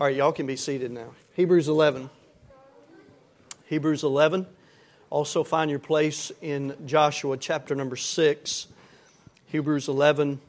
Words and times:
All 0.00 0.06
right, 0.06 0.16
y'all 0.16 0.32
can 0.32 0.46
be 0.46 0.56
seated 0.56 0.90
now. 0.90 1.10
Hebrews 1.34 1.68
11. 1.68 2.08
Hebrews 3.66 4.02
11. 4.02 4.46
Also, 5.10 5.44
find 5.44 5.70
your 5.70 5.78
place 5.78 6.32
in 6.40 6.74
Joshua 6.86 7.36
chapter 7.36 7.74
number 7.74 7.96
6. 7.96 8.66
Hebrews 9.48 9.88
11 9.88 10.40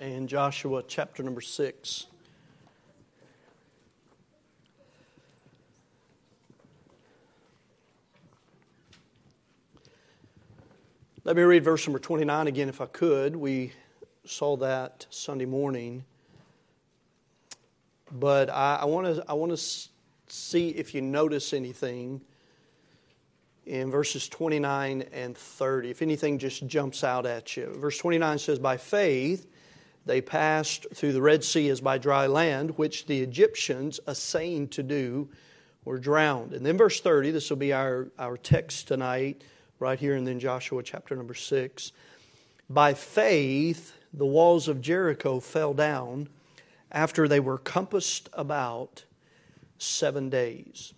and 0.00 0.28
Joshua 0.28 0.82
chapter 0.88 1.22
number 1.22 1.40
6. 1.40 2.06
Let 11.22 11.36
me 11.36 11.42
read 11.42 11.62
verse 11.62 11.86
number 11.86 12.00
29 12.00 12.48
again, 12.48 12.68
if 12.68 12.80
I 12.80 12.86
could. 12.86 13.36
We 13.36 13.72
saw 14.24 14.56
that 14.56 15.06
Sunday 15.10 15.46
morning. 15.46 16.02
But 18.12 18.50
I, 18.50 18.84
want 18.84 19.06
to 19.06 19.24
I 19.28 19.34
want 19.34 19.56
to 19.56 19.88
see 20.28 20.70
if 20.70 20.94
you 20.94 21.00
notice 21.00 21.52
anything 21.52 22.20
in 23.66 23.90
verses 23.90 24.28
29 24.28 25.04
and 25.12 25.36
30. 25.36 25.90
If 25.90 26.02
anything 26.02 26.38
just 26.38 26.66
jumps 26.66 27.04
out 27.04 27.26
at 27.26 27.56
you. 27.56 27.72
Verse 27.78 27.98
29 27.98 28.38
says, 28.38 28.58
By 28.58 28.76
faith 28.76 29.46
they 30.06 30.20
passed 30.20 30.86
through 30.94 31.12
the 31.12 31.22
Red 31.22 31.44
Sea 31.44 31.68
as 31.68 31.80
by 31.80 31.98
dry 31.98 32.26
land, 32.26 32.76
which 32.78 33.06
the 33.06 33.20
Egyptians, 33.20 34.00
assaying 34.06 34.68
to 34.68 34.82
do, 34.82 35.28
were 35.84 35.98
drowned. 35.98 36.52
And 36.52 36.64
then 36.64 36.76
verse 36.76 37.00
30, 37.00 37.30
this 37.30 37.48
will 37.50 37.56
be 37.56 37.72
our, 37.72 38.08
our 38.18 38.36
text 38.36 38.88
tonight, 38.88 39.42
right 39.78 39.98
here, 39.98 40.16
and 40.16 40.26
then 40.26 40.40
Joshua 40.40 40.82
chapter 40.82 41.14
number 41.14 41.34
6. 41.34 41.92
By 42.68 42.94
faith 42.94 43.96
the 44.12 44.26
walls 44.26 44.68
of 44.68 44.80
Jericho 44.80 45.38
fell 45.38 45.74
down 45.74 46.28
after 46.90 47.28
they 47.28 47.40
were 47.40 47.58
compassed 47.58 48.28
about 48.32 49.04
seven 49.78 50.28
days. 50.28 50.92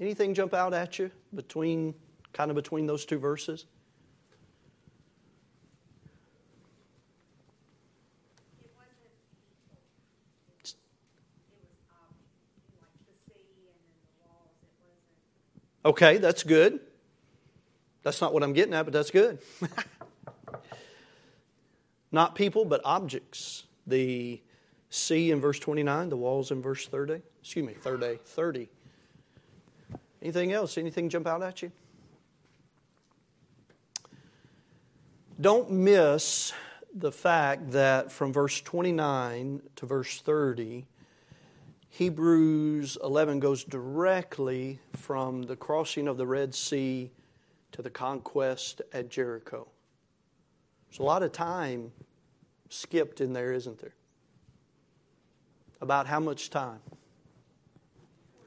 Anything 0.00 0.34
jump 0.34 0.54
out 0.54 0.74
at 0.74 0.98
you 0.98 1.10
between 1.34 1.94
kind 2.32 2.50
of 2.50 2.54
between 2.54 2.86
those 2.86 3.04
two 3.04 3.18
verses? 3.18 3.66
Okay, 15.84 16.16
that's 16.16 16.42
good. 16.42 16.80
That's 18.02 18.20
not 18.20 18.32
what 18.32 18.42
I'm 18.42 18.54
getting 18.54 18.72
at, 18.72 18.84
but 18.84 18.92
that's 18.92 19.10
good. 19.10 19.38
not 22.12 22.34
people, 22.34 22.64
but 22.64 22.80
objects. 22.84 23.64
The 23.86 24.40
sea 24.94 25.30
in 25.30 25.40
verse 25.40 25.58
29, 25.58 26.08
the 26.08 26.16
walls 26.16 26.50
in 26.50 26.62
verse 26.62 26.86
30. 26.86 27.20
Excuse 27.40 27.66
me, 27.66 27.74
30. 27.74 28.18
30. 28.24 28.68
Anything 30.22 30.52
else? 30.52 30.78
Anything 30.78 31.08
jump 31.08 31.26
out 31.26 31.42
at 31.42 31.62
you? 31.62 31.72
Don't 35.40 35.70
miss 35.70 36.52
the 36.94 37.10
fact 37.10 37.72
that 37.72 38.12
from 38.12 38.32
verse 38.32 38.60
29 38.60 39.62
to 39.76 39.86
verse 39.86 40.20
30, 40.20 40.86
Hebrews 41.88 42.96
11 43.02 43.40
goes 43.40 43.64
directly 43.64 44.78
from 44.92 45.42
the 45.42 45.56
crossing 45.56 46.06
of 46.06 46.16
the 46.16 46.26
Red 46.26 46.54
Sea 46.54 47.10
to 47.72 47.82
the 47.82 47.90
conquest 47.90 48.80
at 48.92 49.10
Jericho. 49.10 49.66
There's 50.88 51.00
a 51.00 51.02
lot 51.02 51.24
of 51.24 51.32
time 51.32 51.90
skipped 52.68 53.20
in 53.20 53.32
there, 53.32 53.52
isn't 53.52 53.80
there? 53.80 53.94
About 55.84 56.06
how 56.06 56.18
much 56.18 56.48
time? 56.48 56.80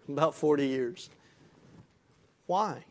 About 0.09 0.33
40 0.33 0.66
years. 0.66 1.11
Why? 2.47 2.83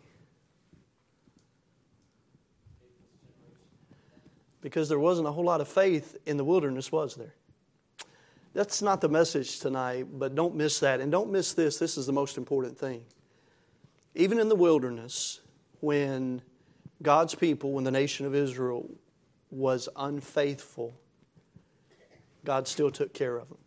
Because 4.61 4.89
there 4.89 5.01
wasn't 5.01 5.27
a 5.27 5.33
whole 5.33 5.43
lot 5.43 5.61
of 5.61 5.67
faith 5.67 6.17
in 6.27 6.37
the 6.37 6.45
wilderness, 6.45 6.93
was 6.93 7.17
there? 7.17 7.35
That's 8.55 8.83
not 8.83 9.01
the 9.01 9.09
message 9.09 9.59
tonight, 9.59 10.07
but 10.13 10.37
don't 10.37 10.55
miss 10.55 10.79
that. 10.79 11.01
And 11.01 11.11
don't 11.11 11.33
miss 11.33 11.53
this. 11.53 11.79
This 11.79 11.99
is 11.99 12.07
the 12.07 12.13
most 12.13 12.39
important 12.39 12.79
thing. 12.79 13.03
Even 14.15 14.39
in 14.39 14.49
the 14.49 14.55
wilderness, 14.55 15.41
when 15.81 16.41
God's 17.03 17.35
people, 17.35 17.73
when 17.73 17.83
the 17.83 17.91
nation 17.91 18.27
of 18.27 18.35
Israel 18.37 18.89
was 19.51 19.89
unfaithful, 19.97 20.95
God 22.45 22.69
still 22.69 22.93
took 22.93 23.13
care 23.13 23.39
of 23.39 23.49
them. 23.49 23.59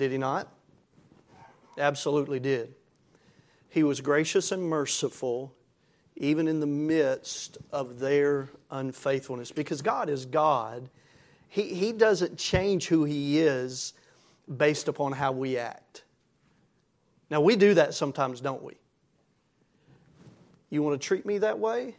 Did 0.00 0.12
he 0.12 0.16
not? 0.16 0.48
Absolutely 1.76 2.40
did. 2.40 2.74
He 3.68 3.82
was 3.82 4.00
gracious 4.00 4.50
and 4.50 4.62
merciful 4.62 5.54
even 6.16 6.48
in 6.48 6.58
the 6.58 6.66
midst 6.66 7.58
of 7.70 7.98
their 7.98 8.48
unfaithfulness 8.70 9.52
because 9.52 9.82
God 9.82 10.08
is 10.08 10.24
God. 10.24 10.88
He, 11.48 11.74
he 11.74 11.92
doesn't 11.92 12.38
change 12.38 12.88
who 12.88 13.04
He 13.04 13.40
is 13.40 13.92
based 14.56 14.88
upon 14.88 15.12
how 15.12 15.32
we 15.32 15.58
act. 15.58 16.04
Now, 17.30 17.42
we 17.42 17.54
do 17.54 17.74
that 17.74 17.92
sometimes, 17.92 18.40
don't 18.40 18.62
we? 18.62 18.78
You 20.70 20.82
want 20.82 20.98
to 20.98 21.06
treat 21.06 21.26
me 21.26 21.36
that 21.38 21.58
way? 21.58 21.94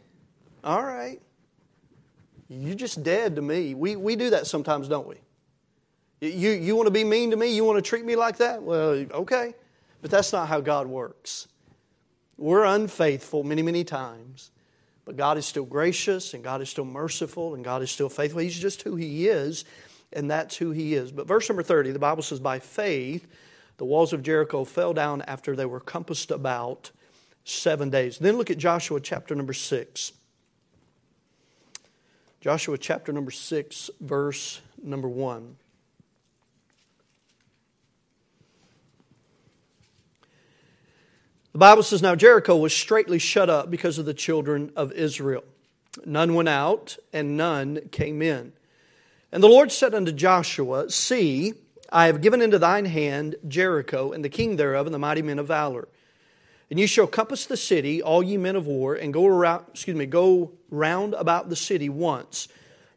All 0.64 0.82
right. 0.82 1.22
You're 2.48 2.74
just 2.74 3.04
dead 3.04 3.36
to 3.36 3.42
me. 3.42 3.74
We, 3.74 3.94
we 3.94 4.16
do 4.16 4.30
that 4.30 4.48
sometimes, 4.48 4.88
don't 4.88 5.06
we? 5.06 5.21
You, 6.22 6.50
you 6.50 6.76
want 6.76 6.86
to 6.86 6.92
be 6.92 7.02
mean 7.02 7.32
to 7.32 7.36
me? 7.36 7.52
You 7.52 7.64
want 7.64 7.78
to 7.78 7.82
treat 7.82 8.04
me 8.04 8.14
like 8.14 8.36
that? 8.36 8.62
Well, 8.62 9.04
okay. 9.10 9.54
But 10.00 10.12
that's 10.12 10.32
not 10.32 10.46
how 10.46 10.60
God 10.60 10.86
works. 10.86 11.48
We're 12.38 12.64
unfaithful 12.64 13.42
many, 13.42 13.62
many 13.62 13.82
times. 13.82 14.52
But 15.04 15.16
God 15.16 15.36
is 15.36 15.46
still 15.46 15.64
gracious 15.64 16.32
and 16.32 16.44
God 16.44 16.62
is 16.62 16.70
still 16.70 16.84
merciful 16.84 17.56
and 17.56 17.64
God 17.64 17.82
is 17.82 17.90
still 17.90 18.08
faithful. 18.08 18.40
He's 18.40 18.56
just 18.56 18.82
who 18.82 18.94
He 18.94 19.26
is, 19.26 19.64
and 20.12 20.30
that's 20.30 20.56
who 20.56 20.70
He 20.70 20.94
is. 20.94 21.10
But 21.10 21.26
verse 21.26 21.48
number 21.48 21.64
30, 21.64 21.90
the 21.90 21.98
Bible 21.98 22.22
says, 22.22 22.38
By 22.38 22.60
faith, 22.60 23.26
the 23.78 23.84
walls 23.84 24.12
of 24.12 24.22
Jericho 24.22 24.64
fell 24.64 24.94
down 24.94 25.22
after 25.22 25.56
they 25.56 25.66
were 25.66 25.80
compassed 25.80 26.30
about 26.30 26.92
seven 27.42 27.90
days. 27.90 28.18
Then 28.18 28.36
look 28.36 28.48
at 28.48 28.58
Joshua 28.58 29.00
chapter 29.00 29.34
number 29.34 29.52
6. 29.52 30.12
Joshua 32.40 32.78
chapter 32.78 33.12
number 33.12 33.32
6, 33.32 33.90
verse 34.00 34.60
number 34.80 35.08
1. 35.08 35.56
The 41.52 41.58
Bible 41.58 41.82
says, 41.82 42.00
Now 42.00 42.14
Jericho 42.14 42.56
was 42.56 42.74
straightly 42.74 43.18
shut 43.18 43.50
up 43.50 43.70
because 43.70 43.98
of 43.98 44.06
the 44.06 44.14
children 44.14 44.72
of 44.74 44.90
Israel. 44.92 45.44
None 46.06 46.34
went 46.34 46.48
out, 46.48 46.96
and 47.12 47.36
none 47.36 47.88
came 47.90 48.22
in. 48.22 48.52
And 49.30 49.42
the 49.42 49.48
Lord 49.48 49.70
said 49.70 49.94
unto 49.94 50.12
Joshua, 50.12 50.88
See, 50.90 51.52
I 51.90 52.06
have 52.06 52.22
given 52.22 52.40
into 52.40 52.58
thine 52.58 52.86
hand 52.86 53.36
Jericho, 53.46 54.12
and 54.12 54.24
the 54.24 54.30
king 54.30 54.56
thereof, 54.56 54.86
and 54.86 54.94
the 54.94 54.98
mighty 54.98 55.20
men 55.20 55.38
of 55.38 55.46
valor. 55.46 55.88
And 56.70 56.80
ye 56.80 56.86
shall 56.86 57.06
compass 57.06 57.44
the 57.44 57.58
city, 57.58 58.02
all 58.02 58.22
ye 58.22 58.38
men 58.38 58.56
of 58.56 58.66
war, 58.66 58.94
and 58.94 59.12
go 59.12 59.26
around, 59.26 59.66
excuse 59.72 59.94
me, 59.94 60.06
go 60.06 60.52
round 60.70 61.12
about 61.12 61.50
the 61.50 61.56
city 61.56 61.90
once. 61.90 62.48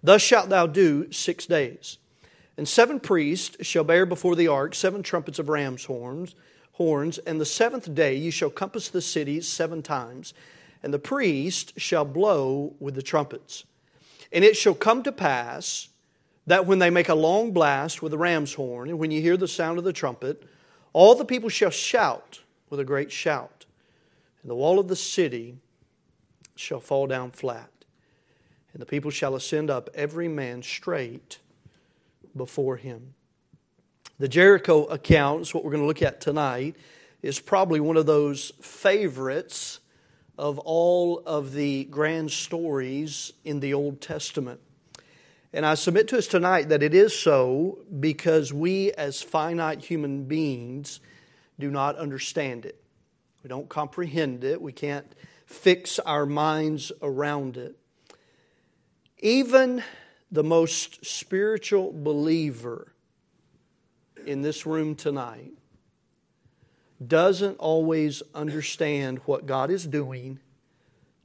Thus 0.02 0.22
shalt 0.22 0.48
thou 0.48 0.66
do 0.66 1.12
six 1.12 1.46
days. 1.46 1.98
And 2.58 2.70
seven 2.70 3.02
priests 3.02 3.68
shall 3.68 3.84
bear 3.84 4.06
before 4.06 4.38
the 4.38 4.48
ark 4.48 4.76
seven 4.76 5.04
trumpets 5.04 5.40
of 5.40 5.50
ram's 5.50 5.84
horns 5.84 6.36
horns, 6.76 7.18
and 7.20 7.40
the 7.40 7.46
seventh 7.46 7.94
day 7.96 8.16
you 8.16 8.32
shall 8.32 8.50
compass 8.50 8.90
the 8.90 9.02
city 9.02 9.40
seven 9.42 9.82
times, 9.82 10.34
and 10.84 10.94
the 10.94 11.00
priest 11.00 11.74
shall 11.80 12.06
blow 12.06 12.74
with 12.80 12.96
the 12.96 13.02
trumpets. 13.02 13.64
And 14.32 14.44
it 14.44 14.58
shall 14.58 14.74
come 14.74 15.02
to 15.04 15.12
pass 15.12 15.90
that 16.48 16.66
when 16.66 16.80
they 16.80 16.90
make 16.90 17.10
a 17.10 17.16
long 17.16 17.52
blast 17.52 18.02
with 18.02 18.12
the 18.12 18.18
ram's 18.18 18.54
horn, 18.54 18.90
and 18.90 19.00
when 19.00 19.10
you 19.10 19.22
hear 19.22 19.38
the 19.38 19.48
sound 19.48 19.78
of 19.78 19.86
the 19.86 19.94
trumpet, 19.94 20.44
all 20.92 21.16
the 21.16 21.26
people 21.26 21.50
shall 21.50 21.72
shout 21.72 22.42
with 22.70 22.80
a 22.80 22.86
great 22.86 23.12
shout, 23.12 23.66
and 24.42 24.52
the 24.52 24.56
wall 24.56 24.78
of 24.78 24.88
the 24.88 24.96
city 24.96 25.58
shall 26.56 26.80
fall 26.80 27.08
down 27.08 27.32
flat, 27.32 27.72
and 28.74 28.82
the 28.82 28.86
people 28.86 29.12
shall 29.12 29.36
ascend 29.36 29.70
up 29.70 29.90
every 29.96 30.28
man 30.28 30.62
straight 30.62 31.40
before 32.36 32.76
him. 32.76 33.14
The 34.18 34.30
Jericho 34.30 34.86
account 34.86 35.42
is 35.42 35.54
what 35.54 35.66
we're 35.66 35.72
going 35.72 35.84
to 35.84 35.88
look 35.88 36.02
at 36.02 36.22
tonight, 36.22 36.78
is 37.22 37.42
probably 37.42 37.82
one 37.82 37.98
of 37.98 38.06
those 38.06 38.54
favorites 38.62 39.82
of 40.38 40.58
all 40.60 41.20
of 41.26 41.52
the 41.52 41.84
grand 41.86 42.32
stories 42.32 43.34
in 43.44 43.60
the 43.60 43.74
Old 43.74 44.00
Testament. 44.00 44.62
And 45.52 45.66
I 45.66 45.76
submit 45.76 46.08
to 46.10 46.18
us 46.18 46.28
tonight 46.28 46.70
that 46.70 46.82
it 46.82 46.94
is 46.94 47.18
so 47.18 47.80
because 48.00 48.54
we, 48.54 48.94
as 48.94 49.22
finite 49.22 49.84
human 49.84 50.24
beings, 50.24 51.02
do 51.60 51.70
not 51.70 51.98
understand 51.98 52.66
it. 52.66 52.82
We 53.44 53.50
don't 53.50 53.68
comprehend 53.68 54.46
it. 54.46 54.62
We 54.62 54.72
can't 54.72 55.12
fix 55.46 56.00
our 56.00 56.26
minds 56.26 56.90
around 57.02 57.58
it. 57.58 57.76
Even 59.20 59.84
the 60.32 60.44
most 60.44 61.06
spiritual 61.06 61.92
believer 61.94 62.95
in 64.26 64.42
this 64.42 64.66
room 64.66 64.96
tonight 64.96 65.52
doesn't 67.06 67.58
always 67.58 68.24
understand 68.34 69.20
what 69.26 69.46
God 69.46 69.70
is 69.70 69.86
doing 69.86 70.40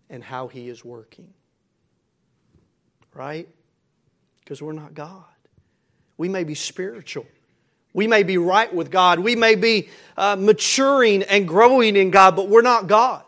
and 0.09 0.23
how 0.23 0.49
He 0.49 0.69
is 0.69 0.85
working. 0.85 1.33
Right? 3.15 3.49
Because 4.41 4.63
we're 4.63 4.73
not 4.73 4.95
God. 4.95 5.25
We 6.17 6.29
may 6.29 6.45
be 6.45 6.55
spiritual. 6.55 7.27
We 7.93 8.07
may 8.07 8.23
be 8.23 8.39
right 8.39 8.73
with 8.73 8.91
God. 8.91 9.19
We 9.19 9.35
may 9.35 9.55
be 9.55 9.89
uh, 10.17 10.37
maturing 10.39 11.23
and 11.25 11.47
growing 11.47 11.97
in 11.97 12.11
God, 12.11 12.37
but 12.37 12.49
we're 12.49 12.63
not 12.63 12.87
God. 12.87 13.25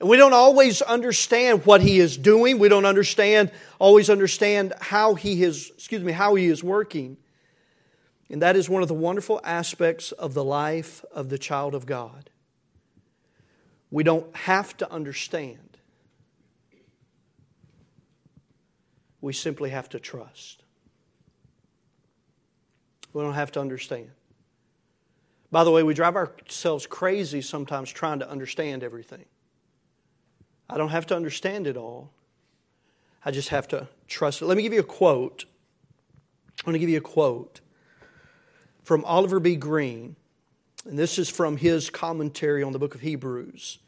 And 0.00 0.08
we 0.08 0.16
don't 0.16 0.32
always 0.32 0.82
understand 0.82 1.64
what 1.66 1.82
He 1.82 1.98
is 1.98 2.16
doing. 2.16 2.58
We 2.58 2.68
don't 2.68 2.86
understand, 2.86 3.50
always 3.78 4.10
understand 4.10 4.72
how 4.80 5.14
He 5.14 5.42
is, 5.42 5.70
excuse 5.74 6.02
me, 6.02 6.12
how 6.12 6.34
He 6.34 6.46
is 6.46 6.64
working. 6.64 7.16
And 8.30 8.40
that 8.42 8.54
is 8.54 8.68
one 8.68 8.80
of 8.80 8.88
the 8.88 8.94
wonderful 8.94 9.40
aspects 9.42 10.12
of 10.12 10.34
the 10.34 10.44
life 10.44 11.04
of 11.12 11.28
the 11.28 11.38
child 11.38 11.74
of 11.74 11.84
God. 11.84 12.30
We 13.90 14.04
don't 14.04 14.34
have 14.36 14.76
to 14.76 14.90
understand. 14.90 15.78
We 19.20 19.32
simply 19.32 19.70
have 19.70 19.88
to 19.90 19.98
trust. 19.98 20.62
We 23.12 23.20
don't 23.20 23.34
have 23.34 23.50
to 23.52 23.60
understand. 23.60 24.10
By 25.50 25.64
the 25.64 25.72
way, 25.72 25.82
we 25.82 25.92
drive 25.92 26.14
ourselves 26.14 26.86
crazy 26.86 27.42
sometimes 27.42 27.90
trying 27.90 28.20
to 28.20 28.30
understand 28.30 28.84
everything. 28.84 29.24
I 30.68 30.78
don't 30.78 30.90
have 30.90 31.06
to 31.06 31.16
understand 31.16 31.66
it 31.66 31.76
all. 31.76 32.12
I 33.24 33.32
just 33.32 33.48
have 33.48 33.66
to 33.68 33.88
trust 34.06 34.40
it. 34.40 34.46
Let 34.46 34.56
me 34.56 34.62
give 34.62 34.72
you 34.72 34.80
a 34.80 34.84
quote. 34.84 35.46
I'm 36.60 36.66
going 36.66 36.74
to 36.74 36.78
give 36.78 36.88
you 36.88 36.98
a 36.98 37.02
quote 37.02 37.60
from 38.82 39.04
Oliver 39.04 39.40
B. 39.40 39.56
Greene, 39.56 40.16
and 40.84 40.98
this 40.98 41.18
is 41.18 41.28
from 41.28 41.56
his 41.56 41.90
commentary 41.90 42.62
on 42.62 42.72
the 42.72 42.78
book 42.78 42.94
of 42.94 43.00
Hebrews. 43.00 43.78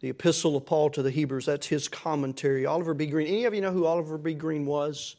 The 0.00 0.10
Epistle 0.10 0.56
of 0.56 0.66
Paul 0.66 0.90
to 0.90 1.02
the 1.02 1.10
Hebrews, 1.10 1.46
that's 1.46 1.66
his 1.66 1.88
commentary. 1.88 2.66
Oliver 2.66 2.94
B. 2.94 3.06
Greene. 3.06 3.28
Any 3.28 3.44
of 3.44 3.54
you 3.54 3.62
know 3.62 3.72
who 3.72 3.86
Oliver 3.86 4.18
B. 4.18 4.34
Greene 4.34 4.66
was? 4.66 5.16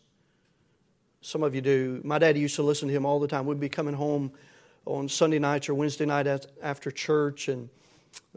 Some 1.22 1.42
of 1.42 1.56
you 1.56 1.62
do. 1.62 2.00
My 2.04 2.20
daddy 2.20 2.40
used 2.40 2.56
to 2.58 2.64
listen 2.64 2.88
to 2.88 2.94
him 2.94 3.06
all 3.06 3.20
the 3.20 3.28
time. 3.28 3.48
We'd 3.48 3.60
be 3.60 3.70
coming 3.70 3.96
home 3.96 4.32
on 4.86 5.10
Sunday 5.10 5.40
nights 5.40 5.68
or 5.68 5.74
Wednesday 5.74 6.06
night 6.06 6.28
after 6.62 6.92
church, 6.92 7.48
and 7.48 7.70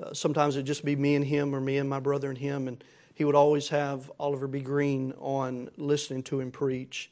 uh, 0.02 0.14
sometimes 0.14 0.56
it'd 0.56 0.66
just 0.66 0.84
be 0.84 0.96
me 0.96 1.14
and 1.14 1.24
him, 1.24 1.54
or 1.54 1.60
me 1.60 1.76
and 1.76 1.88
my 1.88 2.00
brother 2.00 2.30
and 2.30 2.38
him, 2.38 2.68
and 2.68 2.82
he 3.14 3.24
would 3.24 3.34
always 3.34 3.68
have 3.68 4.10
Oliver 4.18 4.46
B. 4.46 4.60
Greene 4.60 5.12
on 5.20 5.68
listening 5.76 6.22
to 6.24 6.40
him 6.40 6.50
preach. 6.50 7.10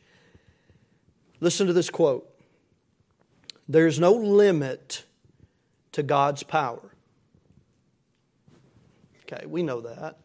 Listen 1.40 1.66
to 1.66 1.72
this 1.74 1.90
quote 1.90 2.28
there's 3.68 4.00
no 4.00 4.12
limit 4.12 5.04
to 5.92 6.02
God's 6.02 6.42
power. 6.42 6.94
Okay, 9.22 9.44
we 9.46 9.62
know 9.62 9.82
that. 9.82 10.16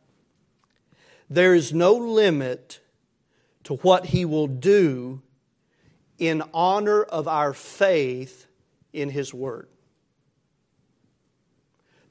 There 1.29 1.53
is 1.53 1.73
no 1.73 1.93
limit 1.93 2.79
to 3.65 3.75
what 3.77 4.07
He 4.07 4.23
will 4.23 4.47
do 4.47 5.21
in 6.17 6.43
honor 6.53 7.03
of 7.03 7.27
our 7.27 7.53
faith 7.53 8.47
in 8.93 9.09
His 9.09 9.33
Word. 9.33 9.67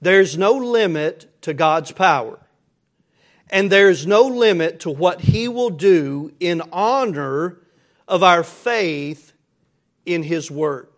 There's 0.00 0.36
no 0.36 0.52
limit 0.52 1.42
to 1.42 1.54
God's 1.54 1.92
power. 1.92 2.40
And 3.48 3.70
there's 3.70 4.06
no 4.06 4.22
limit 4.22 4.80
to 4.80 4.90
what 4.90 5.20
He 5.20 5.46
will 5.46 5.70
do 5.70 6.32
in 6.40 6.62
honor 6.72 7.58
of 8.08 8.22
our 8.22 8.42
faith 8.42 9.32
in 10.04 10.24
His 10.24 10.50
Word. 10.50 10.88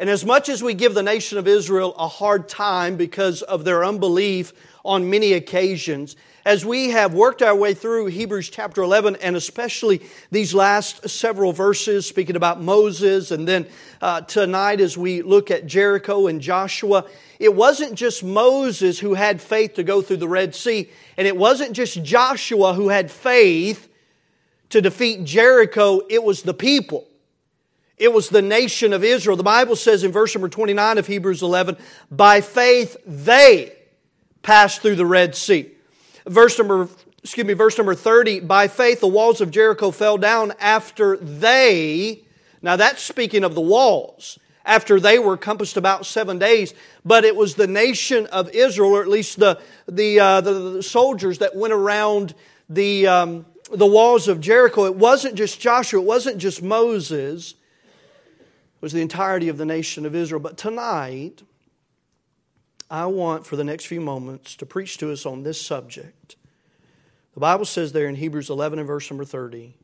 And 0.00 0.08
as 0.08 0.24
much 0.24 0.48
as 0.48 0.62
we 0.62 0.74
give 0.74 0.94
the 0.94 1.02
nation 1.02 1.38
of 1.38 1.48
Israel 1.48 1.92
a 1.98 2.06
hard 2.06 2.48
time 2.48 2.96
because 2.96 3.42
of 3.42 3.64
their 3.64 3.84
unbelief 3.84 4.52
on 4.84 5.10
many 5.10 5.32
occasions, 5.32 6.14
as 6.46 6.64
we 6.64 6.90
have 6.90 7.12
worked 7.12 7.42
our 7.42 7.54
way 7.54 7.74
through 7.74 8.06
Hebrews 8.06 8.48
chapter 8.48 8.80
11, 8.80 9.16
and 9.16 9.34
especially 9.34 10.00
these 10.30 10.54
last 10.54 11.10
several 11.10 11.52
verses 11.52 12.06
speaking 12.06 12.36
about 12.36 12.62
Moses, 12.62 13.32
and 13.32 13.46
then 13.46 13.66
uh, 14.00 14.20
tonight 14.20 14.80
as 14.80 14.96
we 14.96 15.20
look 15.22 15.50
at 15.50 15.66
Jericho 15.66 16.28
and 16.28 16.40
Joshua, 16.40 17.04
it 17.40 17.52
wasn't 17.52 17.94
just 17.94 18.22
Moses 18.22 19.00
who 19.00 19.14
had 19.14 19.42
faith 19.42 19.74
to 19.74 19.82
go 19.82 20.00
through 20.00 20.18
the 20.18 20.28
Red 20.28 20.54
Sea, 20.54 20.88
and 21.16 21.26
it 21.26 21.36
wasn't 21.36 21.72
just 21.72 22.04
Joshua 22.04 22.72
who 22.72 22.88
had 22.88 23.10
faith 23.10 23.88
to 24.70 24.80
defeat 24.80 25.24
Jericho, 25.24 26.02
it 26.08 26.22
was 26.22 26.42
the 26.42 26.54
people. 26.54 27.07
It 27.98 28.12
was 28.12 28.28
the 28.28 28.42
nation 28.42 28.92
of 28.92 29.02
Israel. 29.02 29.36
The 29.36 29.42
Bible 29.42 29.76
says 29.76 30.04
in 30.04 30.12
verse 30.12 30.34
number 30.34 30.48
29 30.48 30.98
of 30.98 31.06
Hebrews 31.06 31.42
11, 31.42 31.76
by 32.10 32.40
faith 32.40 32.96
they 33.04 33.72
passed 34.42 34.82
through 34.82 34.94
the 34.94 35.06
Red 35.06 35.34
Sea. 35.34 35.70
Verse 36.26 36.58
number, 36.58 36.88
excuse 37.22 37.46
me, 37.46 37.54
verse 37.54 37.76
number 37.76 37.94
30, 37.94 38.40
by 38.40 38.68
faith 38.68 39.00
the 39.00 39.08
walls 39.08 39.40
of 39.40 39.50
Jericho 39.50 39.90
fell 39.90 40.16
down 40.16 40.52
after 40.60 41.16
they, 41.16 42.22
now 42.62 42.76
that's 42.76 43.02
speaking 43.02 43.42
of 43.42 43.54
the 43.54 43.60
walls, 43.60 44.38
after 44.64 45.00
they 45.00 45.18
were 45.18 45.36
compassed 45.36 45.76
about 45.76 46.06
seven 46.06 46.38
days, 46.38 46.74
but 47.04 47.24
it 47.24 47.34
was 47.34 47.54
the 47.54 47.66
nation 47.66 48.26
of 48.26 48.50
Israel, 48.50 48.90
or 48.90 49.02
at 49.02 49.08
least 49.08 49.40
the, 49.40 49.58
the, 49.88 50.20
uh, 50.20 50.40
the, 50.40 50.52
the 50.52 50.82
soldiers 50.82 51.38
that 51.38 51.56
went 51.56 51.72
around 51.72 52.34
the, 52.68 53.06
um, 53.08 53.46
the 53.72 53.86
walls 53.86 54.28
of 54.28 54.40
Jericho. 54.40 54.84
It 54.84 54.94
wasn't 54.94 55.34
just 55.34 55.58
Joshua, 55.58 56.00
it 56.00 56.04
wasn't 56.06 56.38
just 56.38 56.62
Moses 56.62 57.54
was 58.80 58.92
the 58.92 59.02
entirety 59.02 59.48
of 59.48 59.58
the 59.58 59.66
nation 59.66 60.06
of 60.06 60.14
Israel. 60.14 60.40
But 60.40 60.56
tonight, 60.56 61.42
I 62.90 63.06
want 63.06 63.46
for 63.46 63.56
the 63.56 63.64
next 63.64 63.86
few 63.86 64.00
moments 64.00 64.56
to 64.56 64.66
preach 64.66 64.98
to 64.98 65.12
us 65.12 65.26
on 65.26 65.42
this 65.42 65.60
subject. 65.60 66.36
The 67.34 67.40
Bible 67.40 67.64
says 67.64 67.92
there 67.92 68.08
in 68.08 68.16
Hebrews 68.16 68.50
11 68.50 68.78
and 68.78 68.88
verse 68.88 69.10
number 69.10 69.24
30 69.24 69.74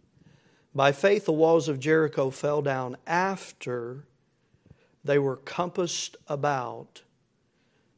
By 0.75 0.93
faith, 0.93 1.25
the 1.25 1.33
walls 1.33 1.69
of 1.69 1.79
Jericho 1.79 2.31
fell 2.31 2.63
down 2.63 2.97
after 3.07 4.05
they 5.05 5.19
were 5.19 5.37
compassed 5.37 6.17
about 6.27 7.03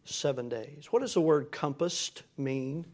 seven 0.04 0.48
days. 0.48 0.88
What 0.90 1.00
does 1.00 1.14
the 1.14 1.20
word 1.20 1.52
compassed 1.52 2.22
mean? 2.36 2.84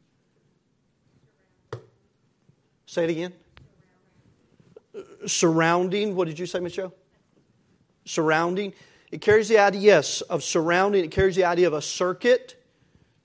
Say 2.86 3.04
it 3.04 3.10
again. 3.10 3.32
Surrounding. 5.26 6.14
What 6.14 6.28
did 6.28 6.38
you 6.38 6.44
say, 6.44 6.60
Michelle? 6.60 6.92
Surrounding. 8.04 8.72
It 9.10 9.20
carries 9.20 9.48
the 9.48 9.58
idea, 9.58 9.80
yes, 9.80 10.20
of 10.22 10.42
surrounding. 10.42 11.04
It 11.04 11.10
carries 11.10 11.36
the 11.36 11.44
idea 11.44 11.66
of 11.66 11.74
a 11.74 11.82
circuit. 11.82 12.56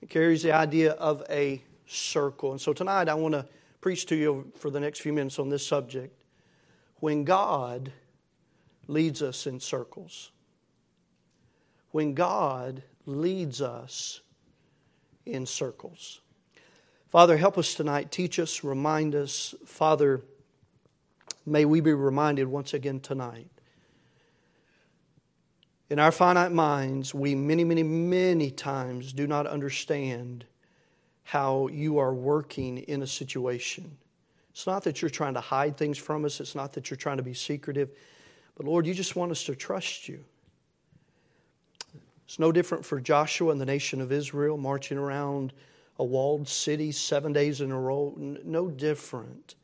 It 0.01 0.09
carries 0.09 0.43
the 0.43 0.51
idea 0.51 0.91
of 0.91 1.23
a 1.29 1.61
circle. 1.87 2.51
And 2.51 2.61
so 2.61 2.73
tonight 2.73 3.09
I 3.09 3.13
want 3.13 3.33
to 3.33 3.45
preach 3.81 4.05
to 4.07 4.15
you 4.15 4.51
for 4.57 4.69
the 4.69 4.79
next 4.79 4.99
few 4.99 5.13
minutes 5.13 5.39
on 5.39 5.49
this 5.49 5.65
subject. 5.65 6.13
When 6.99 7.23
God 7.23 7.91
leads 8.87 9.21
us 9.21 9.47
in 9.47 9.59
circles, 9.59 10.31
when 11.91 12.13
God 12.13 12.83
leads 13.05 13.61
us 13.61 14.21
in 15.25 15.45
circles. 15.45 16.21
Father, 17.07 17.37
help 17.37 17.57
us 17.57 17.73
tonight. 17.73 18.11
Teach 18.11 18.39
us, 18.39 18.63
remind 18.63 19.15
us. 19.15 19.55
Father, 19.65 20.21
may 21.45 21.63
we 21.63 21.79
be 21.79 21.93
reminded 21.93 22.47
once 22.47 22.73
again 22.73 22.99
tonight 22.99 23.47
in 25.89 25.99
our 25.99 26.11
finite 26.11 26.51
minds, 26.51 27.13
we 27.13 27.33
many, 27.35 27.63
many, 27.63 27.83
many 27.83 28.51
times 28.51 29.13
do 29.13 29.25
not 29.25 29.47
understand 29.47 30.45
how 31.23 31.67
you 31.67 31.97
are 31.97 32.13
working 32.13 32.79
in 32.79 33.01
a 33.01 33.07
situation. 33.07 33.97
It's 34.51 34.67
not 34.67 34.83
that 34.83 35.01
you're 35.01 35.09
trying 35.09 35.35
to 35.35 35.41
hide 35.41 35.77
things 35.77 35.97
from 35.97 36.25
us, 36.25 36.39
it's 36.39 36.55
not 36.55 36.73
that 36.73 36.89
you're 36.89 36.97
trying 36.97 37.17
to 37.17 37.23
be 37.23 37.33
secretive, 37.33 37.89
but 38.55 38.65
Lord, 38.65 38.85
you 38.85 38.93
just 38.93 39.15
want 39.15 39.31
us 39.31 39.43
to 39.43 39.55
trust 39.55 40.07
you. 40.07 40.23
It's 42.25 42.39
no 42.39 42.51
different 42.51 42.83
for 42.83 42.99
Joshua 42.99 43.51
and 43.51 43.61
the 43.61 43.65
nation 43.65 44.01
of 44.01 44.11
Israel 44.11 44.57
marching 44.57 44.97
around 44.97 45.53
a 45.99 46.03
walled 46.03 46.47
city 46.47 46.91
seven 46.91 47.31
days 47.31 47.61
in 47.61 47.71
a 47.71 47.79
row. 47.79 48.13
No 48.17 48.67
different 48.69 49.55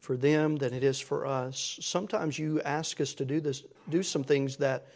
for 0.00 0.16
them 0.16 0.56
than 0.56 0.74
it 0.74 0.84
is 0.84 1.00
for 1.00 1.26
us. 1.26 1.78
Sometimes 1.80 2.38
you 2.38 2.60
ask 2.60 3.00
us 3.00 3.14
to 3.14 3.24
do 3.24 3.40
this, 3.40 3.62
do 3.88 4.02
some 4.02 4.22
things 4.22 4.58
that 4.58 4.86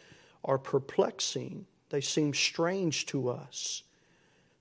are 0.44 0.58
perplexing. 0.58 1.66
They 1.90 2.00
seem 2.00 2.34
strange 2.34 3.06
to 3.06 3.28
us, 3.28 3.82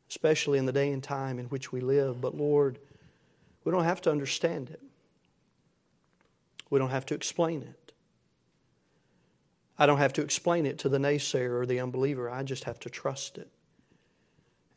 especially 0.10 0.58
in 0.58 0.66
the 0.66 0.72
day 0.72 0.92
and 0.92 1.04
time 1.04 1.40
in 1.40 1.46
which 1.46 1.72
we 1.72 1.82
live. 1.82 2.22
But 2.22 2.36
Lord, 2.36 2.80
we 3.64 3.72
don't 3.72 3.84
have 3.84 4.02
to 4.02 4.12
understand 4.12 4.70
it, 4.70 4.82
we 6.70 6.80
don't 6.80 6.92
have 6.92 7.06
to 7.08 7.16
explain 7.16 7.62
it. 7.62 7.88
I 9.80 9.86
don't 9.86 10.00
have 10.00 10.14
to 10.14 10.24
explain 10.24 10.66
it 10.66 10.80
to 10.80 10.90
the 10.90 10.98
naysayer 10.98 11.62
or 11.62 11.66
the 11.68 11.80
unbeliever. 11.80 12.32
I 12.32 12.42
just 12.42 12.64
have 12.64 12.80
to 12.80 12.90
trust 12.90 13.38
it. 13.38 13.48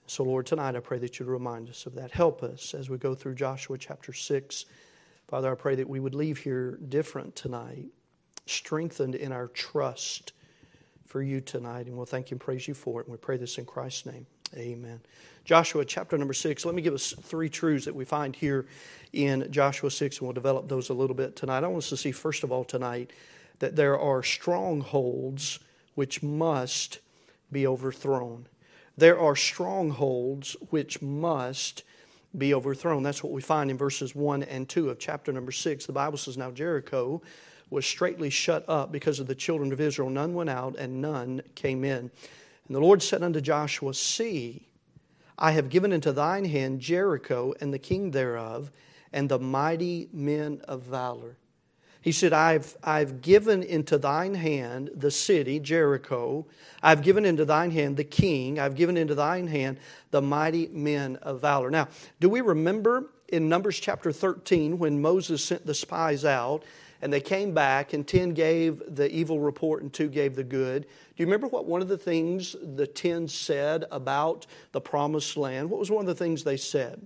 So, 0.07 0.25
Lord, 0.25 0.45
tonight 0.45 0.77
I 0.77 0.81
pray 0.81 0.99
that 0.99 1.19
you'd 1.19 1.29
remind 1.29 1.71
us 1.71 1.87
of 1.87 1.95
that. 1.95 2.11
Help 2.11 2.43
us 2.43 2.75
as 2.75 2.91
we 2.91 2.99
go 2.99 3.15
through 3.15 3.37
Joshua 3.37 3.79
chapter 3.79 4.13
6. 4.13 4.67
Father, 5.29 5.53
I 5.53 5.55
pray 5.55 5.77
that 5.77 5.89
we 5.89 6.01
would 6.01 6.15
leave 6.15 6.39
here 6.39 6.79
different 6.89 7.37
tonight, 7.37 7.87
strengthened 8.45 9.15
in 9.15 9.31
our 9.31 9.47
trust 9.47 10.33
for 11.11 11.21
you 11.21 11.41
tonight, 11.41 11.87
and 11.87 11.97
we'll 11.97 12.07
thank 12.07 12.31
you 12.31 12.37
and 12.37 12.41
praise 12.41 12.69
you 12.69 12.75
for 12.75 13.01
it. 13.01 13.09
And 13.09 13.13
we 13.13 13.19
pray 13.19 13.37
this 13.37 13.59
in 13.59 13.65
Christ's 13.65 14.07
name. 14.07 14.27
Amen. 14.57 15.01
Joshua 15.45 15.85
chapter 15.85 16.17
number 16.17 16.33
six. 16.33 16.65
Let 16.65 16.77
me 16.77 16.83
give 16.83 16.95
us 16.95 17.13
three 17.21 17.49
truths 17.49 17.85
that 17.87 17.95
we 17.97 18.05
find 18.05 18.37
here 18.37 18.67
in 19.13 19.51
Joshua 19.51 19.91
6, 19.91 20.19
and 20.19 20.27
we'll 20.29 20.35
develop 20.35 20.69
those 20.69 20.89
a 20.89 20.95
little 20.95 21.17
bit 21.17 21.35
tonight. 21.35 21.65
I 21.65 21.67
want 21.67 21.83
us 21.83 21.89
to 21.89 21.97
see, 21.97 22.13
first 22.13 22.45
of 22.45 22.53
all, 22.53 22.63
tonight, 22.63 23.13
that 23.59 23.75
there 23.75 23.99
are 23.99 24.23
strongholds 24.23 25.59
which 25.97 26.23
must 26.23 27.01
be 27.51 27.67
overthrown. 27.67 28.47
There 28.97 29.19
are 29.19 29.35
strongholds 29.35 30.57
which 30.71 31.03
must 31.03 31.83
be 32.39 32.55
overthrown. 32.55 33.03
That's 33.03 33.25
what 33.25 33.33
we 33.33 33.43
find 33.43 33.69
in 33.69 33.77
verses 33.77 34.15
1 34.15 34.45
and 34.45 34.69
2 34.69 34.91
of 34.91 35.01
chapter 35.01 35.33
number 35.33 35.51
6. 35.51 35.87
The 35.87 35.93
Bible 35.93 36.19
says, 36.19 36.37
Now 36.37 36.53
Jericho 36.53 37.21
was 37.71 37.87
straightly 37.87 38.31
shut 38.31 38.65
up 38.69 38.93
because 38.93 39.21
of 39.21 39.27
the 39.27 39.35
children 39.35 39.73
of 39.73 39.81
Israel. 39.81 40.11
None 40.11 40.35
went 40.35 40.51
out 40.51 40.77
and 40.77 41.01
none 41.01 41.43
came 41.55 41.85
in. 41.85 42.11
And 42.67 42.77
the 42.77 42.81
Lord 42.81 43.03
said 43.03 43.23
unto 43.23 43.41
Joshua, 43.41 43.95
See, 43.95 44.67
I 45.39 45.53
have 45.53 45.71
given 45.71 45.93
into 45.93 46.13
thine 46.13 46.45
hand 46.45 46.81
Jericho 46.81 47.55
and 47.61 47.73
the 47.73 47.79
king 47.79 48.11
thereof, 48.11 48.71
and 49.13 49.29
the 49.29 49.39
mighty 49.39 50.09
men 50.13 50.61
of 50.69 50.83
valor. 50.83 51.37
He 52.03 52.13
said, 52.13 52.33
I've, 52.33 52.77
I've 52.83 53.21
given 53.21 53.63
into 53.63 53.99
thine 53.99 54.35
hand 54.35 54.91
the 54.95 55.11
city, 55.11 55.61
Jericho. 55.61 56.47
I've 56.83 57.03
given 57.03 57.27
into 57.27 57.45
thine 57.45 57.71
hand 57.73 57.97
the 57.97 58.05
king. 58.05 58.59
I've 58.59 58.75
given 58.75 58.97
into 58.97 59.15
thine 59.15 59.49
hand 59.49 59.79
the 60.11 60.23
mighty 60.23 60.69
men 60.69 61.17
of 61.17 61.41
valor. 61.41 61.71
Now, 61.71 61.89
do 62.19 62.31
we 62.31 62.41
remember 62.41 63.11
in 63.29 63.49
Numbers 63.49 63.79
chapter 63.79 64.13
13 64.13 64.79
when 64.79 65.03
Moses 65.03 65.45
sent 65.45 65.67
the 65.67 65.75
spies 65.75 66.25
out 66.25 66.65
and 67.03 67.13
they 67.13 67.21
came 67.21 67.53
back 67.53 67.93
and 67.93 68.07
10 68.07 68.35
gave 68.35 68.83
the 68.89 69.11
evil 69.11 69.41
report 69.41 69.83
and 69.83 69.93
2 69.93 70.09
gave 70.09 70.35
the 70.35 70.45
good? 70.45 70.83
Do 70.83 70.89
you 71.17 71.27
remember 71.27 71.47
what 71.49 71.67
one 71.67 71.83
of 71.83 71.89
the 71.89 71.99
things 71.99 72.57
the 72.63 72.87
10 72.87 73.29
said 73.29 73.85
about 73.91 74.47
the 74.73 74.81
promised 74.81 75.37
land? 75.37 75.71
What 75.71 75.81
was 75.81 75.91
one 75.91 76.03
of 76.03 76.07
the 76.07 76.15
things 76.15 76.45
they 76.45 76.57
said? 76.57 77.01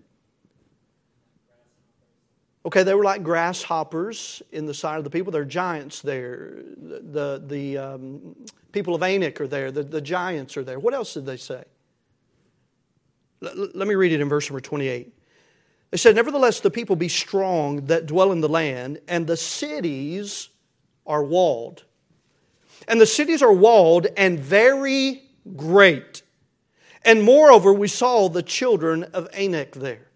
Okay, 2.66 2.82
they 2.82 2.94
were 2.94 3.04
like 3.04 3.22
grasshoppers 3.22 4.42
in 4.50 4.64
the 4.64 4.72
sight 4.72 4.96
of 4.96 5.04
the 5.04 5.10
people. 5.10 5.30
They're 5.30 5.44
giants 5.44 6.00
there. 6.00 6.62
The, 6.76 7.00
the, 7.00 7.42
the 7.46 7.78
um, 7.78 8.36
people 8.72 8.94
of 8.94 9.02
Anak 9.02 9.40
are 9.40 9.46
there. 9.46 9.70
The, 9.70 9.82
the 9.82 10.00
giants 10.00 10.56
are 10.56 10.64
there. 10.64 10.78
What 10.78 10.94
else 10.94 11.12
did 11.12 11.26
they 11.26 11.36
say? 11.36 11.62
L- 13.42 13.68
let 13.74 13.86
me 13.86 13.94
read 13.94 14.12
it 14.12 14.20
in 14.20 14.30
verse 14.30 14.48
number 14.48 14.62
28. 14.62 15.12
They 15.94 15.98
said, 15.98 16.16
Nevertheless, 16.16 16.58
the 16.58 16.72
people 16.72 16.96
be 16.96 17.08
strong 17.08 17.86
that 17.86 18.06
dwell 18.06 18.32
in 18.32 18.40
the 18.40 18.48
land, 18.48 18.98
and 19.06 19.28
the 19.28 19.36
cities 19.36 20.48
are 21.06 21.22
walled. 21.22 21.84
And 22.88 23.00
the 23.00 23.06
cities 23.06 23.42
are 23.42 23.52
walled 23.52 24.08
and 24.16 24.40
very 24.40 25.22
great. 25.54 26.22
And 27.04 27.22
moreover, 27.22 27.72
we 27.72 27.86
saw 27.86 28.28
the 28.28 28.42
children 28.42 29.04
of 29.04 29.28
Anak 29.34 29.76
there. 29.76 30.08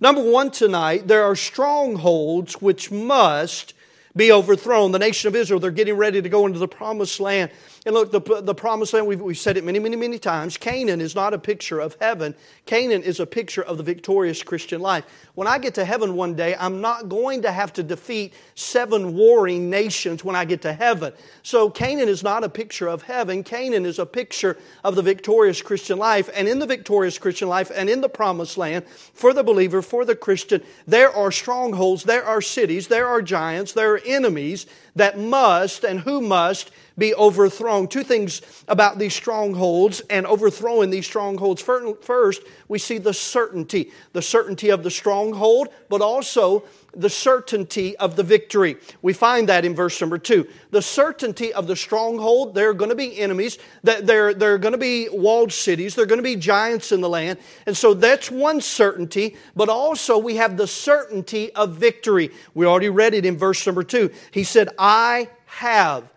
Number 0.00 0.22
one 0.22 0.50
tonight, 0.50 1.08
there 1.08 1.24
are 1.24 1.36
strongholds 1.36 2.62
which 2.62 2.90
must 2.90 3.74
be 4.16 4.32
overthrown. 4.32 4.92
The 4.92 4.98
nation 4.98 5.28
of 5.28 5.36
Israel, 5.36 5.60
they're 5.60 5.70
getting 5.70 5.96
ready 5.96 6.22
to 6.22 6.28
go 6.28 6.46
into 6.46 6.58
the 6.58 6.66
promised 6.66 7.20
land. 7.20 7.50
And 7.84 7.94
look, 7.94 8.10
the, 8.10 8.40
the 8.40 8.54
promised 8.54 8.94
land, 8.94 9.06
we've, 9.06 9.20
we've 9.20 9.38
said 9.38 9.56
it 9.56 9.62
many, 9.62 9.78
many, 9.78 9.94
many 9.94 10.18
times. 10.18 10.56
Canaan 10.56 11.00
is 11.00 11.14
not 11.14 11.34
a 11.34 11.38
picture 11.38 11.78
of 11.78 11.96
heaven. 12.00 12.34
Canaan 12.64 13.02
is 13.02 13.20
a 13.20 13.26
picture 13.26 13.62
of 13.62 13.76
the 13.76 13.84
victorious 13.84 14.42
Christian 14.42 14.80
life. 14.80 15.04
When 15.34 15.46
I 15.46 15.58
get 15.58 15.74
to 15.74 15.84
heaven 15.84 16.16
one 16.16 16.34
day, 16.34 16.56
I'm 16.58 16.80
not 16.80 17.08
going 17.08 17.42
to 17.42 17.52
have 17.52 17.72
to 17.74 17.82
defeat 17.82 18.34
seven 18.54 19.14
warring 19.14 19.70
nations 19.70 20.24
when 20.24 20.34
I 20.34 20.44
get 20.46 20.62
to 20.62 20.72
heaven. 20.72 21.12
So 21.42 21.70
Canaan 21.70 22.08
is 22.08 22.24
not 22.24 22.42
a 22.42 22.48
picture 22.48 22.88
of 22.88 23.02
heaven. 23.02 23.44
Canaan 23.44 23.86
is 23.86 23.98
a 23.98 24.06
picture 24.06 24.56
of 24.82 24.96
the 24.96 25.02
victorious 25.02 25.62
Christian 25.62 25.98
life. 25.98 26.28
And 26.34 26.48
in 26.48 26.58
the 26.58 26.66
victorious 26.66 27.18
Christian 27.18 27.48
life 27.48 27.70
and 27.72 27.88
in 27.88 28.00
the 28.00 28.08
promised 28.08 28.58
land, 28.58 28.86
for 28.88 29.32
the 29.32 29.44
believer, 29.44 29.82
for 29.82 30.04
the 30.04 30.16
Christian, 30.16 30.62
there 30.86 31.10
are 31.10 31.30
strongholds, 31.30 32.02
there 32.02 32.24
are 32.24 32.40
cities, 32.40 32.88
there 32.88 33.06
are 33.06 33.22
giants, 33.22 33.74
there 33.74 33.92
are 33.92 33.98
enemies 34.06 34.66
that 34.96 35.18
must 35.18 35.84
and 35.84 36.00
who 36.00 36.20
must 36.20 36.70
be 36.98 37.14
overthrown. 37.14 37.88
Two 37.88 38.02
things 38.02 38.42
about 38.68 38.98
these 38.98 39.14
strongholds 39.14 40.00
and 40.10 40.26
overthrowing 40.26 40.90
these 40.90 41.06
strongholds. 41.06 41.62
First, 41.62 42.42
we 42.68 42.78
see 42.78 42.98
the 42.98 43.14
certainty 43.14 43.92
the 44.12 44.22
certainty 44.22 44.70
of 44.70 44.82
the 44.82 44.90
stronghold, 44.90 45.68
but 45.88 46.00
also 46.00 46.64
the 46.96 47.10
certainty 47.10 47.94
of 47.98 48.16
the 48.16 48.22
victory. 48.22 48.78
We 49.02 49.12
find 49.12 49.48
that 49.50 49.64
in 49.64 49.74
verse 49.74 50.00
number 50.00 50.16
two. 50.16 50.48
The 50.70 50.80
certainty 50.80 51.52
of 51.52 51.66
the 51.66 51.76
stronghold, 51.76 52.54
there 52.54 52.70
are 52.70 52.74
going 52.74 52.88
to 52.88 52.96
be 52.96 53.20
enemies, 53.20 53.58
there, 53.82 54.32
there 54.32 54.54
are 54.54 54.58
going 54.58 54.72
to 54.72 54.78
be 54.78 55.08
walled 55.10 55.52
cities, 55.52 55.94
there 55.94 56.04
are 56.04 56.08
going 56.08 56.18
to 56.18 56.22
be 56.22 56.36
giants 56.36 56.92
in 56.92 57.02
the 57.02 57.08
land. 57.08 57.38
And 57.66 57.76
so 57.76 57.92
that's 57.92 58.30
one 58.30 58.62
certainty, 58.62 59.36
but 59.54 59.68
also 59.68 60.16
we 60.16 60.36
have 60.36 60.56
the 60.56 60.66
certainty 60.66 61.52
of 61.52 61.74
victory. 61.76 62.30
We 62.54 62.64
already 62.64 62.88
read 62.88 63.12
it 63.12 63.26
in 63.26 63.36
verse 63.36 63.66
number 63.66 63.82
two. 63.82 64.10
He 64.30 64.44
said, 64.44 64.70
I 64.88 65.28
have 65.46 66.08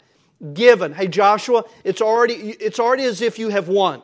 given. 0.54 0.94
Hey, 0.94 1.08
Joshua, 1.08 1.64
it's 1.84 2.02
already, 2.02 2.36
it's 2.36 2.80
already 2.80 3.04
as 3.06 3.20
if 3.20 3.40
you 3.40 3.50
have 3.50 3.68
won. 3.68 4.04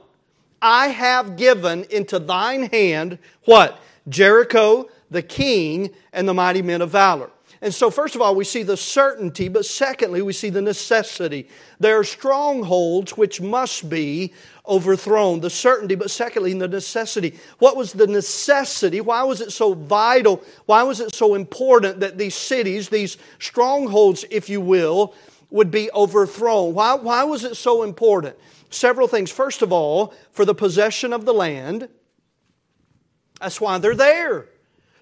I 0.59 0.87
have 0.87 1.37
given 1.37 1.83
into 1.91 2.17
thine 2.17 2.63
hand 2.63 3.19
what? 3.43 3.79
Jericho, 4.09 4.89
the 5.11 5.21
king, 5.21 5.91
and 6.11 6.27
the 6.27 6.33
mighty 6.33 6.63
men 6.63 6.81
of 6.81 6.89
valor. 6.89 7.29
And 7.61 7.75
so, 7.75 7.91
first 7.91 8.15
of 8.15 8.21
all, 8.23 8.33
we 8.33 8.43
see 8.43 8.63
the 8.63 8.75
certainty, 8.75 9.49
but 9.49 9.67
secondly, 9.67 10.23
we 10.23 10.33
see 10.33 10.49
the 10.49 10.63
necessity. 10.63 11.47
There 11.79 11.99
are 11.99 12.03
strongholds 12.03 13.15
which 13.15 13.39
must 13.39 13.87
be 13.87 14.33
overthrown. 14.67 15.39
The 15.39 15.49
certainty, 15.49 15.95
but 15.95 16.11
secondly, 16.11 16.53
the 16.53 16.67
necessity. 16.67 17.37
What 17.59 17.75
was 17.75 17.93
the 17.93 18.07
necessity? 18.07 19.01
Why 19.01 19.23
was 19.23 19.41
it 19.41 19.51
so 19.51 19.73
vital? 19.73 20.43
Why 20.65 20.83
was 20.83 20.99
it 20.99 21.13
so 21.13 21.35
important 21.35 21.99
that 21.99 22.17
these 22.17 22.35
cities, 22.35 22.89
these 22.89 23.17
strongholds, 23.39 24.25
if 24.29 24.49
you 24.49 24.61
will, 24.61 25.13
would 25.49 25.71
be 25.71 25.89
overthrown. 25.93 26.73
Why, 26.73 26.95
why 26.95 27.23
was 27.23 27.43
it 27.43 27.55
so 27.55 27.83
important? 27.83 28.35
Several 28.69 29.07
things. 29.07 29.31
First 29.31 29.61
of 29.61 29.71
all, 29.71 30.13
for 30.31 30.43
the 30.43 30.55
possession 30.55 31.13
of 31.13 31.25
the 31.25 31.33
land. 31.33 31.87
That's 33.39 33.61
why 33.61 33.77
they're 33.77 33.95
there. 33.95 34.49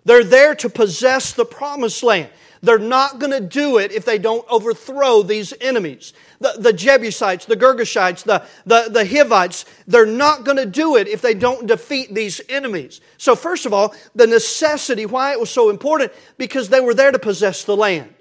They're 0.05 0.23
there 0.23 0.53
to 0.55 0.69
possess 0.69 1.33
the 1.33 1.45
promised 1.45 2.03
land. 2.03 2.29
They're 2.63 2.79
not 2.79 3.19
going 3.19 3.33
to 3.33 3.41
do 3.41 3.77
it 3.77 3.91
if 3.91 4.05
they 4.05 4.17
don't 4.17 4.45
overthrow 4.49 5.21
these 5.21 5.53
enemies. 5.59 6.13
The, 6.39 6.55
the 6.57 6.71
Jebusites, 6.71 7.43
the 7.43 7.57
Girgashites, 7.57 8.23
the, 8.23 8.45
the, 8.65 8.87
the 8.89 9.05
Hivites, 9.05 9.65
they're 9.85 10.05
not 10.05 10.45
going 10.45 10.55
to 10.55 10.65
do 10.65 10.95
it 10.95 11.09
if 11.09 11.21
they 11.21 11.33
don't 11.33 11.67
defeat 11.67 12.15
these 12.15 12.39
enemies. 12.47 13.01
So, 13.17 13.35
first 13.35 13.65
of 13.65 13.73
all, 13.73 13.93
the 14.15 14.27
necessity, 14.27 15.05
why 15.05 15.33
it 15.33 15.41
was 15.41 15.49
so 15.49 15.69
important, 15.69 16.13
because 16.37 16.69
they 16.69 16.79
were 16.79 16.93
there 16.93 17.11
to 17.11 17.19
possess 17.19 17.65
the 17.65 17.75
land, 17.75 18.13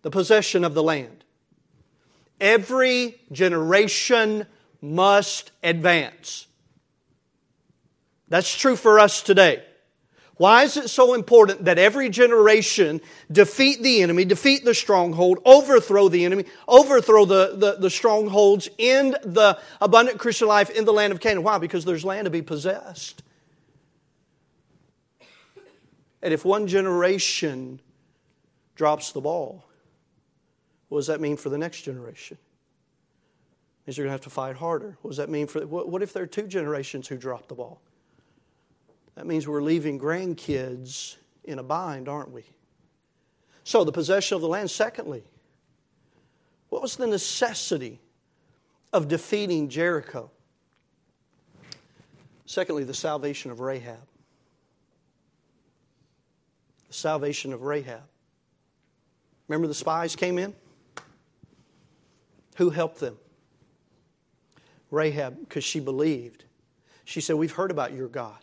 the 0.00 0.10
possession 0.10 0.64
of 0.64 0.72
the 0.72 0.82
land. 0.82 1.24
Every 2.40 3.20
generation 3.30 4.46
must 4.80 5.50
advance. 5.62 6.46
That's 8.28 8.56
true 8.56 8.76
for 8.76 8.98
us 8.98 9.20
today. 9.20 9.62
Why 10.38 10.64
is 10.64 10.76
it 10.76 10.90
so 10.90 11.14
important 11.14 11.64
that 11.64 11.78
every 11.78 12.10
generation 12.10 13.00
defeat 13.32 13.82
the 13.82 14.02
enemy, 14.02 14.26
defeat 14.26 14.66
the 14.66 14.74
stronghold, 14.74 15.38
overthrow 15.46 16.08
the 16.08 16.26
enemy, 16.26 16.44
overthrow 16.68 17.24
the, 17.24 17.54
the, 17.56 17.76
the, 17.78 17.88
strongholds 17.88 18.68
in 18.76 19.12
the 19.24 19.58
abundant 19.80 20.18
Christian 20.18 20.46
life 20.46 20.68
in 20.68 20.84
the 20.84 20.92
land 20.92 21.14
of 21.14 21.20
Canaan? 21.20 21.42
Why? 21.42 21.56
Because 21.56 21.86
there's 21.86 22.04
land 22.04 22.26
to 22.26 22.30
be 22.30 22.42
possessed. 22.42 23.22
And 26.20 26.34
if 26.34 26.44
one 26.44 26.66
generation 26.66 27.80
drops 28.74 29.12
the 29.12 29.22
ball, 29.22 29.64
what 30.88 30.98
does 30.98 31.06
that 31.06 31.20
mean 31.20 31.38
for 31.38 31.48
the 31.48 31.58
next 31.58 31.80
generation? 31.80 32.36
It 32.36 33.88
means 33.88 33.96
you're 33.96 34.04
going 34.04 34.10
to 34.10 34.14
have 34.14 34.20
to 34.22 34.30
fight 34.30 34.56
harder. 34.56 34.98
What 35.00 35.12
does 35.12 35.18
that 35.18 35.30
mean 35.30 35.46
for 35.46 35.66
what 35.66 36.02
if 36.02 36.12
there 36.12 36.24
are 36.24 36.26
two 36.26 36.46
generations 36.46 37.08
who 37.08 37.16
drop 37.16 37.48
the 37.48 37.54
ball? 37.54 37.80
That 39.16 39.26
means 39.26 39.48
we're 39.48 39.62
leaving 39.62 39.98
grandkids 39.98 41.16
in 41.44 41.58
a 41.58 41.62
bind, 41.62 42.08
aren't 42.08 42.30
we? 42.30 42.44
So, 43.64 43.82
the 43.82 43.92
possession 43.92 44.36
of 44.36 44.42
the 44.42 44.48
land. 44.48 44.70
Secondly, 44.70 45.24
what 46.68 46.82
was 46.82 46.96
the 46.96 47.06
necessity 47.06 48.00
of 48.92 49.08
defeating 49.08 49.68
Jericho? 49.68 50.30
Secondly, 52.44 52.84
the 52.84 52.94
salvation 52.94 53.50
of 53.50 53.60
Rahab. 53.60 54.06
The 56.88 56.94
salvation 56.94 57.52
of 57.52 57.62
Rahab. 57.62 58.02
Remember 59.48 59.66
the 59.66 59.74
spies 59.74 60.14
came 60.14 60.38
in? 60.38 60.54
Who 62.56 62.70
helped 62.70 63.00
them? 63.00 63.16
Rahab, 64.90 65.40
because 65.40 65.64
she 65.64 65.80
believed. 65.80 66.44
She 67.04 67.20
said, 67.20 67.36
We've 67.36 67.52
heard 67.52 67.70
about 67.70 67.92
your 67.92 68.08
God. 68.08 68.38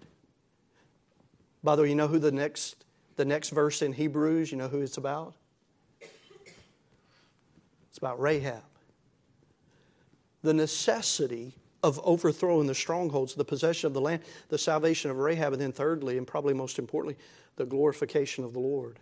By 1.63 1.75
the 1.75 1.83
way, 1.83 1.89
you 1.89 1.95
know 1.95 2.07
who 2.07 2.19
the 2.19 2.31
next, 2.31 2.83
the 3.15 3.25
next 3.25 3.49
verse 3.49 3.81
in 3.81 3.93
Hebrews, 3.93 4.51
you 4.51 4.57
know 4.57 4.67
who 4.67 4.81
it's 4.81 4.97
about? 4.97 5.33
It's 7.89 7.97
about 7.97 8.19
Rahab. 8.19 8.63
the 10.43 10.53
necessity 10.53 11.55
of 11.81 11.99
overthrowing 12.03 12.67
the 12.67 12.75
strongholds, 12.75 13.33
the 13.33 13.43
possession 13.43 13.87
of 13.87 13.93
the 13.93 14.01
land, 14.01 14.21
the 14.49 14.57
salvation 14.57 15.09
of 15.09 15.17
Rahab, 15.17 15.53
and 15.53 15.61
then 15.61 15.71
thirdly, 15.71 16.17
and 16.17 16.27
probably 16.27 16.53
most 16.53 16.77
importantly, 16.79 17.17
the 17.55 17.65
glorification 17.65 18.43
of 18.43 18.53
the 18.53 18.59
Lord. 18.59 18.99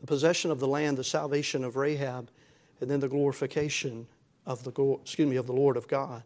The 0.00 0.06
possession 0.06 0.50
of 0.50 0.58
the 0.58 0.66
land, 0.66 0.96
the 0.98 1.04
salvation 1.04 1.64
of 1.64 1.76
Rahab, 1.76 2.30
and 2.80 2.90
then 2.90 3.00
the 3.00 3.08
glorification 3.08 4.06
of 4.44 4.64
the 4.64 4.98
excuse 5.00 5.28
me 5.28 5.36
of 5.36 5.46
the 5.46 5.52
Lord 5.52 5.76
of 5.76 5.86
God. 5.86 6.24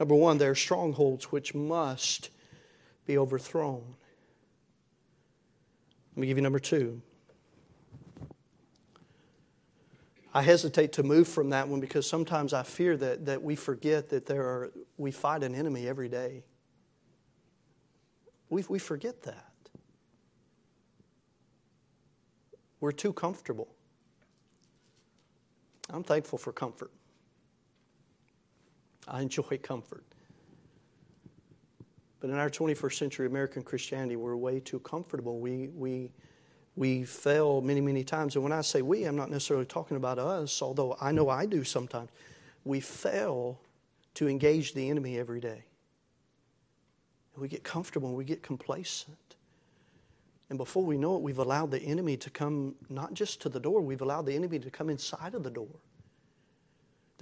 Number 0.00 0.14
one, 0.14 0.38
there 0.38 0.50
are 0.50 0.56
strongholds 0.56 1.26
which 1.26 1.54
must 1.54 2.30
be 3.06 3.16
overthrown. 3.16 3.94
Let 6.14 6.20
me 6.20 6.26
give 6.26 6.36
you 6.36 6.42
number 6.42 6.58
two. 6.58 7.00
I 10.34 10.42
hesitate 10.42 10.92
to 10.94 11.02
move 11.02 11.28
from 11.28 11.50
that 11.50 11.68
one 11.68 11.80
because 11.80 12.08
sometimes 12.08 12.52
I 12.54 12.62
fear 12.62 12.96
that, 12.96 13.26
that 13.26 13.42
we 13.42 13.54
forget 13.54 14.08
that 14.10 14.26
there 14.26 14.42
are, 14.42 14.72
we 14.96 15.10
fight 15.10 15.42
an 15.42 15.54
enemy 15.54 15.86
every 15.86 16.08
day. 16.08 16.44
We, 18.48 18.64
we 18.68 18.78
forget 18.78 19.22
that. 19.22 19.52
We're 22.80 22.92
too 22.92 23.12
comfortable. 23.12 23.68
I'm 25.90 26.02
thankful 26.02 26.38
for 26.38 26.52
comfort. 26.52 26.90
I 29.06 29.20
enjoy 29.22 29.58
comfort. 29.62 30.04
But 32.22 32.30
in 32.30 32.36
our 32.36 32.48
21st 32.48 32.94
century 32.94 33.26
American 33.26 33.64
Christianity, 33.64 34.14
we're 34.14 34.36
way 34.36 34.60
too 34.60 34.78
comfortable. 34.78 35.40
We, 35.40 35.70
we, 35.74 36.12
we 36.76 37.02
fail 37.02 37.60
many, 37.60 37.80
many 37.80 38.04
times. 38.04 38.36
And 38.36 38.44
when 38.44 38.52
I 38.52 38.60
say 38.60 38.80
we, 38.80 39.02
I'm 39.02 39.16
not 39.16 39.28
necessarily 39.28 39.66
talking 39.66 39.96
about 39.96 40.20
us, 40.20 40.62
although 40.62 40.96
I 41.00 41.10
know 41.10 41.28
I 41.28 41.46
do 41.46 41.64
sometimes. 41.64 42.10
We 42.64 42.78
fail 42.78 43.58
to 44.14 44.28
engage 44.28 44.72
the 44.72 44.88
enemy 44.88 45.18
every 45.18 45.40
day. 45.40 45.64
We 47.36 47.48
get 47.48 47.64
comfortable 47.64 48.10
and 48.10 48.16
we 48.16 48.24
get 48.24 48.40
complacent. 48.40 49.18
And 50.48 50.58
before 50.58 50.84
we 50.84 50.96
know 50.96 51.16
it, 51.16 51.22
we've 51.22 51.40
allowed 51.40 51.72
the 51.72 51.80
enemy 51.80 52.16
to 52.18 52.30
come 52.30 52.76
not 52.88 53.14
just 53.14 53.42
to 53.42 53.48
the 53.48 53.58
door, 53.58 53.80
we've 53.80 54.02
allowed 54.02 54.26
the 54.26 54.36
enemy 54.36 54.60
to 54.60 54.70
come 54.70 54.90
inside 54.90 55.34
of 55.34 55.42
the 55.42 55.50
door. 55.50 55.80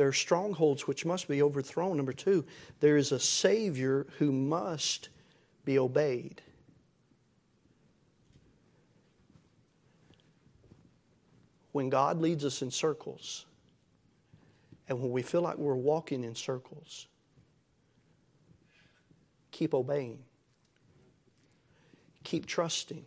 There 0.00 0.08
are 0.08 0.14
strongholds 0.14 0.86
which 0.86 1.04
must 1.04 1.28
be 1.28 1.42
overthrown. 1.42 1.98
Number 1.98 2.14
two, 2.14 2.46
there 2.80 2.96
is 2.96 3.12
a 3.12 3.20
Savior 3.20 4.06
who 4.16 4.32
must 4.32 5.10
be 5.66 5.78
obeyed. 5.78 6.40
When 11.72 11.90
God 11.90 12.18
leads 12.18 12.46
us 12.46 12.62
in 12.62 12.70
circles, 12.70 13.44
and 14.88 14.98
when 15.02 15.10
we 15.10 15.20
feel 15.20 15.42
like 15.42 15.58
we're 15.58 15.74
walking 15.74 16.24
in 16.24 16.34
circles, 16.34 17.06
keep 19.50 19.74
obeying, 19.74 20.20
keep 22.24 22.46
trusting. 22.46 23.04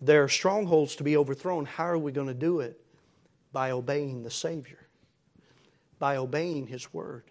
There 0.00 0.24
are 0.24 0.30
strongholds 0.30 0.96
to 0.96 1.04
be 1.04 1.18
overthrown. 1.18 1.66
How 1.66 1.84
are 1.84 1.98
we 1.98 2.10
going 2.10 2.28
to 2.28 2.32
do 2.32 2.60
it? 2.60 2.80
By 3.52 3.72
obeying 3.72 4.22
the 4.22 4.30
Savior 4.30 4.79
by 6.00 6.16
obeying 6.16 6.66
His 6.66 6.92
Word. 6.92 7.22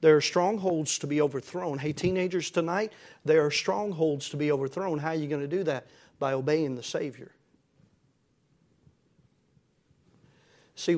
There 0.00 0.16
are 0.16 0.20
strongholds 0.20 1.00
to 1.00 1.08
be 1.08 1.20
overthrown. 1.20 1.78
Hey, 1.78 1.92
teenagers, 1.92 2.50
tonight, 2.50 2.92
there 3.24 3.44
are 3.44 3.50
strongholds 3.50 4.28
to 4.30 4.36
be 4.36 4.52
overthrown. 4.52 4.98
How 4.98 5.08
are 5.08 5.16
you 5.16 5.26
going 5.26 5.42
to 5.42 5.48
do 5.48 5.64
that? 5.64 5.88
By 6.20 6.34
obeying 6.34 6.76
the 6.76 6.82
Savior. 6.82 7.32
See, 10.74 10.96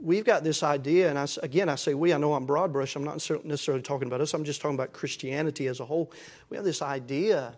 we've 0.00 0.24
got 0.24 0.42
this 0.42 0.64
idea, 0.64 1.10
and 1.10 1.18
I, 1.18 1.28
again, 1.44 1.68
I 1.68 1.76
say 1.76 1.94
we, 1.94 2.12
I 2.12 2.18
know 2.18 2.34
I'm 2.34 2.46
broad 2.46 2.72
brush, 2.72 2.96
I'm 2.96 3.04
not 3.04 3.14
necessarily 3.44 3.82
talking 3.82 4.08
about 4.08 4.20
us, 4.20 4.34
I'm 4.34 4.42
just 4.42 4.60
talking 4.60 4.74
about 4.74 4.92
Christianity 4.92 5.68
as 5.68 5.78
a 5.78 5.84
whole. 5.84 6.12
We 6.48 6.56
have 6.56 6.64
this 6.64 6.82
idea 6.82 7.56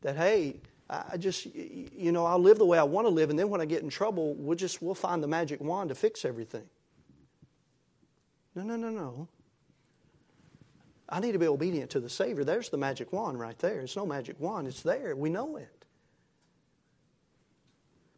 that, 0.00 0.16
hey, 0.16 0.56
I 0.90 1.16
just, 1.16 1.46
you 1.46 2.10
know, 2.10 2.26
I'll 2.26 2.40
live 2.40 2.58
the 2.58 2.66
way 2.66 2.78
I 2.78 2.82
want 2.82 3.06
to 3.06 3.12
live, 3.12 3.30
and 3.30 3.38
then 3.38 3.48
when 3.48 3.60
I 3.60 3.64
get 3.64 3.82
in 3.82 3.88
trouble, 3.88 4.34
we'll 4.34 4.56
just, 4.56 4.82
we'll 4.82 4.96
find 4.96 5.22
the 5.22 5.28
magic 5.28 5.60
wand 5.60 5.90
to 5.90 5.94
fix 5.94 6.24
everything. 6.24 6.64
No, 8.56 8.62
no, 8.62 8.76
no, 8.76 8.88
no. 8.88 9.28
I 11.08 11.20
need 11.20 11.32
to 11.32 11.38
be 11.38 11.46
obedient 11.46 11.90
to 11.90 12.00
the 12.00 12.08
Savior. 12.08 12.42
There's 12.42 12.70
the 12.70 12.78
magic 12.78 13.12
wand 13.12 13.38
right 13.38 13.58
there. 13.58 13.80
It's 13.80 13.94
no 13.94 14.06
magic 14.06 14.40
wand, 14.40 14.66
it's 14.66 14.82
there. 14.82 15.14
We 15.14 15.30
know 15.30 15.56
it. 15.56 15.84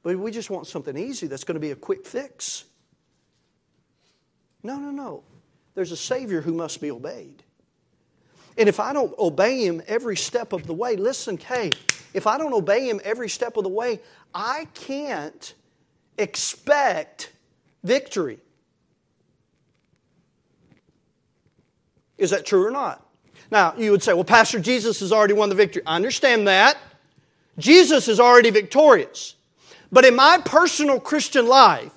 But 0.02 0.16
we 0.16 0.30
just 0.30 0.48
want 0.48 0.68
something 0.68 0.96
easy 0.96 1.26
that's 1.26 1.44
going 1.44 1.56
to 1.56 1.60
be 1.60 1.72
a 1.72 1.76
quick 1.76 2.06
fix. 2.06 2.64
No, 4.62 4.78
no, 4.78 4.90
no. 4.90 5.24
There's 5.74 5.92
a 5.92 5.96
Savior 5.96 6.40
who 6.40 6.54
must 6.54 6.80
be 6.80 6.90
obeyed. 6.90 7.42
And 8.56 8.68
if 8.68 8.80
I 8.80 8.92
don't 8.92 9.16
obey 9.18 9.66
Him 9.66 9.82
every 9.86 10.16
step 10.16 10.52
of 10.52 10.66
the 10.66 10.72
way, 10.72 10.96
listen, 10.96 11.36
Kay, 11.36 11.72
if 12.14 12.26
I 12.26 12.38
don't 12.38 12.54
obey 12.54 12.88
Him 12.88 13.00
every 13.04 13.28
step 13.28 13.56
of 13.56 13.64
the 13.64 13.70
way, 13.70 14.00
I 14.32 14.66
can't 14.74 15.52
expect 16.16 17.32
victory. 17.82 18.38
Is 22.18 22.30
that 22.30 22.44
true 22.44 22.66
or 22.66 22.70
not? 22.70 23.04
Now, 23.50 23.74
you 23.76 23.92
would 23.92 24.02
say, 24.02 24.12
well, 24.12 24.24
Pastor, 24.24 24.60
Jesus 24.60 25.00
has 25.00 25.12
already 25.12 25.32
won 25.32 25.48
the 25.48 25.54
victory. 25.54 25.82
I 25.86 25.96
understand 25.96 26.46
that. 26.48 26.76
Jesus 27.56 28.08
is 28.08 28.20
already 28.20 28.50
victorious. 28.50 29.34
But 29.90 30.04
in 30.04 30.16
my 30.16 30.38
personal 30.44 31.00
Christian 31.00 31.46
life, 31.46 31.92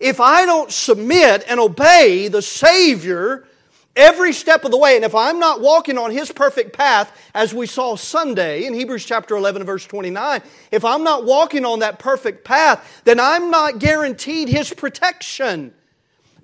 if 0.00 0.20
I 0.20 0.44
don't 0.44 0.72
submit 0.72 1.44
and 1.48 1.60
obey 1.60 2.28
the 2.28 2.42
Savior 2.42 3.46
every 3.94 4.32
step 4.32 4.64
of 4.64 4.70
the 4.70 4.76
way, 4.76 4.96
and 4.96 5.04
if 5.04 5.14
I'm 5.14 5.38
not 5.38 5.60
walking 5.60 5.98
on 5.98 6.10
His 6.10 6.30
perfect 6.30 6.72
path, 6.72 7.16
as 7.34 7.54
we 7.54 7.66
saw 7.66 7.96
Sunday 7.96 8.64
in 8.64 8.74
Hebrews 8.74 9.04
chapter 9.04 9.36
11 9.36 9.64
verse 9.64 9.86
29, 9.86 10.42
if 10.72 10.84
I'm 10.84 11.04
not 11.04 11.24
walking 11.24 11.64
on 11.64 11.80
that 11.80 11.98
perfect 11.98 12.44
path, 12.44 13.02
then 13.04 13.18
I'm 13.20 13.50
not 13.50 13.78
guaranteed 13.78 14.48
His 14.48 14.72
protection. 14.72 15.72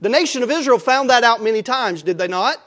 The 0.00 0.08
nation 0.08 0.42
of 0.42 0.50
Israel 0.50 0.78
found 0.78 1.10
that 1.10 1.24
out 1.24 1.42
many 1.42 1.62
times, 1.62 2.02
did 2.02 2.18
they 2.18 2.28
not? 2.28 2.58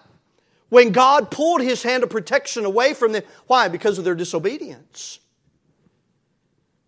When 0.70 0.92
God 0.92 1.32
pulled 1.32 1.62
his 1.62 1.84
hand 1.84 2.04
of 2.04 2.10
protection 2.10 2.66
away 2.66 2.94
from 2.94 3.14
them. 3.14 3.24
Why? 3.48 3.68
Because 3.68 3.98
of 3.98 4.04
their 4.04 4.16
disobedience. 4.16 5.20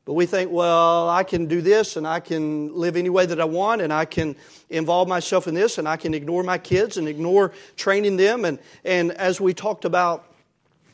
But 0.06 0.14
we 0.14 0.26
think, 0.26 0.52
well, 0.52 1.08
I 1.08 1.24
can 1.24 1.46
do 1.46 1.62
this 1.62 1.96
and 1.96 2.08
I 2.08 2.20
can 2.20 2.74
live 2.74 2.98
any 2.98 3.10
way 3.10 3.28
that 3.28 3.40
I 3.40 3.46
want 3.46 3.82
and 3.82 3.94
I 3.94 4.06
can 4.06 4.36
involve 4.70 5.08
myself 5.08 5.48
in 5.48 5.54
this 5.54 5.78
and 5.78 5.88
I 5.88 5.98
can 5.98 6.16
ignore 6.16 6.42
my 6.42 6.58
kids 6.58 6.98
and 6.98 7.08
ignore 7.08 7.54
training 7.78 8.18
them. 8.18 8.44
And, 8.44 8.58
and 8.84 9.12
as 9.12 9.40
we 9.40 9.54
talked 9.54 9.86
about 9.86 10.26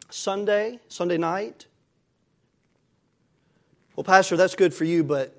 Sunday, 0.10 0.80
Sunday 0.89 1.17
night, 1.17 1.65
well, 3.95 4.04
Pastor, 4.04 4.36
that's 4.36 4.56
good 4.56 4.74
for 4.74 4.84
you, 4.84 5.06
but 5.06 5.34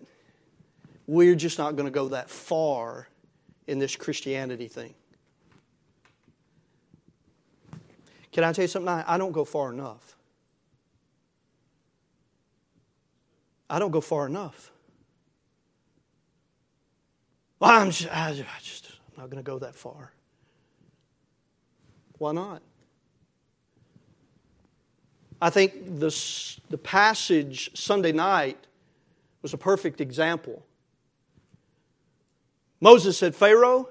we're 1.06 1.34
just 1.34 1.58
not 1.58 1.76
going 1.76 1.84
to 1.86 1.92
go 1.92 2.08
that 2.08 2.30
far 2.30 3.08
in 3.66 3.78
this 3.78 3.94
Christianity 3.94 4.68
thing. 4.68 4.94
Can 8.36 8.44
I 8.44 8.52
tell 8.52 8.64
you 8.64 8.68
something? 8.68 8.90
I 8.90 9.16
don't 9.16 9.32
go 9.32 9.46
far 9.46 9.72
enough. 9.72 10.14
I 13.70 13.78
don't 13.78 13.90
go 13.90 14.02
far 14.02 14.26
enough. 14.26 14.70
Well, 17.58 17.70
I'm 17.70 17.90
just, 17.90 18.14
I 18.14 18.34
just 18.34 18.90
I'm 18.90 19.22
not 19.22 19.30
going 19.30 19.42
to 19.42 19.50
go 19.50 19.58
that 19.60 19.74
far. 19.74 20.12
Why 22.18 22.32
not? 22.32 22.60
I 25.40 25.48
think 25.48 25.98
this, 25.98 26.60
the 26.68 26.76
passage 26.76 27.70
Sunday 27.72 28.12
night 28.12 28.58
was 29.40 29.54
a 29.54 29.58
perfect 29.58 30.02
example. 30.02 30.62
Moses 32.82 33.16
said, 33.16 33.34
Pharaoh, 33.34 33.88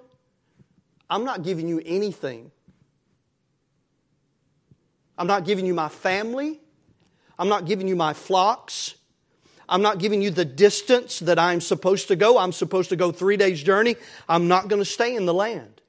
I'm 1.10 1.24
not 1.24 1.42
giving 1.42 1.68
you 1.68 1.82
anything 1.84 2.52
I'm 5.18 5.28
not 5.28 5.46
giving 5.46 5.66
you 5.66 5.74
my 5.74 5.90
family. 5.90 6.60
I'm 7.38 7.50
not 7.50 7.66
giving 7.66 7.88
you 7.88 7.96
my 7.96 8.14
flocks. 8.14 8.96
I'm 9.68 9.82
not 9.82 9.98
giving 9.98 10.22
you 10.22 10.30
the 10.30 10.46
distance 10.46 11.20
that 11.20 11.40
I'm 11.40 11.60
supposed 11.60 12.08
to 12.10 12.16
go. 12.16 12.38
I'm 12.38 12.52
supposed 12.52 12.90
to 12.90 12.96
go 12.96 13.12
three 13.12 13.38
days' 13.38 13.64
journey. 13.64 13.96
I'm 14.30 14.48
not 14.48 14.68
going 14.68 14.82
to 14.82 14.86
stay 14.86 15.16
in 15.16 15.26
the 15.26 15.34
land. 15.34 15.82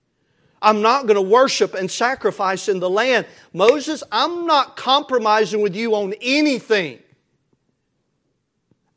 I'm 0.63 0.81
not 0.81 1.03
going 1.07 1.17
to 1.17 1.23
worship 1.23 1.75
and 1.75 1.91
sacrifice 1.91 2.69
in 2.69 2.81
the 2.81 2.89
land. 2.89 3.27
Moses, 3.53 4.03
I'm 4.11 4.47
not 4.47 4.77
compromising 4.77 5.61
with 5.61 5.77
you 5.77 5.95
on 5.95 6.15
anything. 6.21 6.99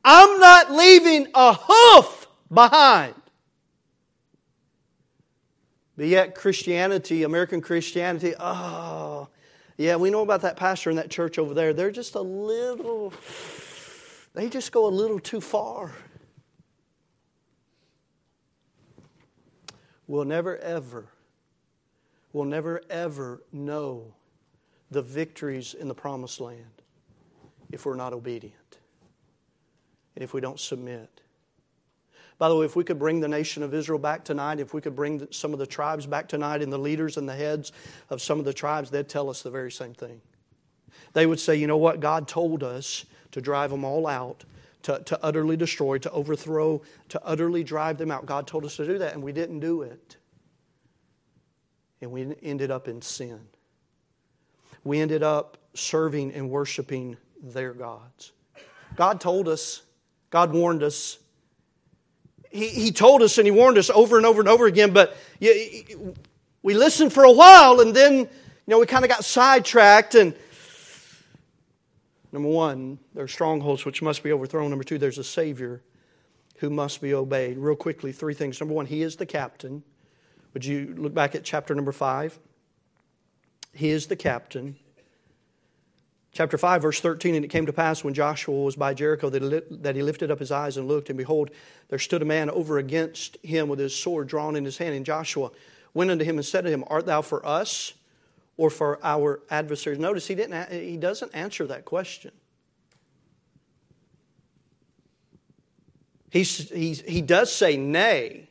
I'm 0.03 0.39
not 0.39 0.71
leaving 0.71 1.27
a 1.35 1.53
hoof 1.59 2.27
behind. 2.51 3.15
But 5.97 6.07
yet, 6.07 6.33
Christianity, 6.33 7.23
American 7.23 7.59
Christianity, 7.59 8.33
oh, 8.39 9.27
yeah, 9.79 9.95
we 9.95 10.11
know 10.11 10.21
about 10.21 10.41
that 10.41 10.57
pastor 10.57 10.91
in 10.91 10.97
that 10.97 11.09
church 11.09 11.39
over 11.39 11.55
there. 11.55 11.73
They're 11.73 11.89
just 11.89 12.13
a 12.13 12.21
little, 12.21 13.13
they 14.35 14.47
just 14.47 14.71
go 14.71 14.85
a 14.85 14.89
little 14.93 15.19
too 15.19 15.41
far. 15.41 15.91
we'll 20.09 20.25
never 20.25 20.57
ever, 20.57 21.05
we'll 22.33 22.43
never 22.43 22.81
ever 22.89 23.41
know 23.53 24.15
the 24.91 25.03
victories 25.03 25.75
in 25.75 25.87
the 25.87 25.93
promised 25.93 26.41
land 26.41 26.81
if 27.71 27.85
we're 27.85 27.95
not 27.95 28.11
obedient 28.11 28.79
and 30.15 30.23
if 30.23 30.33
we 30.33 30.41
don't 30.41 30.59
submit. 30.59 31.21
By 32.39 32.47
the 32.47 32.55
way, 32.55 32.65
if 32.65 32.77
we 32.77 32.85
could 32.85 32.97
bring 32.97 33.19
the 33.19 33.27
nation 33.27 33.63
of 33.63 33.73
Israel 33.73 33.99
back 33.99 34.23
tonight, 34.23 34.61
if 34.61 34.73
we 34.73 34.79
could 34.79 34.95
bring 34.95 35.27
some 35.29 35.51
of 35.51 35.59
the 35.59 35.67
tribes 35.67 36.05
back 36.05 36.29
tonight 36.29 36.61
and 36.61 36.71
the 36.71 36.77
leaders 36.77 37.17
and 37.17 37.27
the 37.27 37.35
heads 37.35 37.73
of 38.09 38.21
some 38.21 38.39
of 38.39 38.45
the 38.45 38.53
tribes, 38.53 38.89
they'd 38.89 39.09
tell 39.09 39.29
us 39.29 39.41
the 39.41 39.51
very 39.51 39.71
same 39.71 39.93
thing. 39.93 40.21
They 41.11 41.25
would 41.25 41.39
say, 41.39 41.57
you 41.57 41.67
know 41.67 41.77
what? 41.77 41.99
God 41.99 42.29
told 42.29 42.63
us 42.63 43.05
to 43.31 43.41
drive 43.41 43.71
them 43.71 43.83
all 43.83 44.07
out, 44.07 44.45
to, 44.83 44.99
to 45.03 45.19
utterly 45.21 45.57
destroy, 45.57 45.97
to 45.97 46.09
overthrow, 46.11 46.81
to 47.09 47.21
utterly 47.25 47.61
drive 47.61 47.97
them 47.97 48.09
out. 48.09 48.25
God 48.25 48.47
told 48.47 48.63
us 48.63 48.77
to 48.77 48.85
do 48.85 48.97
that, 48.99 49.13
and 49.13 49.21
we 49.21 49.33
didn't 49.33 49.59
do 49.59 49.81
it. 49.81 50.15
And 52.01 52.09
we 52.09 52.35
ended 52.41 52.71
up 52.71 52.87
in 52.87 53.01
sin. 53.01 53.41
We 54.85 55.01
ended 55.01 55.23
up 55.23 55.57
serving 55.73 56.33
and 56.33 56.49
worshiping 56.49 57.17
their 57.43 57.73
gods. 57.73 58.31
God 58.95 59.19
told 59.19 59.49
us, 59.49 59.81
God 60.29 60.53
warned 60.53 60.83
us, 60.83 61.17
he, 62.49 62.67
he 62.67 62.91
told 62.91 63.21
us 63.21 63.37
and 63.37 63.45
he 63.45 63.51
warned 63.51 63.77
us 63.77 63.89
over 63.89 64.17
and 64.17 64.25
over 64.25 64.41
and 64.41 64.49
over 64.49 64.65
again, 64.65 64.91
but 64.91 65.15
we 65.39 66.73
listened 66.73 67.13
for 67.13 67.23
a 67.23 67.31
while 67.31 67.79
and 67.79 67.95
then, 67.95 68.17
you 68.17 68.27
know, 68.67 68.79
we 68.79 68.85
kind 68.85 69.05
of 69.05 69.09
got 69.09 69.23
sidetracked 69.23 70.15
and 70.15 70.35
number 72.31 72.49
one, 72.49 72.99
there 73.13 73.23
are 73.23 73.27
strongholds 73.27 73.85
which 73.85 74.01
must 74.01 74.23
be 74.23 74.31
overthrown. 74.31 74.69
Number 74.69 74.83
two, 74.83 74.97
there's 74.97 75.17
a 75.17 75.23
Savior 75.23 75.81
who 76.57 76.69
must 76.69 77.01
be 77.01 77.13
obeyed. 77.13 77.57
Real 77.57 77.75
quickly, 77.75 78.11
three 78.11 78.33
things. 78.33 78.59
Number 78.59 78.73
one, 78.73 78.85
He 78.85 79.01
is 79.01 79.15
the 79.15 79.25
captain. 79.25 79.83
Would 80.53 80.65
you 80.65 80.93
look 80.97 81.13
back 81.13 81.35
at 81.35 81.43
chapter 81.43 81.75
number 81.75 81.91
five? 81.91 82.37
He 83.73 83.89
is 83.89 84.07
the 84.07 84.15
captain. 84.15 84.75
Chapter 86.31 86.57
5, 86.57 86.81
verse 86.81 86.99
13 86.99 87.35
And 87.35 87.43
it 87.43 87.49
came 87.49 87.65
to 87.65 87.73
pass 87.73 88.03
when 88.03 88.13
Joshua 88.13 88.55
was 88.55 88.75
by 88.75 88.93
Jericho 88.93 89.29
that 89.29 89.95
he 89.95 90.03
lifted 90.03 90.31
up 90.31 90.39
his 90.39 90.51
eyes 90.51 90.77
and 90.77 90.87
looked, 90.87 91.09
and 91.09 91.17
behold, 91.17 91.49
there 91.89 91.99
stood 91.99 92.21
a 92.21 92.25
man 92.25 92.49
over 92.49 92.77
against 92.77 93.37
him 93.43 93.67
with 93.67 93.79
his 93.79 93.95
sword 93.95 94.27
drawn 94.27 94.55
in 94.55 94.63
his 94.63 94.77
hand. 94.77 94.95
And 94.95 95.05
Joshua 95.05 95.51
went 95.93 96.11
unto 96.11 96.23
him 96.23 96.37
and 96.37 96.45
said 96.45 96.63
to 96.65 96.69
him, 96.69 96.83
Art 96.87 97.05
thou 97.05 97.21
for 97.21 97.45
us 97.45 97.93
or 98.57 98.69
for 98.69 98.99
our 99.03 99.41
adversaries? 99.49 99.99
Notice 99.99 100.27
he, 100.27 100.35
didn't, 100.35 100.71
he 100.71 100.97
doesn't 100.97 101.33
answer 101.33 101.65
that 101.67 101.85
question. 101.85 102.31
He, 106.29 106.43
he, 106.43 106.93
he 106.93 107.21
does 107.21 107.51
say 107.51 107.75
nay. 107.75 108.49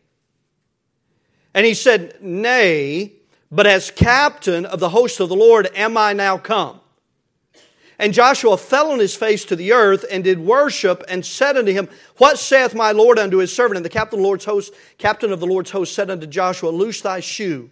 And 1.54 1.64
he 1.64 1.74
said, 1.74 2.20
Nay, 2.20 3.12
but 3.50 3.66
as 3.66 3.90
captain 3.90 4.66
of 4.66 4.80
the 4.80 4.90
host 4.90 5.20
of 5.20 5.28
the 5.28 5.36
Lord 5.36 5.68
am 5.74 5.96
I 5.96 6.12
now 6.12 6.38
come. 6.38 6.80
And 7.98 8.14
Joshua 8.14 8.56
fell 8.56 8.92
on 8.92 9.00
his 9.00 9.16
face 9.16 9.44
to 9.46 9.56
the 9.56 9.72
earth 9.72 10.04
and 10.11 10.22
did 10.22 10.38
worship 10.38 11.02
and 11.08 11.26
said 11.26 11.56
unto 11.56 11.72
him, 11.72 11.88
What 12.18 12.38
saith 12.38 12.74
my 12.74 12.92
Lord 12.92 13.18
unto 13.18 13.38
his 13.38 13.54
servant? 13.54 13.76
And 13.76 13.84
the 13.84 13.90
captain 13.90 14.18
of 14.18 14.22
the 14.22 14.26
Lord's 14.26 14.44
host, 14.44 14.72
captain 14.98 15.32
of 15.32 15.40
the 15.40 15.46
Lord's 15.46 15.72
host 15.72 15.94
said 15.94 16.08
unto 16.08 16.26
Joshua, 16.26 16.70
Loose 16.70 17.00
thy 17.00 17.18
shoe 17.20 17.70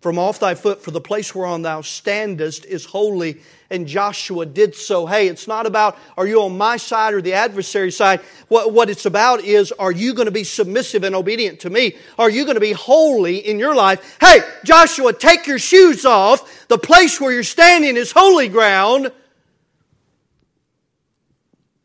from 0.00 0.18
off 0.18 0.38
thy 0.38 0.54
foot, 0.54 0.82
for 0.82 0.92
the 0.92 1.00
place 1.00 1.34
whereon 1.34 1.62
thou 1.62 1.80
standest 1.80 2.64
is 2.64 2.84
holy. 2.84 3.40
And 3.70 3.86
Joshua 3.86 4.46
did 4.46 4.74
so. 4.74 5.04
Hey, 5.04 5.26
it's 5.26 5.48
not 5.48 5.66
about 5.66 5.98
are 6.16 6.26
you 6.26 6.42
on 6.42 6.56
my 6.56 6.76
side 6.76 7.12
or 7.12 7.20
the 7.20 7.32
adversary 7.32 7.90
side. 7.90 8.20
What, 8.48 8.72
what 8.72 8.88
it's 8.88 9.04
about 9.04 9.40
is 9.40 9.72
are 9.72 9.90
you 9.90 10.14
going 10.14 10.26
to 10.26 10.32
be 10.32 10.44
submissive 10.44 11.02
and 11.02 11.14
obedient 11.14 11.60
to 11.60 11.70
me? 11.70 11.96
Are 12.18 12.30
you 12.30 12.44
going 12.44 12.54
to 12.54 12.60
be 12.60 12.72
holy 12.72 13.38
in 13.38 13.58
your 13.58 13.74
life? 13.74 14.16
Hey, 14.20 14.40
Joshua, 14.64 15.12
take 15.12 15.46
your 15.46 15.58
shoes 15.58 16.04
off. 16.06 16.68
The 16.68 16.78
place 16.78 17.20
where 17.20 17.32
you're 17.32 17.42
standing 17.42 17.96
is 17.96 18.12
holy 18.12 18.48
ground 18.48 19.10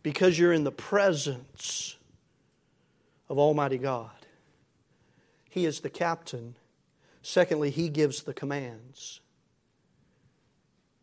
because 0.04 0.38
you're 0.38 0.54
in 0.54 0.64
the 0.64 0.72
presence 0.72 1.98
of 3.30 3.38
Almighty 3.38 3.78
God. 3.78 4.12
He 5.50 5.66
is 5.66 5.82
the 5.82 5.90
captain. 5.90 6.56
Secondly, 7.22 7.70
He 7.70 7.90
gives 7.90 8.24
the 8.24 8.34
commands. 8.34 9.20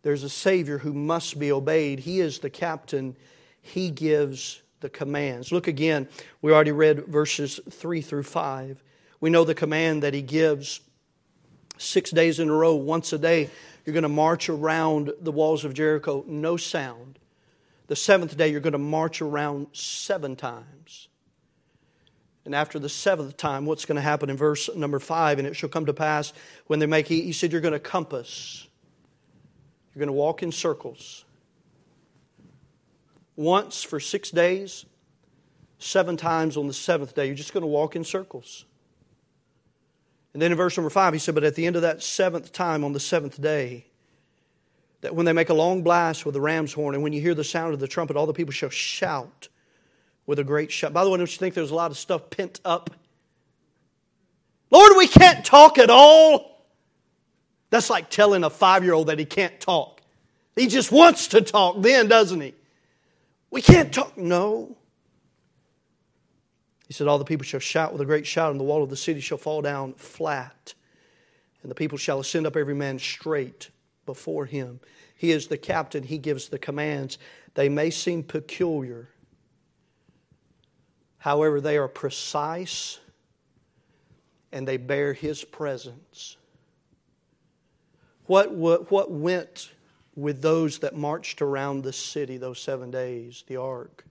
There's 0.02 0.22
a 0.22 0.28
Savior 0.28 0.78
who 0.78 0.92
must 0.92 1.38
be 1.38 1.52
obeyed. 1.52 2.00
He 2.00 2.20
is 2.20 2.38
the 2.38 2.50
captain. 2.50 3.16
He 3.60 3.90
gives 3.90 4.62
the 4.80 4.88
commands. 4.88 5.52
Look 5.52 5.66
again. 5.66 6.08
We 6.40 6.52
already 6.52 6.72
read 6.72 7.06
verses 7.06 7.60
3 7.70 8.00
through 8.00 8.22
5. 8.22 8.82
We 9.20 9.30
know 9.30 9.44
the 9.44 9.54
command 9.54 10.02
that 10.02 10.14
He 10.14 10.22
gives 10.22 10.80
six 11.76 12.10
days 12.10 12.40
in 12.40 12.48
a 12.48 12.54
row, 12.54 12.74
once 12.74 13.12
a 13.12 13.18
day. 13.18 13.50
You're 13.84 13.92
going 13.92 14.02
to 14.02 14.08
march 14.08 14.48
around 14.48 15.12
the 15.20 15.32
walls 15.32 15.64
of 15.64 15.74
Jericho, 15.74 16.24
no 16.26 16.56
sound. 16.56 17.18
The 17.88 17.96
seventh 17.96 18.36
day, 18.36 18.48
you're 18.48 18.60
going 18.60 18.72
to 18.72 18.78
march 18.78 19.20
around 19.20 19.68
seven 19.72 20.36
times. 20.36 21.08
And 22.44 22.54
after 22.54 22.78
the 22.78 22.88
seventh 22.88 23.36
time, 23.36 23.66
what's 23.66 23.84
going 23.84 23.96
to 23.96 24.02
happen 24.02 24.30
in 24.30 24.36
verse 24.36 24.70
number 24.74 24.98
five? 24.98 25.38
And 25.38 25.48
it 25.48 25.56
shall 25.56 25.68
come 25.68 25.86
to 25.86 25.92
pass 25.92 26.32
when 26.66 26.78
they 26.78 26.86
make, 26.86 27.08
he, 27.08 27.32
said, 27.32 27.50
You're 27.50 27.60
going 27.60 27.72
to 27.72 27.80
compass. 27.80 28.66
You're 29.94 30.00
going 30.00 30.08
to 30.08 30.12
walk 30.12 30.42
in 30.42 30.52
circles. 30.52 31.24
Once 33.36 33.82
for 33.82 34.00
six 34.00 34.30
days, 34.30 34.84
seven 35.78 36.16
times 36.16 36.56
on 36.56 36.66
the 36.66 36.72
seventh 36.72 37.14
day, 37.14 37.26
you're 37.26 37.34
just 37.34 37.52
going 37.52 37.62
to 37.62 37.66
walk 37.66 37.96
in 37.96 38.04
circles. 38.04 38.64
And 40.32 40.42
then 40.42 40.52
in 40.52 40.56
verse 40.56 40.76
number 40.76 40.90
five, 40.90 41.14
he 41.14 41.18
said, 41.18 41.34
But 41.34 41.44
at 41.44 41.54
the 41.54 41.66
end 41.66 41.76
of 41.76 41.82
that 41.82 42.02
seventh 42.02 42.52
time 42.52 42.84
on 42.84 42.92
the 42.92 43.00
seventh 43.00 43.40
day, 43.40 43.87
that 45.00 45.14
when 45.14 45.26
they 45.26 45.32
make 45.32 45.48
a 45.48 45.54
long 45.54 45.82
blast 45.82 46.26
with 46.26 46.34
the 46.34 46.40
ram's 46.40 46.72
horn, 46.72 46.94
and 46.94 47.02
when 47.02 47.12
you 47.12 47.20
hear 47.20 47.34
the 47.34 47.44
sound 47.44 47.74
of 47.74 47.80
the 47.80 47.88
trumpet, 47.88 48.16
all 48.16 48.26
the 48.26 48.32
people 48.32 48.52
shall 48.52 48.70
shout 48.70 49.48
with 50.26 50.38
a 50.38 50.44
great 50.44 50.72
shout. 50.72 50.92
By 50.92 51.04
the 51.04 51.10
way, 51.10 51.18
don't 51.18 51.30
you 51.30 51.38
think 51.38 51.54
there's 51.54 51.70
a 51.70 51.74
lot 51.74 51.90
of 51.90 51.98
stuff 51.98 52.30
pent 52.30 52.60
up? 52.64 52.90
Lord, 54.70 54.92
we 54.96 55.06
can't 55.06 55.44
talk 55.44 55.78
at 55.78 55.90
all. 55.90 56.66
That's 57.70 57.90
like 57.90 58.10
telling 58.10 58.44
a 58.44 58.50
five 58.50 58.84
year 58.84 58.92
old 58.92 59.06
that 59.08 59.18
he 59.18 59.24
can't 59.24 59.58
talk. 59.60 60.00
He 60.56 60.66
just 60.66 60.90
wants 60.90 61.28
to 61.28 61.40
talk 61.40 61.80
then, 61.80 62.08
doesn't 62.08 62.40
he? 62.40 62.54
We 63.50 63.62
can't 63.62 63.92
talk. 63.92 64.18
No. 64.18 64.76
He 66.86 66.94
said, 66.94 67.06
All 67.06 67.18
the 67.18 67.24
people 67.24 67.44
shall 67.44 67.60
shout 67.60 67.92
with 67.92 68.02
a 68.02 68.06
great 68.06 68.26
shout, 68.26 68.50
and 68.50 68.58
the 68.58 68.64
wall 68.64 68.82
of 68.82 68.90
the 68.90 68.96
city 68.96 69.20
shall 69.20 69.38
fall 69.38 69.62
down 69.62 69.94
flat, 69.94 70.74
and 71.62 71.70
the 71.70 71.74
people 71.74 71.98
shall 71.98 72.20
ascend 72.20 72.46
up 72.46 72.56
every 72.56 72.74
man 72.74 72.98
straight 72.98 73.70
before 74.08 74.46
him. 74.46 74.80
He 75.14 75.32
is 75.32 75.48
the 75.48 75.58
captain, 75.58 76.02
he 76.02 76.16
gives 76.16 76.48
the 76.48 76.58
commands. 76.58 77.18
They 77.52 77.68
may 77.68 77.90
seem 77.90 78.22
peculiar, 78.22 79.10
however, 81.18 81.60
they 81.60 81.76
are 81.76 81.88
precise 81.88 83.00
and 84.50 84.66
they 84.66 84.78
bear 84.78 85.12
his 85.12 85.44
presence. 85.44 86.38
What, 88.24 88.54
what, 88.54 88.90
what 88.90 89.10
went 89.10 89.72
with 90.16 90.40
those 90.40 90.78
that 90.78 90.96
marched 90.96 91.42
around 91.42 91.82
the 91.82 91.92
city 91.92 92.38
those 92.38 92.58
seven 92.58 92.90
days, 92.90 93.44
the 93.46 93.56
ark? 93.56 94.06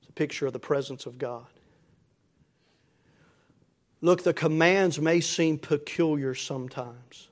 It's 0.00 0.10
a 0.10 0.12
picture 0.12 0.46
of 0.46 0.52
the 0.52 0.58
presence 0.58 1.06
of 1.06 1.16
God. 1.16 1.46
Look, 4.02 4.22
the 4.22 4.34
commands 4.34 5.00
may 5.00 5.20
seem 5.20 5.56
peculiar 5.56 6.34
sometimes 6.34 7.28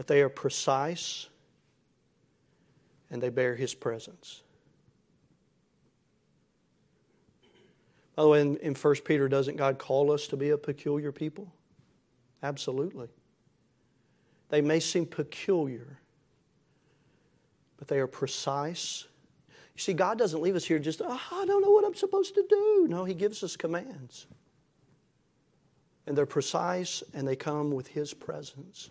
but 0.00 0.06
they 0.06 0.22
are 0.22 0.30
precise 0.30 1.28
and 3.10 3.22
they 3.22 3.28
bear 3.28 3.54
His 3.54 3.74
presence. 3.74 4.40
By 8.16 8.22
the 8.22 8.28
way, 8.30 8.40
in, 8.40 8.56
in 8.56 8.74
1 8.74 8.94
Peter, 9.04 9.28
doesn't 9.28 9.56
God 9.56 9.76
call 9.76 10.10
us 10.10 10.26
to 10.28 10.38
be 10.38 10.48
a 10.48 10.56
peculiar 10.56 11.12
people? 11.12 11.52
Absolutely. 12.42 13.08
They 14.48 14.62
may 14.62 14.80
seem 14.80 15.04
peculiar, 15.04 16.00
but 17.76 17.86
they 17.86 17.98
are 17.98 18.06
precise. 18.06 19.04
You 19.74 19.82
see, 19.82 19.92
God 19.92 20.16
doesn't 20.16 20.40
leave 20.40 20.56
us 20.56 20.64
here 20.64 20.78
just, 20.78 21.02
oh, 21.04 21.20
I 21.30 21.44
don't 21.44 21.60
know 21.60 21.72
what 21.72 21.84
I'm 21.84 21.94
supposed 21.94 22.34
to 22.36 22.46
do. 22.48 22.86
No, 22.88 23.04
He 23.04 23.12
gives 23.12 23.42
us 23.42 23.54
commands. 23.54 24.26
And 26.06 26.16
they're 26.16 26.24
precise 26.24 27.02
and 27.12 27.28
they 27.28 27.36
come 27.36 27.70
with 27.70 27.88
His 27.88 28.14
presence. 28.14 28.88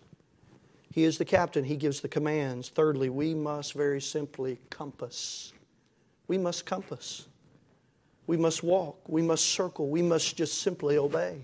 He 0.92 1.04
is 1.04 1.18
the 1.18 1.26
captain, 1.26 1.64
He 1.64 1.76
gives 1.76 2.02
the 2.02 2.08
commands. 2.08 2.70
Thirdly, 2.70 3.10
we 3.10 3.34
must 3.34 3.74
very 3.74 4.02
simply 4.02 4.60
compass. 4.70 5.54
We 6.28 6.38
must 6.38 6.66
compass. 6.66 7.28
We 8.28 8.38
must 8.38 8.64
walk. 8.64 9.00
We 9.08 9.22
must 9.22 9.46
circle. 9.46 9.90
We 9.90 10.02
must 10.02 10.36
just 10.36 10.62
simply 10.62 10.98
obey. 10.98 11.42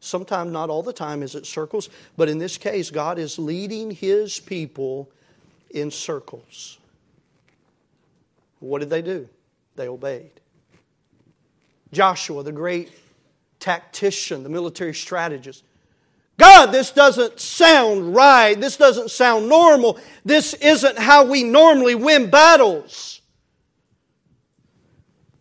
Sometimes, 0.00 0.52
not 0.52 0.68
all 0.68 0.82
the 0.82 0.92
time, 0.92 1.22
is 1.22 1.34
it 1.34 1.46
circles, 1.46 1.88
but 2.16 2.28
in 2.28 2.38
this 2.38 2.58
case, 2.58 2.90
God 2.90 3.18
is 3.18 3.38
leading 3.38 3.90
His 3.90 4.38
people 4.38 5.10
in 5.70 5.90
circles. 5.90 6.78
What 8.60 8.80
did 8.80 8.90
they 8.90 9.02
do? 9.02 9.28
They 9.76 9.88
obeyed. 9.88 10.30
Joshua, 11.92 12.42
the 12.42 12.52
great 12.52 12.92
tactician, 13.60 14.42
the 14.42 14.48
military 14.48 14.94
strategist. 14.94 15.64
God, 16.36 16.66
this 16.66 16.90
doesn't 16.90 17.38
sound 17.38 18.14
right. 18.14 18.60
This 18.60 18.76
doesn't 18.76 19.10
sound 19.10 19.48
normal. 19.48 19.98
This 20.24 20.54
isn't 20.54 20.98
how 20.98 21.24
we 21.24 21.44
normally 21.44 21.94
win 21.94 22.28
battles. 22.28 23.20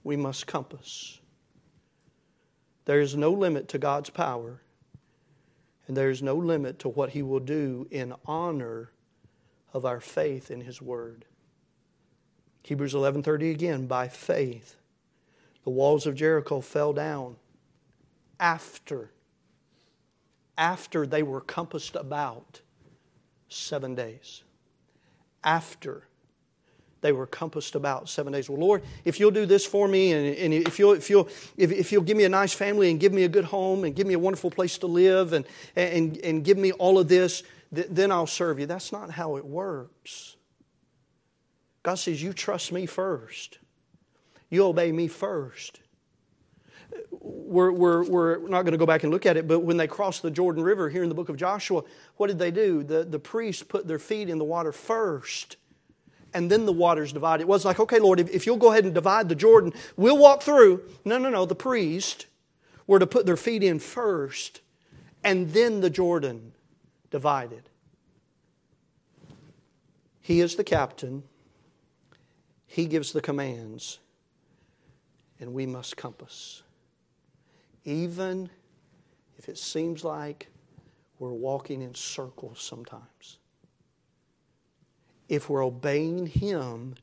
We 0.03 0.15
must 0.17 0.45
compass. 0.45 1.19
There 2.85 2.99
is 2.99 3.15
no 3.15 3.31
limit 3.31 3.69
to 3.69 3.77
God's 3.77 4.09
power, 4.09 4.61
and 5.87 5.95
there 5.95 6.09
is 6.09 6.21
no 6.21 6.35
limit 6.35 6.79
to 6.79 6.89
what 6.89 7.11
He 7.11 7.21
will 7.21 7.39
do 7.39 7.87
in 7.89 8.13
honor 8.25 8.91
of 9.73 9.85
our 9.85 10.01
faith 10.01 10.51
in 10.51 10.61
His 10.61 10.81
Word. 10.81 11.25
Hebrews 12.63 12.93
11:30 12.93 13.51
again, 13.51 13.87
by 13.87 14.07
faith 14.07 14.75
the 15.63 15.69
walls 15.69 16.05
of 16.05 16.15
Jericho 16.15 16.61
fell 16.61 16.93
down 16.93 17.37
after 18.39 19.11
after 20.57 21.05
they 21.05 21.23
were 21.23 21.41
compassed 21.41 21.95
about 21.95 22.61
7 23.49 23.95
days. 23.95 24.43
After 25.43 26.07
they 27.03 27.11
were 27.11 27.27
compassed 27.27 27.75
about 27.75 28.09
seven 28.09 28.33
days. 28.33 28.49
Well, 28.49 28.59
Lord, 28.59 28.81
if 29.03 29.19
you'll 29.19 29.29
do 29.29 29.45
this 29.45 29.65
for 29.65 29.87
me, 29.89 30.13
and, 30.13 30.35
and 30.37 30.53
if, 30.53 30.79
you'll, 30.79 30.93
if, 30.93 31.09
you'll, 31.09 31.27
if, 31.57 31.69
if, 31.71 31.91
you'll 31.91 32.01
give 32.01 32.15
me 32.15 32.23
a 32.23 32.29
nice 32.29 32.53
family 32.53 32.89
and 32.89 32.99
give 32.99 33.11
me 33.11 33.25
a 33.25 33.27
good 33.27 33.43
home 33.43 33.83
and 33.83 33.93
give 33.93 34.07
me 34.07 34.13
a 34.13 34.19
wonderful 34.19 34.49
place 34.49 34.77
to 34.79 34.87
live 34.87 35.33
and, 35.33 35.45
and, 35.75 36.17
and 36.17 36.45
give 36.45 36.57
me 36.57 36.71
all 36.71 36.97
of 36.97 37.09
this, 37.09 37.43
th- 37.75 37.87
then 37.91 38.09
I'll 38.09 38.25
serve 38.25 38.57
you. 38.57 38.65
That's 38.65 38.93
not 38.93 39.11
how 39.11 39.35
it 39.35 39.45
works. 39.45 40.37
God 41.83 41.95
says, 41.95 42.23
You 42.23 42.31
trust 42.31 42.71
me 42.71 42.85
first, 42.85 43.59
you 44.49 44.65
obey 44.65 44.91
me 44.93 45.09
first. 45.09 45.81
We're, 47.11 47.71
we're, 47.71 48.03
we're 48.03 48.37
not 48.47 48.63
going 48.63 48.73
to 48.73 48.77
go 48.77 48.85
back 48.85 49.03
and 49.03 49.11
look 49.11 49.25
at 49.25 49.37
it, 49.37 49.47
but 49.47 49.59
when 49.59 49.77
they 49.77 49.87
crossed 49.87 50.21
the 50.21 50.31
Jordan 50.31 50.63
River 50.63 50.89
here 50.89 51.03
in 51.03 51.09
the 51.09 51.15
book 51.15 51.29
of 51.29 51.37
Joshua, 51.37 51.83
what 52.17 52.27
did 52.27 52.39
they 52.39 52.51
do? 52.51 52.83
The, 52.83 53.03
the 53.03 53.19
priests 53.19 53.63
put 53.63 53.87
their 53.87 53.99
feet 53.99 54.29
in 54.29 54.37
the 54.37 54.43
water 54.43 54.71
first 54.71 55.57
and 56.33 56.49
then 56.49 56.65
the 56.65 56.73
waters 56.73 57.13
divided. 57.13 57.43
It 57.43 57.47
was 57.47 57.65
like, 57.65 57.79
okay, 57.79 57.99
Lord, 57.99 58.19
if, 58.19 58.29
if 58.31 58.45
you'll 58.45 58.57
go 58.57 58.71
ahead 58.71 58.85
and 58.85 58.93
divide 58.93 59.29
the 59.29 59.35
Jordan, 59.35 59.73
we'll 59.95 60.17
walk 60.17 60.41
through. 60.41 60.81
No, 61.05 61.17
no, 61.17 61.29
no. 61.29 61.45
The 61.45 61.55
priest 61.55 62.25
were 62.87 62.99
to 62.99 63.07
put 63.07 63.25
their 63.25 63.37
feet 63.37 63.63
in 63.63 63.79
first, 63.79 64.61
and 65.23 65.51
then 65.51 65.81
the 65.81 65.89
Jordan 65.89 66.53
divided. 67.11 67.69
He 70.19 70.39
is 70.41 70.55
the 70.55 70.63
captain, 70.63 71.23
he 72.65 72.85
gives 72.85 73.11
the 73.11 73.21
commands, 73.21 73.99
and 75.39 75.53
we 75.53 75.65
must 75.65 75.97
compass. 75.97 76.62
Even 77.85 78.49
if 79.37 79.49
it 79.49 79.57
seems 79.57 80.03
like 80.03 80.47
we're 81.19 81.33
walking 81.33 81.81
in 81.81 81.93
circles 81.95 82.61
sometimes 82.61 83.37
if 85.29 85.49
we're 85.49 85.65
obeying 85.65 86.27
Him, 86.27 86.95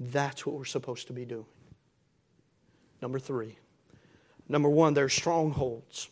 that's 0.00 0.44
what 0.46 0.56
we're 0.56 0.64
supposed 0.64 1.06
to 1.08 1.12
be 1.12 1.24
doing. 1.24 1.46
Number 3.00 3.18
three. 3.18 3.56
Number 4.48 4.68
one, 4.68 4.94
there's 4.94 5.12
strongholds 5.12 6.08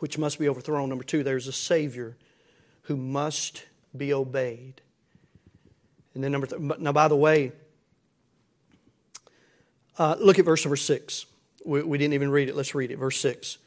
which 0.00 0.18
must 0.18 0.38
be 0.38 0.48
overthrown. 0.48 0.88
Number 0.88 1.04
two, 1.04 1.22
there's 1.22 1.46
a 1.46 1.52
Savior 1.52 2.16
who 2.82 2.96
must 2.96 3.64
be 3.96 4.12
obeyed. 4.12 4.82
And 6.14 6.22
then 6.22 6.32
number 6.32 6.46
three, 6.46 6.70
now 6.78 6.92
by 6.92 7.08
the 7.08 7.16
way, 7.16 7.52
uh, 9.98 10.16
look 10.18 10.38
at 10.38 10.44
verse 10.44 10.64
number 10.64 10.76
six. 10.76 11.24
We, 11.66 11.82
we 11.82 11.98
didn't 11.98 12.14
even 12.14 12.30
read 12.30 12.48
it. 12.48 12.56
Let's 12.56 12.74
read 12.74 12.90
it. 12.90 12.96
Verse 12.96 13.18
six. 13.18 13.58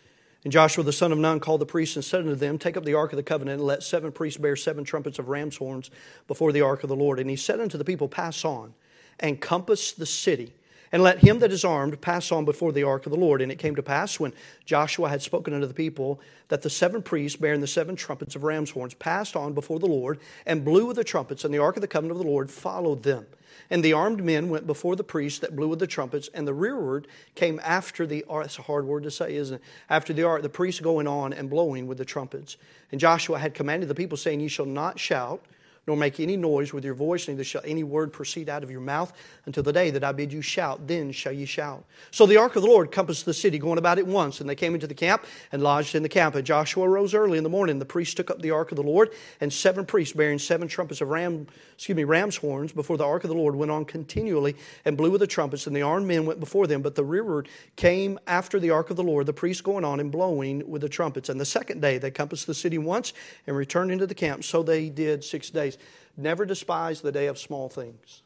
And 0.44 0.54
Joshua 0.54 0.86
the 0.86 0.94
son 0.94 1.12
of 1.12 1.18
Nun 1.18 1.42
called 1.42 1.60
the 1.60 1.66
priests 1.66 1.98
and 1.98 2.06
said 2.06 2.22
unto 2.22 2.36
them, 2.36 2.58
Take 2.58 2.78
up 2.78 2.86
the 2.86 2.94
ark 2.94 3.12
of 3.12 3.18
the 3.18 3.24
covenant, 3.24 3.60
and 3.60 3.68
let 3.68 3.84
seven 3.84 4.12
priests 4.12 4.40
bear 4.40 4.56
seven 4.56 4.86
trumpets 4.86 5.20
of 5.20 5.28
ram's 5.28 5.58
horns 5.58 5.92
before 6.28 6.54
the 6.54 6.62
ark 6.62 6.84
of 6.84 6.90
the 6.90 6.96
Lord. 6.96 7.20
And 7.20 7.30
he 7.30 7.36
said 7.36 7.60
unto 7.60 7.78
the 7.78 7.84
people, 7.84 8.08
Pass 8.08 8.46
on, 8.46 8.74
and 9.20 9.42
compass 9.42 9.92
the 9.92 10.06
city, 10.06 10.54
and 10.92 11.04
let 11.04 11.20
him 11.20 11.40
that 11.40 11.52
is 11.52 11.64
armed 11.64 12.02
pass 12.02 12.32
on 12.32 12.46
before 12.46 12.72
the 12.72 12.84
ark 12.84 13.06
of 13.06 13.12
the 13.12 13.18
Lord. 13.18 13.42
And 13.42 13.52
it 13.52 13.60
came 13.60 13.76
to 13.76 13.84
pass, 13.84 14.20
when 14.20 14.34
Joshua 14.66 15.10
had 15.10 15.22
spoken 15.22 15.54
unto 15.54 15.68
the 15.68 15.74
people, 15.74 16.20
that 16.48 16.62
the 16.62 16.70
seven 16.70 17.02
priests 17.02 17.38
bearing 17.38 17.62
the 17.62 17.68
seven 17.68 17.96
trumpets 17.96 18.36
of 18.36 18.44
ram's 18.44 18.72
horns 18.72 18.94
passed 18.94 19.36
on 19.36 19.54
before 19.54 19.80
the 19.80 19.86
Lord, 19.86 20.20
and 20.46 20.66
blew 20.66 20.86
with 20.86 20.96
the 20.96 21.04
trumpets, 21.04 21.44
and 21.46 21.54
the 21.54 21.60
ark 21.60 21.78
of 21.78 21.82
the 21.82 21.88
covenant 21.88 22.20
of 22.20 22.26
the 22.26 22.32
Lord 22.32 22.50
followed 22.50 23.04
them. 23.04 23.26
And 23.70 23.84
the 23.84 23.94
armed 23.94 24.24
men 24.24 24.50
went 24.50 24.66
before 24.66 24.96
the 24.96 25.04
priests 25.04 25.40
that 25.40 25.56
blew 25.56 25.68
with 25.68 25.80
the 25.80 25.88
trumpets, 25.88 26.30
and 26.34 26.48
the 26.48 26.54
rearward 26.54 27.08
came 27.36 27.60
after 27.64 28.08
the 28.08 28.26
ark. 28.28 28.46
That's 28.46 28.58
a 28.58 28.64
hard 28.64 28.86
word 28.86 29.04
to 29.04 29.12
say, 29.12 29.36
isn't 29.36 29.56
it? 29.56 29.62
After 29.90 30.12
the 30.12 30.24
ark, 30.24 30.42
the 30.42 30.50
priests 30.50 30.82
going 30.82 31.08
on 31.08 31.34
and 31.34 31.50
blowing 31.50 31.86
with 31.86 32.00
the 32.00 32.06
trumpets. 32.06 32.58
And 32.92 33.00
Joshua 33.00 33.38
had 33.38 33.54
commanded 33.54 33.88
the 33.88 33.96
people, 33.96 34.18
saying, 34.18 34.40
Ye 34.40 34.48
shall 34.48 34.66
not 34.66 35.00
shout 35.00 35.46
nor 35.90 35.98
make 35.98 36.20
any 36.20 36.38
noise 36.38 36.72
with 36.72 36.86
your 36.86 36.94
voice, 36.94 37.28
neither 37.28 37.44
shall 37.44 37.64
any 37.66 37.84
word 37.84 38.14
proceed 38.14 38.48
out 38.48 38.62
of 38.62 38.70
your 38.70 38.80
mouth 38.80 39.12
until 39.48 39.64
the 39.64 39.74
day 39.74 39.90
that 39.90 40.04
I 40.04 40.12
bid 40.12 40.32
you 40.32 40.40
shout. 40.40 40.86
Then 40.88 41.12
shall 41.12 41.32
ye 41.32 41.46
shout. 41.46 41.84
So 42.12 42.28
the 42.28 42.38
ark 42.38 42.56
of 42.56 42.62
the 42.62 42.68
Lord 42.68 42.92
compassed 42.92 43.26
the 43.26 43.34
city, 43.34 43.58
going 43.58 43.80
about 43.80 43.98
it 43.98 44.06
once. 44.06 44.40
And 44.40 44.48
they 44.48 44.54
came 44.54 44.76
into 44.76 44.86
the 44.86 44.94
camp 44.94 45.26
and 45.52 45.64
lodged 45.64 45.96
in 45.96 46.04
the 46.04 46.10
camp. 46.10 46.36
And 46.36 46.46
Joshua 46.46 46.88
rose 46.88 47.16
early 47.16 47.40
in 47.40 47.44
the 47.44 47.50
morning. 47.50 47.80
The 47.80 47.86
priests 47.86 48.14
took 48.14 48.30
up 48.30 48.40
the 48.40 48.52
ark 48.52 48.72
of 48.72 48.76
the 48.76 48.84
Lord, 48.84 49.10
and 49.42 49.52
seven 49.52 49.84
priests 49.84 50.14
bearing 50.14 50.38
seven 50.38 50.68
trumpets 50.68 51.02
of 51.02 51.08
ram, 51.08 51.48
excuse 51.74 51.96
me, 51.96 52.04
ram's 52.04 52.38
horns 52.38 52.72
before 52.72 52.96
the 52.96 53.06
ark 53.06 53.24
of 53.24 53.30
the 53.32 53.36
Lord 53.36 53.56
went 53.56 53.72
on 53.72 53.84
continually 53.84 54.56
and 54.86 54.96
blew 54.96 55.10
with 55.10 55.22
the 55.22 55.28
trumpets. 55.28 55.66
And 55.66 55.76
the 55.76 55.82
armed 55.82 56.06
men 56.06 56.28
went 56.28 56.40
before 56.40 56.68
them, 56.68 56.84
but 56.84 56.94
the 56.94 57.04
rearward 57.04 57.50
came 57.78 58.20
after 58.28 58.60
the 58.60 58.70
ark 58.70 58.92
of 58.92 58.96
the 58.96 59.04
Lord, 59.04 59.26
the 59.26 59.34
priests 59.34 59.64
going 59.64 59.84
on 59.84 60.00
and 60.00 60.12
blowing 60.12 60.70
with 60.70 60.84
the 60.84 60.90
trumpets. 60.90 61.30
And 61.30 61.42
the 61.42 61.46
second 61.46 61.82
day 61.82 61.98
they 61.98 62.12
compassed 62.12 62.46
the 62.46 62.54
city 62.54 62.78
once 62.78 63.12
and 63.48 63.56
returned 63.56 63.92
into 63.92 64.06
the 64.06 64.14
camp. 64.14 64.44
So 64.44 64.62
they 64.62 64.90
did 64.90 65.24
six 65.24 65.50
days. 65.50 65.79
Never 66.18 66.46
despise 66.46 67.02
the 67.02 67.12
day 67.12 67.28
of 67.28 67.38
small 67.38 67.70
things. 67.70 68.24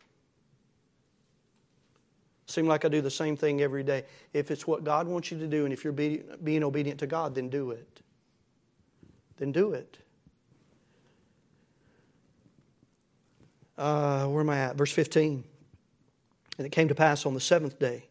Seem 2.45 2.67
like 2.67 2.85
I 2.85 2.89
do 2.89 3.01
the 3.01 3.11
same 3.11 3.37
thing 3.37 3.61
every 3.61 3.83
day. 3.83 4.03
If 4.33 4.51
it's 4.51 4.67
what 4.67 4.83
God 4.83 5.07
wants 5.07 5.31
you 5.31 5.39
to 5.39 5.47
do, 5.47 5.63
and 5.63 5.73
if 5.73 5.83
you're 5.83 5.93
be, 5.93 6.21
being 6.43 6.63
obedient 6.63 6.99
to 6.99 7.07
God, 7.07 7.35
then 7.35 7.49
do 7.49 7.71
it. 7.71 8.01
Then 9.37 9.51
do 9.51 9.73
it. 9.73 9.97
Uh, 13.77 14.25
where 14.27 14.41
am 14.41 14.49
I 14.49 14.59
at? 14.59 14.75
Verse 14.75 14.91
15. 14.91 15.43
And 16.57 16.67
it 16.67 16.71
came 16.71 16.87
to 16.89 16.95
pass 16.95 17.25
on 17.25 17.33
the 17.33 17.39
seventh 17.39 17.79
day 17.79 18.05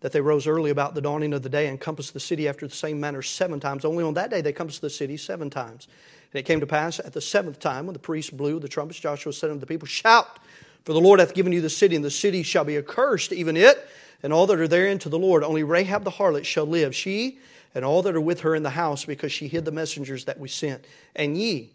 that 0.00 0.12
they 0.12 0.20
rose 0.20 0.46
early 0.46 0.70
about 0.70 0.94
the 0.94 1.00
dawning 1.00 1.32
of 1.32 1.42
the 1.42 1.48
day 1.48 1.66
and 1.66 1.80
compassed 1.80 2.14
the 2.14 2.20
city 2.20 2.48
after 2.48 2.66
the 2.66 2.74
same 2.74 3.00
manner 3.00 3.20
seven 3.20 3.58
times. 3.58 3.84
Only 3.84 4.04
on 4.04 4.14
that 4.14 4.30
day 4.30 4.40
they 4.40 4.52
compassed 4.52 4.80
the 4.80 4.90
city 4.90 5.16
seven 5.16 5.50
times. 5.50 5.88
And 6.32 6.40
it 6.40 6.44
came 6.44 6.60
to 6.60 6.66
pass 6.66 6.98
at 6.98 7.12
the 7.12 7.20
seventh 7.20 7.58
time, 7.58 7.86
when 7.86 7.94
the 7.94 7.98
priests 7.98 8.30
blew 8.30 8.60
the 8.60 8.68
trumpets, 8.68 9.00
Joshua 9.00 9.32
said 9.32 9.50
unto 9.50 9.60
the 9.60 9.66
people, 9.66 9.88
Shout, 9.88 10.38
for 10.84 10.92
the 10.92 11.00
Lord 11.00 11.20
hath 11.20 11.34
given 11.34 11.52
you 11.52 11.60
the 11.60 11.70
city, 11.70 11.96
and 11.96 12.04
the 12.04 12.10
city 12.10 12.42
shall 12.42 12.64
be 12.64 12.76
accursed, 12.76 13.32
even 13.32 13.56
it, 13.56 13.88
and 14.22 14.32
all 14.32 14.46
that 14.46 14.60
are 14.60 14.68
therein 14.68 14.98
to 15.00 15.08
the 15.08 15.18
Lord. 15.18 15.42
Only 15.42 15.62
Rahab 15.62 16.04
the 16.04 16.10
harlot 16.10 16.44
shall 16.44 16.66
live, 16.66 16.94
she 16.94 17.38
and 17.74 17.84
all 17.84 18.02
that 18.02 18.16
are 18.16 18.20
with 18.20 18.40
her 18.40 18.54
in 18.54 18.62
the 18.62 18.70
house, 18.70 19.04
because 19.04 19.32
she 19.32 19.48
hid 19.48 19.64
the 19.64 19.70
messengers 19.70 20.24
that 20.24 20.38
we 20.38 20.48
sent. 20.48 20.84
And 21.14 21.36
ye, 21.36 21.70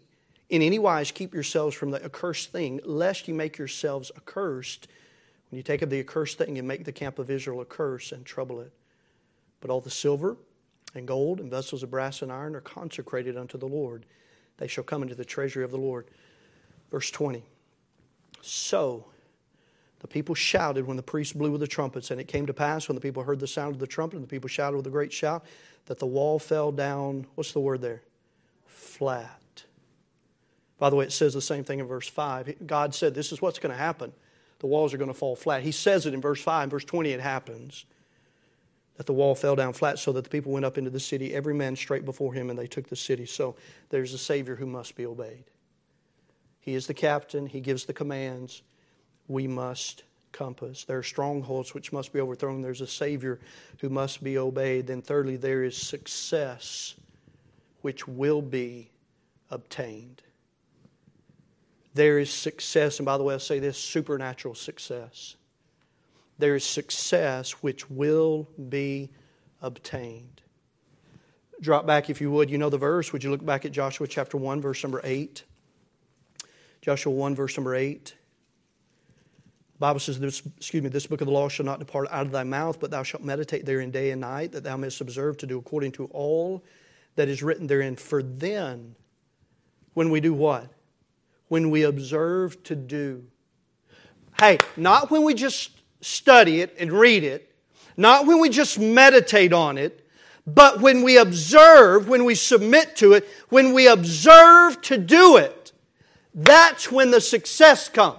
in 0.48 0.60
any 0.60 0.78
wise, 0.78 1.10
keep 1.10 1.32
yourselves 1.32 1.74
from 1.74 1.90
the 1.90 2.04
accursed 2.04 2.52
thing, 2.52 2.80
lest 2.84 3.28
ye 3.28 3.34
make 3.34 3.58
yourselves 3.58 4.10
accursed. 4.16 4.88
When 5.50 5.56
you 5.56 5.62
take 5.62 5.82
of 5.82 5.90
the 5.90 6.00
accursed 6.00 6.38
thing 6.38 6.58
and 6.58 6.66
make 6.66 6.84
the 6.84 6.92
camp 6.92 7.18
of 7.18 7.30
Israel 7.30 7.60
a 7.60 7.64
curse 7.64 8.12
and 8.12 8.24
trouble 8.24 8.60
it. 8.60 8.72
But 9.60 9.70
all 9.70 9.80
the 9.80 9.90
silver 9.90 10.36
and 10.94 11.06
gold 11.06 11.40
and 11.40 11.50
vessels 11.50 11.82
of 11.82 11.90
brass 11.90 12.22
and 12.22 12.30
iron 12.30 12.54
are 12.54 12.60
consecrated 12.60 13.36
unto 13.36 13.56
the 13.56 13.68
Lord 13.68 14.04
they 14.58 14.66
shall 14.66 14.84
come 14.84 15.02
into 15.02 15.14
the 15.14 15.24
treasury 15.24 15.64
of 15.64 15.70
the 15.70 15.78
Lord. 15.78 16.06
Verse 16.90 17.10
20. 17.10 17.42
So 18.40 19.06
the 20.00 20.08
people 20.08 20.34
shouted 20.34 20.86
when 20.86 20.96
the 20.96 21.02
priests 21.02 21.32
blew 21.32 21.50
with 21.50 21.60
the 21.60 21.66
trumpets, 21.66 22.10
and 22.10 22.20
it 22.20 22.28
came 22.28 22.46
to 22.46 22.54
pass 22.54 22.88
when 22.88 22.94
the 22.94 23.00
people 23.00 23.22
heard 23.22 23.40
the 23.40 23.46
sound 23.46 23.74
of 23.74 23.80
the 23.80 23.86
trumpet, 23.86 24.16
and 24.16 24.24
the 24.24 24.30
people 24.30 24.48
shouted 24.48 24.76
with 24.76 24.86
a 24.86 24.90
great 24.90 25.12
shout, 25.12 25.44
that 25.86 25.98
the 25.98 26.06
wall 26.06 26.38
fell 26.38 26.70
down. 26.70 27.26
What's 27.34 27.52
the 27.52 27.60
word 27.60 27.80
there? 27.80 28.02
Flat. 28.66 29.64
By 30.78 30.90
the 30.90 30.96
way, 30.96 31.06
it 31.06 31.12
says 31.12 31.32
the 31.34 31.40
same 31.40 31.64
thing 31.64 31.78
in 31.78 31.86
verse 31.86 32.08
5. 32.08 32.66
God 32.66 32.94
said, 32.94 33.14
This 33.14 33.32
is 33.32 33.40
what's 33.40 33.58
going 33.58 33.72
to 33.72 33.78
happen. 33.78 34.12
The 34.58 34.66
walls 34.66 34.94
are 34.94 34.98
going 34.98 35.08
to 35.08 35.14
fall 35.14 35.36
flat. 35.36 35.62
He 35.62 35.72
says 35.72 36.06
it 36.06 36.14
in 36.14 36.20
verse 36.20 36.42
5. 36.42 36.64
In 36.64 36.70
verse 36.70 36.84
20, 36.84 37.10
it 37.10 37.20
happens 37.20 37.86
that 38.96 39.06
the 39.06 39.12
wall 39.12 39.34
fell 39.34 39.56
down 39.56 39.72
flat 39.72 39.98
so 39.98 40.12
that 40.12 40.24
the 40.24 40.30
people 40.30 40.52
went 40.52 40.64
up 40.64 40.78
into 40.78 40.90
the 40.90 41.00
city, 41.00 41.34
every 41.34 41.54
man 41.54 41.74
straight 41.76 42.04
before 42.04 42.32
him, 42.32 42.50
and 42.50 42.58
they 42.58 42.66
took 42.66 42.88
the 42.88 42.96
city. 42.96 43.26
So 43.26 43.56
there's 43.88 44.14
a 44.14 44.18
Savior 44.18 44.56
who 44.56 44.66
must 44.66 44.94
be 44.94 45.04
obeyed. 45.04 45.44
He 46.60 46.74
is 46.74 46.86
the 46.86 46.94
captain, 46.94 47.46
he 47.46 47.60
gives 47.60 47.84
the 47.84 47.92
commands. 47.92 48.62
We 49.26 49.46
must 49.46 50.04
compass. 50.32 50.84
There 50.84 50.98
are 50.98 51.02
strongholds 51.02 51.74
which 51.74 51.92
must 51.92 52.12
be 52.12 52.20
overthrown. 52.20 52.62
There's 52.62 52.80
a 52.80 52.86
Savior 52.86 53.40
who 53.80 53.88
must 53.88 54.22
be 54.22 54.36
obeyed. 54.38 54.86
Then, 54.86 55.02
thirdly, 55.02 55.36
there 55.36 55.64
is 55.64 55.76
success 55.76 56.94
which 57.80 58.06
will 58.06 58.42
be 58.42 58.90
obtained. 59.50 60.22
There 61.94 62.18
is 62.18 62.30
success, 62.30 62.98
and 62.98 63.06
by 63.06 63.16
the 63.16 63.24
way, 63.24 63.34
I 63.34 63.38
say 63.38 63.60
this 63.60 63.78
supernatural 63.78 64.54
success 64.54 65.36
there 66.38 66.54
is 66.54 66.64
success 66.64 67.52
which 67.62 67.90
will 67.90 68.48
be 68.68 69.10
obtained. 69.62 70.42
Drop 71.60 71.86
back, 71.86 72.10
if 72.10 72.20
you 72.20 72.30
would. 72.30 72.50
You 72.50 72.58
know 72.58 72.70
the 72.70 72.78
verse. 72.78 73.12
Would 73.12 73.24
you 73.24 73.30
look 73.30 73.44
back 73.44 73.64
at 73.64 73.72
Joshua 73.72 74.06
chapter 74.06 74.36
1, 74.36 74.60
verse 74.60 74.82
number 74.82 75.00
8? 75.04 75.44
Joshua 76.82 77.12
1, 77.12 77.34
verse 77.34 77.56
number 77.56 77.74
8. 77.74 78.14
The 79.72 79.78
Bible 79.78 80.00
says, 80.00 80.18
this, 80.20 80.42
excuse 80.56 80.82
me, 80.82 80.88
this 80.88 81.06
book 81.06 81.20
of 81.20 81.26
the 81.26 81.32
law 81.32 81.48
shall 81.48 81.66
not 81.66 81.78
depart 81.78 82.08
out 82.10 82.26
of 82.26 82.32
thy 82.32 82.44
mouth, 82.44 82.78
but 82.80 82.90
thou 82.90 83.02
shalt 83.02 83.22
meditate 83.22 83.64
therein 83.64 83.90
day 83.90 84.10
and 84.10 84.20
night, 84.20 84.52
that 84.52 84.64
thou 84.64 84.76
mayest 84.76 85.00
observe 85.00 85.36
to 85.38 85.46
do 85.46 85.58
according 85.58 85.92
to 85.92 86.06
all 86.06 86.64
that 87.16 87.28
is 87.28 87.42
written 87.42 87.66
therein. 87.66 87.96
For 87.96 88.22
then, 88.22 88.96
when 89.94 90.10
we 90.10 90.20
do 90.20 90.34
what? 90.34 90.68
When 91.48 91.70
we 91.70 91.82
observe 91.84 92.62
to 92.64 92.76
do. 92.76 93.24
Hey, 94.38 94.58
not 94.76 95.10
when 95.10 95.22
we 95.22 95.34
just 95.34 95.70
study 96.04 96.60
it 96.60 96.74
and 96.78 96.92
read 96.92 97.24
it, 97.24 97.50
not 97.96 98.26
when 98.26 98.40
we 98.40 98.48
just 98.48 98.78
meditate 98.78 99.52
on 99.52 99.78
it, 99.78 100.06
but 100.46 100.80
when 100.80 101.02
we 101.02 101.16
observe, 101.16 102.08
when 102.08 102.24
we 102.24 102.34
submit 102.34 102.96
to 102.96 103.14
it, 103.14 103.26
when 103.48 103.72
we 103.72 103.86
observe 103.86 104.80
to 104.82 104.98
do 104.98 105.38
it. 105.38 105.72
That's 106.34 106.92
when 106.92 107.10
the 107.10 107.20
success 107.20 107.88
comes. 107.88 108.18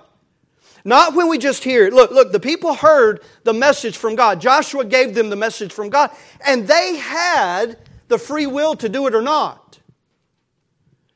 Not 0.83 1.15
when 1.15 1.29
we 1.29 1.37
just 1.37 1.63
hear 1.63 1.85
it. 1.87 1.93
Look, 1.93 2.11
look, 2.11 2.31
the 2.31 2.39
people 2.39 2.75
heard 2.75 3.23
the 3.43 3.53
message 3.53 3.97
from 3.97 4.15
God. 4.15 4.39
Joshua 4.39 4.85
gave 4.85 5.15
them 5.15 5.29
the 5.29 5.35
message 5.35 5.73
from 5.73 5.89
God, 5.89 6.11
and 6.45 6.67
they 6.67 6.97
had 6.97 7.77
the 8.07 8.19
free 8.19 8.45
will 8.45 8.75
to 8.75 8.87
do 8.87 9.07
it 9.07 9.15
or 9.15 9.21
not. 9.21 9.79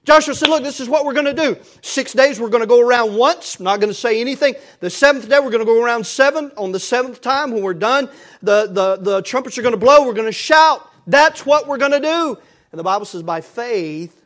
Joshua 0.09 0.33
said, 0.33 0.49
Look, 0.49 0.63
this 0.63 0.79
is 0.79 0.89
what 0.89 1.05
we're 1.05 1.13
going 1.13 1.27
to 1.27 1.35
do. 1.35 1.55
Six 1.83 2.13
days 2.13 2.39
we're 2.39 2.49
going 2.49 2.63
to 2.63 2.67
go 2.67 2.81
around 2.81 3.15
once, 3.15 3.59
I'm 3.59 3.65
not 3.65 3.79
going 3.79 3.91
to 3.91 3.93
say 3.93 4.19
anything. 4.19 4.55
The 4.79 4.89
seventh 4.89 5.29
day 5.29 5.37
we're 5.37 5.51
going 5.51 5.59
to 5.59 5.65
go 5.65 5.83
around 5.83 6.03
seven. 6.07 6.51
On 6.57 6.71
the 6.71 6.79
seventh 6.79 7.21
time, 7.21 7.51
when 7.51 7.61
we're 7.61 7.75
done, 7.75 8.09
the, 8.41 8.65
the, 8.65 8.95
the 8.95 9.21
trumpets 9.21 9.59
are 9.59 9.61
going 9.61 9.75
to 9.75 9.79
blow. 9.79 10.07
We're 10.07 10.15
going 10.15 10.25
to 10.25 10.31
shout. 10.31 10.89
That's 11.05 11.45
what 11.45 11.67
we're 11.67 11.77
going 11.77 11.91
to 11.91 11.99
do. 11.99 12.39
And 12.71 12.79
the 12.79 12.83
Bible 12.83 13.05
says, 13.05 13.21
by 13.21 13.41
faith, 13.41 14.25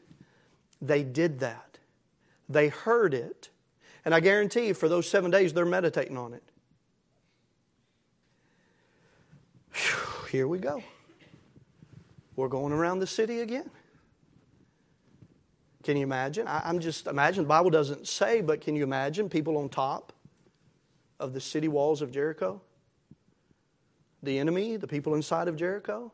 they 0.81 1.03
did 1.03 1.41
that. 1.41 1.79
They 2.47 2.69
heard 2.69 3.13
it. 3.13 3.49
And 4.05 4.15
I 4.15 4.21
guarantee 4.21 4.67
you, 4.67 4.73
for 4.73 4.87
those 4.87 5.09
seven 5.09 5.31
days, 5.31 5.51
they're 5.51 5.65
meditating 5.65 6.17
on 6.17 6.33
it. 6.33 6.43
Whew, 9.73 10.27
here 10.31 10.47
we 10.47 10.59
go. 10.59 10.81
We're 12.37 12.47
going 12.47 12.71
around 12.71 12.99
the 12.99 13.07
city 13.07 13.41
again. 13.41 13.69
Can 15.83 15.97
you 15.97 16.03
imagine? 16.03 16.47
I, 16.47 16.69
am 16.69 16.79
just 16.79 17.07
imagine. 17.07 17.43
The 17.43 17.49
Bible 17.49 17.69
doesn't 17.69 18.07
say, 18.07 18.41
but 18.41 18.61
can 18.61 18.75
you 18.75 18.83
imagine 18.83 19.29
people 19.29 19.57
on 19.57 19.69
top 19.69 20.13
of 21.19 21.33
the 21.33 21.41
city 21.41 21.67
walls 21.67 22.01
of 22.01 22.11
Jericho? 22.11 22.61
The 24.23 24.39
enemy, 24.39 24.77
the 24.77 24.87
people 24.87 25.15
inside 25.15 25.47
of 25.47 25.57
Jericho, 25.57 26.11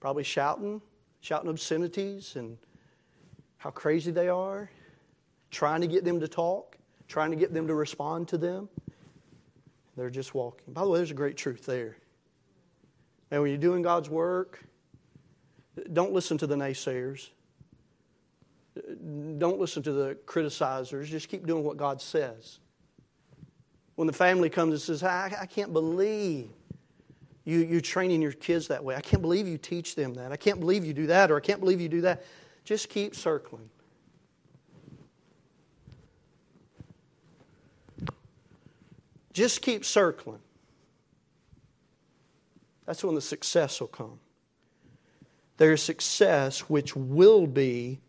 probably 0.00 0.24
shouting, 0.24 0.82
shouting 1.20 1.48
obscenities 1.48 2.36
and 2.36 2.58
how 3.56 3.70
crazy 3.70 4.10
they 4.10 4.28
are 4.28 4.70
trying 5.50 5.80
to 5.80 5.86
get 5.86 6.04
them 6.04 6.20
to 6.20 6.28
talk, 6.28 6.76
trying 7.06 7.30
to 7.30 7.36
get 7.36 7.52
them 7.52 7.66
to 7.66 7.74
respond 7.74 8.28
to 8.28 8.38
them. 8.38 8.68
They're 9.96 10.10
just 10.10 10.34
walking. 10.34 10.72
By 10.72 10.82
the 10.82 10.88
way, 10.88 10.98
there's 10.98 11.10
a 11.10 11.14
great 11.14 11.36
truth 11.36 11.66
there. 11.66 11.96
And 13.30 13.42
when 13.42 13.50
you're 13.50 13.58
doing 13.58 13.82
God's 13.82 14.08
work, 14.08 14.62
don't 15.92 16.12
listen 16.12 16.38
to 16.38 16.46
the 16.46 16.54
naysayers. 16.54 17.30
Don't 19.38 19.58
listen 19.58 19.82
to 19.84 19.92
the 19.92 20.18
criticizers. 20.26 21.06
Just 21.06 21.28
keep 21.28 21.46
doing 21.46 21.64
what 21.64 21.76
God 21.76 22.00
says. 22.00 22.58
When 23.94 24.06
the 24.06 24.12
family 24.12 24.50
comes 24.50 24.72
and 24.72 24.80
says, 24.80 25.02
I, 25.02 25.34
I 25.40 25.46
can't 25.46 25.72
believe 25.72 26.48
you, 27.44 27.60
you're 27.60 27.80
training 27.80 28.20
your 28.20 28.32
kids 28.32 28.68
that 28.68 28.84
way. 28.84 28.94
I 28.94 29.00
can't 29.00 29.22
believe 29.22 29.48
you 29.48 29.58
teach 29.58 29.94
them 29.94 30.14
that. 30.14 30.32
I 30.32 30.36
can't 30.36 30.60
believe 30.60 30.84
you 30.84 30.92
do 30.92 31.06
that, 31.06 31.30
or 31.30 31.36
I 31.36 31.40
can't 31.40 31.60
believe 31.60 31.80
you 31.80 31.88
do 31.88 32.02
that. 32.02 32.24
Just 32.64 32.90
keep 32.90 33.14
circling. 33.14 33.70
Just 39.32 39.62
keep 39.62 39.84
circling. 39.84 40.40
That's 42.84 43.02
when 43.02 43.14
the 43.14 43.20
success 43.20 43.80
will 43.80 43.88
come. 43.88 44.20
There 45.56 45.72
is 45.72 45.82
success 45.82 46.60
which 46.60 46.94
will 46.94 47.46
be 47.46 48.00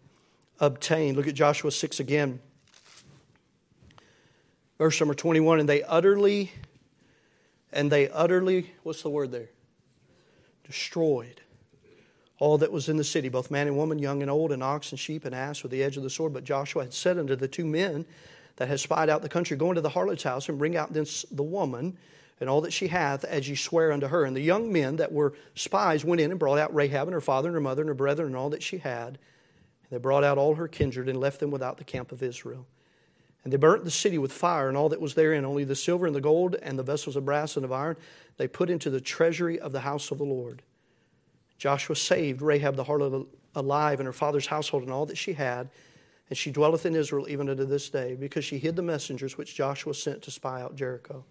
obtained. 0.59 1.17
Look 1.17 1.27
at 1.27 1.35
Joshua 1.35 1.71
6 1.71 1.99
again. 1.99 2.39
Verse 4.77 4.99
number 4.99 5.13
21 5.13 5.59
and 5.59 5.67
they 5.67 5.83
utterly, 5.83 6.51
and 7.71 7.91
they 7.91 8.09
utterly, 8.09 8.71
what's 8.83 9.01
the 9.01 9.09
word 9.09 9.31
there? 9.31 9.49
Destroyed 10.63 11.41
all 12.39 12.57
that 12.59 12.71
was 12.71 12.87
in 12.87 12.95
the 12.95 13.03
city, 13.03 13.27
both 13.27 13.51
man 13.51 13.67
and 13.67 13.75
woman, 13.75 13.99
young 13.99 14.21
and 14.21 14.31
old, 14.31 14.51
and 14.51 14.63
ox 14.63 14.91
and 14.91 14.99
sheep 14.99 15.25
and 15.25 15.35
ass 15.35 15.61
with 15.61 15.71
the 15.71 15.83
edge 15.83 15.97
of 15.97 16.03
the 16.03 16.09
sword. 16.09 16.33
But 16.33 16.45
Joshua 16.45 16.83
had 16.83 16.93
said 16.93 17.17
unto 17.17 17.35
the 17.35 17.49
two 17.49 17.65
men 17.65 18.05
that 18.55 18.69
had 18.69 18.79
spied 18.79 19.09
out 19.09 19.21
the 19.21 19.29
country, 19.29 19.57
go 19.57 19.69
into 19.69 19.81
the 19.81 19.89
harlot's 19.89 20.23
house 20.23 20.47
and 20.47 20.57
bring 20.57 20.77
out 20.77 20.93
this, 20.93 21.25
the 21.31 21.43
woman 21.43 21.97
and 22.39 22.49
all 22.49 22.61
that 22.61 22.71
she 22.71 22.87
hath, 22.87 23.25
as 23.25 23.49
ye 23.49 23.55
swear 23.55 23.91
unto 23.91 24.07
her. 24.07 24.23
And 24.23 24.35
the 24.35 24.41
young 24.41 24.71
men 24.71 24.95
that 24.97 25.11
were 25.11 25.33
spies 25.55 26.05
went 26.05 26.21
in 26.21 26.31
and 26.31 26.39
brought 26.39 26.57
out 26.57 26.73
Rahab 26.73 27.07
and 27.07 27.13
her 27.13 27.21
father 27.21 27.49
and 27.49 27.55
her 27.55 27.61
mother 27.61 27.81
and 27.81 27.89
her 27.89 27.95
brethren 27.95 28.27
and 28.27 28.35
all 28.37 28.49
that 28.51 28.63
she 28.63 28.77
had. 28.77 29.17
And 29.89 29.97
they 29.97 30.01
brought 30.01 30.23
out 30.23 30.37
all 30.37 30.55
her 30.55 30.67
kindred 30.67 31.09
and 31.09 31.19
left 31.19 31.39
them 31.39 31.51
without 31.51 31.77
the 31.77 31.83
camp 31.83 32.11
of 32.11 32.23
Israel. 32.23 32.65
And 33.43 33.53
they 33.53 33.57
burnt 33.57 33.85
the 33.85 33.91
city 33.91 34.17
with 34.17 34.33
fire 34.33 34.67
and 34.67 34.77
all 34.77 34.89
that 34.89 35.01
was 35.01 35.15
therein, 35.15 35.45
only 35.45 35.63
the 35.63 35.75
silver 35.75 36.05
and 36.05 36.15
the 36.15 36.21
gold 36.21 36.55
and 36.61 36.77
the 36.77 36.83
vessels 36.83 37.15
of 37.15 37.25
brass 37.25 37.55
and 37.55 37.65
of 37.65 37.71
iron 37.71 37.95
they 38.37 38.47
put 38.47 38.69
into 38.69 38.89
the 38.89 39.01
treasury 39.01 39.59
of 39.59 39.71
the 39.71 39.81
house 39.81 40.11
of 40.11 40.17
the 40.17 40.25
Lord. 40.25 40.61
Joshua 41.57 41.95
saved 41.95 42.41
Rahab 42.41 42.75
the 42.75 42.85
harlot 42.85 43.27
alive 43.55 43.99
and 43.99 44.07
her 44.07 44.13
father's 44.13 44.47
household 44.47 44.83
and 44.83 44.91
all 44.91 45.05
that 45.05 45.17
she 45.17 45.33
had 45.33 45.69
and 46.29 46.37
she 46.37 46.51
dwelleth 46.51 46.85
in 46.85 46.95
Israel 46.95 47.27
even 47.27 47.49
unto 47.49 47.65
this 47.65 47.89
day, 47.89 48.15
because 48.15 48.45
she 48.45 48.59
hid 48.59 48.75
the 48.75 48.81
messengers 48.81 49.37
which 49.37 49.55
Joshua 49.55 49.93
sent 49.93 50.21
to 50.23 50.31
spy 50.31 50.61
out 50.61 50.75
Jericho. 50.75 51.25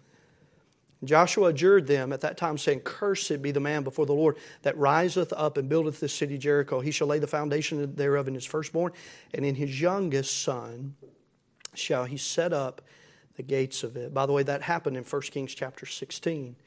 Joshua 1.03 1.47
adjured 1.47 1.87
them 1.87 2.11
at 2.11 2.21
that 2.21 2.37
time, 2.37 2.57
saying, 2.57 2.81
Cursed 2.81 3.41
be 3.41 3.51
the 3.51 3.59
man 3.59 3.83
before 3.83 4.05
the 4.05 4.13
Lord 4.13 4.37
that 4.63 4.77
riseth 4.77 5.31
up 5.35 5.57
and 5.57 5.69
buildeth 5.69 5.99
this 5.99 6.13
city 6.13 6.37
Jericho. 6.37 6.81
He 6.81 6.91
shall 6.91 7.07
lay 7.07 7.19
the 7.19 7.27
foundation 7.27 7.95
thereof 7.95 8.27
in 8.27 8.33
his 8.33 8.45
firstborn, 8.45 8.91
and 9.33 9.45
in 9.45 9.55
his 9.55 9.79
youngest 9.79 10.41
son 10.41 10.95
shall 11.73 12.05
he 12.05 12.17
set 12.17 12.51
up 12.51 12.81
the 13.37 13.43
gates 13.43 13.83
of 13.83 13.95
it. 13.95 14.13
By 14.13 14.25
the 14.25 14.33
way, 14.33 14.43
that 14.43 14.61
happened 14.61 14.97
in 14.97 15.03
1 15.05 15.21
Kings 15.23 15.55
chapter 15.55 15.85
16. 15.85 16.57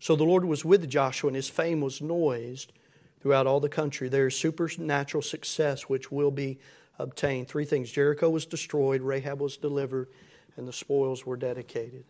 So 0.00 0.14
the 0.14 0.24
Lord 0.24 0.44
was 0.44 0.64
with 0.64 0.88
Joshua, 0.88 1.28
and 1.28 1.36
his 1.36 1.48
fame 1.48 1.80
was 1.80 2.02
noised 2.02 2.72
throughout 3.20 3.46
all 3.46 3.60
the 3.60 3.70
country. 3.70 4.10
There 4.10 4.26
is 4.26 4.36
supernatural 4.36 5.22
success 5.22 5.84
which 5.84 6.12
will 6.12 6.30
be 6.30 6.58
obtained. 6.98 7.48
Three 7.48 7.64
things 7.64 7.90
Jericho 7.90 8.28
was 8.28 8.44
destroyed, 8.44 9.00
Rahab 9.00 9.40
was 9.40 9.56
delivered, 9.56 10.08
and 10.56 10.68
the 10.68 10.72
spoils 10.74 11.24
were 11.24 11.36
dedicated. 11.38 12.04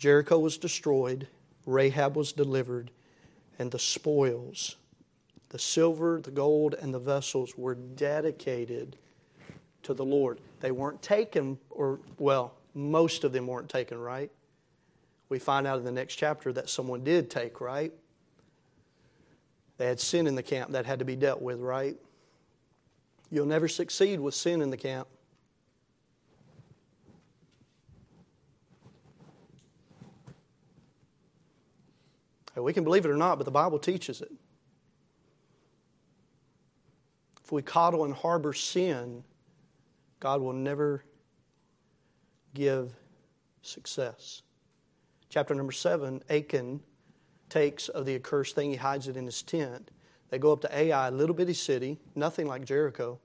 Jericho 0.00 0.38
was 0.38 0.56
destroyed, 0.56 1.28
Rahab 1.66 2.16
was 2.16 2.32
delivered, 2.32 2.90
and 3.58 3.70
the 3.70 3.78
spoils, 3.78 4.76
the 5.50 5.58
silver, 5.58 6.22
the 6.22 6.30
gold, 6.30 6.74
and 6.74 6.94
the 6.94 6.98
vessels 6.98 7.52
were 7.58 7.74
dedicated 7.74 8.96
to 9.82 9.92
the 9.92 10.04
Lord. 10.04 10.40
They 10.60 10.70
weren't 10.70 11.02
taken, 11.02 11.58
or, 11.68 12.00
well, 12.18 12.54
most 12.72 13.24
of 13.24 13.32
them 13.32 13.46
weren't 13.46 13.68
taken, 13.68 14.00
right? 14.00 14.30
We 15.28 15.38
find 15.38 15.66
out 15.66 15.78
in 15.78 15.84
the 15.84 15.92
next 15.92 16.16
chapter 16.16 16.50
that 16.54 16.70
someone 16.70 17.04
did 17.04 17.28
take, 17.28 17.60
right? 17.60 17.92
They 19.76 19.84
had 19.84 20.00
sin 20.00 20.26
in 20.26 20.34
the 20.34 20.42
camp 20.42 20.70
that 20.70 20.86
had 20.86 21.00
to 21.00 21.04
be 21.04 21.14
dealt 21.14 21.42
with, 21.42 21.60
right? 21.60 21.98
You'll 23.30 23.44
never 23.44 23.68
succeed 23.68 24.18
with 24.18 24.34
sin 24.34 24.62
in 24.62 24.70
the 24.70 24.78
camp. 24.78 25.08
We 32.62 32.72
can 32.72 32.84
believe 32.84 33.04
it 33.04 33.10
or 33.10 33.16
not, 33.16 33.38
but 33.38 33.44
the 33.44 33.50
Bible 33.50 33.78
teaches 33.78 34.20
it. 34.20 34.32
If 37.42 37.52
we 37.52 37.62
coddle 37.62 38.04
and 38.04 38.14
harbor 38.14 38.52
sin, 38.52 39.24
God 40.20 40.40
will 40.40 40.52
never 40.52 41.04
give 42.54 42.92
success. 43.62 44.42
Chapter 45.28 45.54
number 45.54 45.72
seven 45.72 46.22
Achan 46.28 46.80
takes 47.48 47.88
of 47.88 48.06
the 48.06 48.14
accursed 48.14 48.54
thing, 48.54 48.70
he 48.70 48.76
hides 48.76 49.08
it 49.08 49.16
in 49.16 49.26
his 49.26 49.42
tent. 49.42 49.90
They 50.28 50.38
go 50.38 50.52
up 50.52 50.60
to 50.60 50.76
Ai, 50.76 51.08
a 51.08 51.10
little 51.10 51.34
bitty 51.34 51.54
city, 51.54 51.98
nothing 52.14 52.46
like 52.46 52.64
Jericho, 52.64 53.18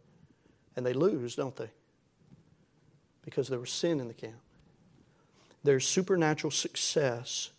and 0.76 0.86
they 0.86 0.94
lose, 0.94 1.36
don't 1.36 1.56
they? 1.56 1.70
Because 3.24 3.48
there 3.48 3.60
was 3.60 3.70
sin 3.72 4.00
in 4.00 4.08
the 4.08 4.14
camp. 4.14 4.42
There's 5.64 5.88
supernatural 5.88 6.52
success 6.52 7.52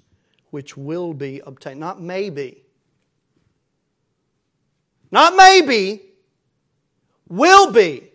which 0.56 0.74
will 0.74 1.12
be 1.12 1.42
obtained. 1.44 1.78
Not 1.78 2.00
maybe. 2.00 2.62
Not 5.10 5.36
maybe. 5.36 6.00
Will 7.28 7.70
be. 7.70 8.08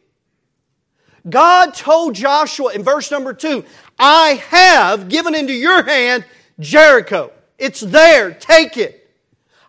God 1.30 1.76
told 1.76 2.16
Joshua 2.16 2.74
in 2.74 2.82
verse 2.82 3.12
number 3.12 3.36
two, 3.36 3.64
I 4.00 4.42
have 4.50 5.08
given 5.08 5.36
into 5.36 5.54
your 5.54 5.84
hand 5.84 6.26
Jericho. 6.60 7.32
It's 7.60 7.80
there. 7.80 8.32
Take 8.32 8.76
it. 8.76 9.08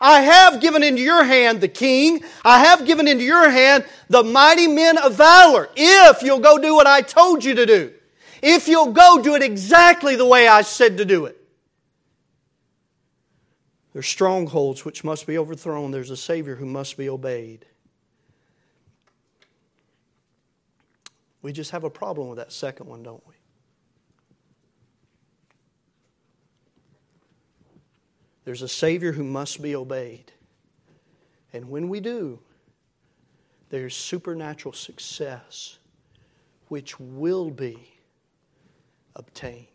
I 0.01 0.23
have 0.23 0.63
given 0.63 0.83
into 0.83 1.03
your 1.03 1.25
hand 1.25 1.61
the 1.61 1.69
king. 1.69 2.25
I 2.43 2.61
have 2.61 2.87
given 2.87 3.07
into 3.07 3.23
your 3.23 3.51
hand 3.51 3.85
the 4.09 4.25
mighty 4.25 4.67
men 4.67 4.97
of 4.97 5.15
valor. 5.15 5.69
If 5.77 6.23
you'll 6.23 6.41
go 6.41 6.57
do 6.57 6.75
what 6.75 6.87
I 6.87 7.03
told 7.03 7.45
you 7.45 7.55
to 7.55 7.67
do. 7.67 7.93
If 8.43 8.67
you'll 8.67 8.95
go 8.95 9.21
do 9.23 9.35
it 9.35 9.43
exactly 9.43 10.17
the 10.17 10.27
way 10.27 10.49
I 10.49 10.63
said 10.63 10.97
to 10.97 11.05
do 11.05 11.27
it. 11.27 11.37
There's 13.93 14.07
strongholds 14.07 14.85
which 14.85 15.05
must 15.05 15.27
be 15.27 15.37
overthrown. 15.37 15.91
There's 15.91 16.11
a 16.11 16.17
Savior 16.17 16.57
who 16.57 16.65
must 16.67 16.97
be 16.97 17.09
obeyed. 17.09 17.67
We 21.43 21.53
just 21.53 21.73
have 21.73 21.85
a 21.85 21.91
problem 21.91 22.29
with 22.29 22.39
that 22.39 22.53
second 22.53 22.87
one, 22.87 23.03
don't 23.03 23.27
we? 23.27 23.35
There's 28.45 28.63
a 28.63 28.69
Savior 28.69 29.13
who 29.13 29.25
must 29.25 29.61
be 29.61 29.77
obeyed. 29.77 30.33
And 31.53 31.69
when 31.69 31.89
we 31.89 32.01
do, 32.01 32.41
there's 33.69 33.95
supernatural 33.95 34.73
success 34.73 35.79
which 36.69 36.99
will 36.99 37.51
be 37.51 37.93
obtained. 39.15 39.67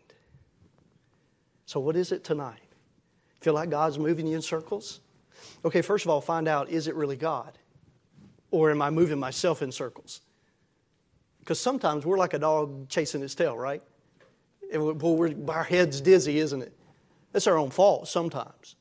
So, 1.66 1.80
what 1.80 1.96
is 1.96 2.12
it 2.12 2.24
tonight? 2.24 2.67
Feel 3.40 3.54
like 3.54 3.70
God's 3.70 3.98
moving 3.98 4.26
you 4.26 4.36
in 4.36 4.42
circles? 4.42 5.00
Okay, 5.64 5.82
first 5.82 6.04
of 6.04 6.10
all, 6.10 6.20
find 6.20 6.48
out 6.48 6.68
is 6.70 6.88
it 6.88 6.94
really 6.94 7.16
God? 7.16 7.58
Or 8.50 8.70
am 8.70 8.82
I 8.82 8.90
moving 8.90 9.18
myself 9.18 9.62
in 9.62 9.72
circles? 9.72 10.20
Because 11.40 11.60
sometimes 11.60 12.04
we're 12.04 12.18
like 12.18 12.34
a 12.34 12.38
dog 12.38 12.88
chasing 12.88 13.22
its 13.22 13.34
tail, 13.34 13.56
right? 13.56 13.82
And 14.72 15.02
our 15.48 15.64
head's 15.64 16.00
dizzy, 16.00 16.38
isn't 16.38 16.62
it? 16.62 16.72
That's 17.32 17.46
our 17.46 17.56
own 17.56 17.70
fault 17.70 18.08
sometimes. 18.08 18.76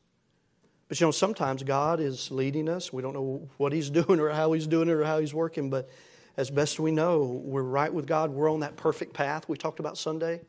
But 0.87 0.99
you 0.99 1.07
know, 1.07 1.11
sometimes 1.11 1.63
God 1.63 1.99
is 1.99 2.31
leading 2.31 2.69
us. 2.69 2.93
We 2.93 3.01
don't 3.01 3.13
know 3.13 3.47
what 3.57 3.73
He's 3.73 3.89
doing 4.01 4.19
or 4.19 4.29
how 4.29 4.53
He's 4.53 4.67
doing 4.67 4.89
it 4.89 4.93
or 4.93 5.03
how 5.03 5.19
He's 5.19 5.33
working, 5.33 5.69
but 5.69 5.89
as 6.37 6.51
best 6.51 6.79
we 6.79 6.91
know, 6.91 7.41
we're 7.43 7.63
right 7.63 7.91
with 7.91 8.05
God. 8.05 8.31
We're 8.31 8.51
on 8.51 8.59
that 8.59 8.77
perfect 8.77 9.13
path 9.13 9.49
we 9.49 9.57
talked 9.57 9.79
about 9.79 9.97
Sunday. 9.97 10.41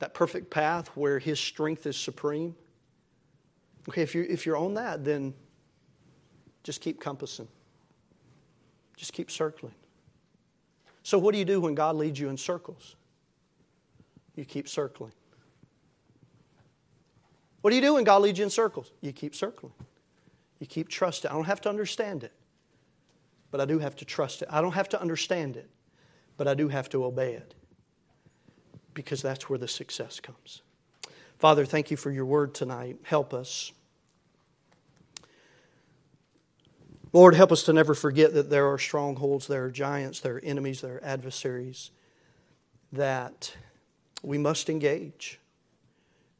That 0.00 0.12
perfect 0.12 0.50
path 0.50 0.88
where 0.96 1.18
His 1.18 1.38
strength 1.38 1.86
is 1.86 1.96
supreme. 1.96 2.56
Okay, 3.88 4.02
if 4.02 4.14
you're, 4.14 4.24
if 4.24 4.44
you're 4.46 4.56
on 4.56 4.74
that, 4.74 5.04
then 5.04 5.32
just 6.62 6.80
keep 6.80 7.00
compassing, 7.00 7.48
just 8.96 9.12
keep 9.12 9.30
circling. 9.30 9.74
So, 11.02 11.18
what 11.18 11.32
do 11.32 11.38
you 11.38 11.44
do 11.44 11.60
when 11.60 11.74
God 11.74 11.94
leads 11.94 12.18
you 12.18 12.28
in 12.28 12.36
circles? 12.36 12.96
You 14.34 14.44
keep 14.44 14.68
circling. 14.68 15.12
What 17.60 17.70
do 17.70 17.76
you 17.76 17.82
do 17.82 17.94
when 17.94 18.04
God 18.04 18.22
leads 18.22 18.38
you 18.38 18.44
in 18.44 18.50
circles? 18.50 18.92
You 19.00 19.12
keep 19.12 19.34
circling. 19.34 19.72
You 20.58 20.66
keep 20.66 20.88
trusting. 20.88 21.30
I 21.30 21.34
don't 21.34 21.44
have 21.44 21.60
to 21.62 21.68
understand 21.68 22.24
it, 22.24 22.32
but 23.50 23.60
I 23.60 23.64
do 23.64 23.78
have 23.78 23.96
to 23.96 24.04
trust 24.04 24.42
it. 24.42 24.48
I 24.50 24.60
don't 24.60 24.72
have 24.72 24.88
to 24.90 25.00
understand 25.00 25.56
it, 25.56 25.70
but 26.36 26.48
I 26.48 26.54
do 26.54 26.68
have 26.68 26.88
to 26.90 27.04
obey 27.04 27.34
it 27.34 27.54
because 28.94 29.22
that's 29.22 29.48
where 29.48 29.58
the 29.58 29.68
success 29.68 30.20
comes. 30.20 30.62
Father, 31.38 31.64
thank 31.64 31.90
you 31.90 31.96
for 31.96 32.10
your 32.10 32.24
word 32.24 32.54
tonight. 32.54 32.98
Help 33.02 33.34
us. 33.34 33.72
Lord, 37.12 37.34
help 37.34 37.52
us 37.52 37.62
to 37.64 37.72
never 37.72 37.94
forget 37.94 38.34
that 38.34 38.50
there 38.50 38.70
are 38.70 38.78
strongholds, 38.78 39.46
there 39.46 39.64
are 39.64 39.70
giants, 39.70 40.20
there 40.20 40.36
are 40.36 40.44
enemies, 40.44 40.80
there 40.80 40.96
are 40.96 41.04
adversaries 41.04 41.90
that 42.92 43.54
we 44.22 44.38
must 44.38 44.68
engage. 44.68 45.40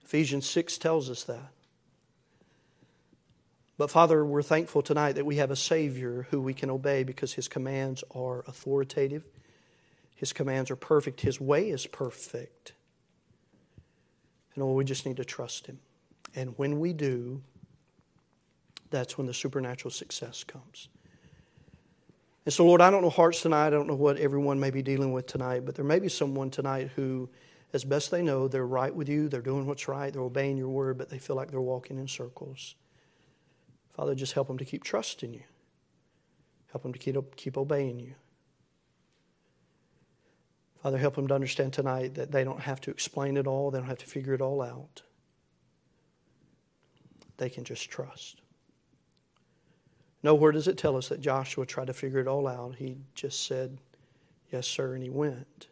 Ephesians 0.05 0.49
6 0.49 0.79
tells 0.79 1.09
us 1.09 1.25
that. 1.25 1.53
But 3.79 3.91
Father, 3.91 4.25
we're 4.25 4.43
thankful 4.43 4.83
tonight 4.83 5.13
that 5.13 5.27
we 5.27 5.37
have 5.37 5.51
a 5.51 5.57
Savior 5.57 6.27
who 6.31 6.41
we 6.41 6.55
can 6.55 6.71
obey 6.71 7.05
because 7.05 7.35
His 7.35 7.49
commands 7.49 8.03
are 8.15 8.41
authoritative, 8.47 9.25
His 10.15 10.33
commands 10.33 10.71
are 10.71 10.77
perfect, 10.77 11.21
His 11.21 11.41
way 11.41 11.69
is 11.71 11.87
perfect. 11.87 12.73
And 14.57 14.65
oh, 14.65 14.73
we 14.73 14.85
just 14.85 15.07
need 15.07 15.19
to 15.19 15.25
trust 15.25 15.67
Him. 15.67 15.79
And 16.35 16.55
when 16.57 16.81
we 16.81 16.93
do, 16.93 17.43
that's 18.91 19.17
when 19.17 19.27
the 19.27 19.35
supernatural 19.35 19.91
success 19.93 20.43
comes. 20.43 20.89
And 22.45 22.53
so, 22.53 22.65
Lord, 22.65 22.81
I 22.81 22.91
don't 22.91 23.03
know 23.03 23.11
hearts 23.11 23.43
tonight. 23.43 23.67
I 23.67 23.71
don't 23.71 23.87
know 23.87 23.95
what 23.95 24.17
everyone 24.17 24.59
may 24.59 24.71
be 24.71 24.83
dealing 24.83 25.13
with 25.13 25.27
tonight, 25.27 25.65
but 25.65 25.75
there 25.75 25.85
may 25.85 25.99
be 25.99 26.09
someone 26.09 26.51
tonight 26.51 26.91
who, 26.97 27.29
as 27.73 27.85
best 27.85 28.11
they 28.11 28.23
know, 28.23 28.49
they're 28.49 28.67
right 28.67 28.95
with 28.95 29.09
you, 29.09 29.29
they're 29.29 29.43
doing 29.43 29.67
what's 29.67 29.89
right, 29.89 30.13
they're 30.13 30.23
obeying 30.23 30.57
your 30.57 30.69
word, 30.69 30.97
but 30.97 31.11
they 31.11 31.19
feel 31.19 31.37
like 31.37 31.51
they're 31.51 31.61
walking 31.61 31.99
in 31.99 32.07
circles. 32.07 32.77
Father, 33.95 34.15
just 34.15 34.35
help 34.35 34.47
them 34.47 34.59
to 34.59 34.65
keep 34.65 34.85
trusting 34.85 35.35
you, 35.35 35.43
help 36.71 36.83
them 36.83 36.93
to 36.93 36.99
keep, 36.99 37.37
keep 37.37 37.59
obeying 37.59 37.99
you. 37.99 38.15
Father, 40.87 40.99
help 40.99 41.17
them 41.17 41.27
to 41.27 41.35
understand 41.35 41.73
tonight 41.73 42.15
that 42.15 42.31
they 42.31 42.45
don't 42.45 42.61
have 42.61 42.81
to 42.81 42.93
explain 42.93 43.37
it 43.37 43.49
all, 43.49 43.73
they 43.73 43.79
don't 43.79 43.89
have 43.89 43.99
to 43.99 44.07
figure 44.07 44.35
it 44.35 44.41
all 44.41 44.63
out. 44.63 45.03
They 47.39 47.51
can 47.51 47.65
just 47.65 47.91
trust. 47.91 48.41
Nowhere 50.23 50.53
does 50.53 50.69
it 50.69 50.79
tell 50.79 50.97
us 50.97 51.09
that 51.09 51.21
Joshua 51.21 51.67
tried 51.67 51.89
to 51.89 51.93
figure 51.93 52.21
it 52.21 52.29
all 52.29 52.47
out. 52.47 52.77
He 52.77 52.99
just 53.17 53.49
said, 53.49 53.79
Yes, 54.53 54.69
sir, 54.69 54.95
and 54.95 55.03
he 55.03 55.11
went. 55.11 55.67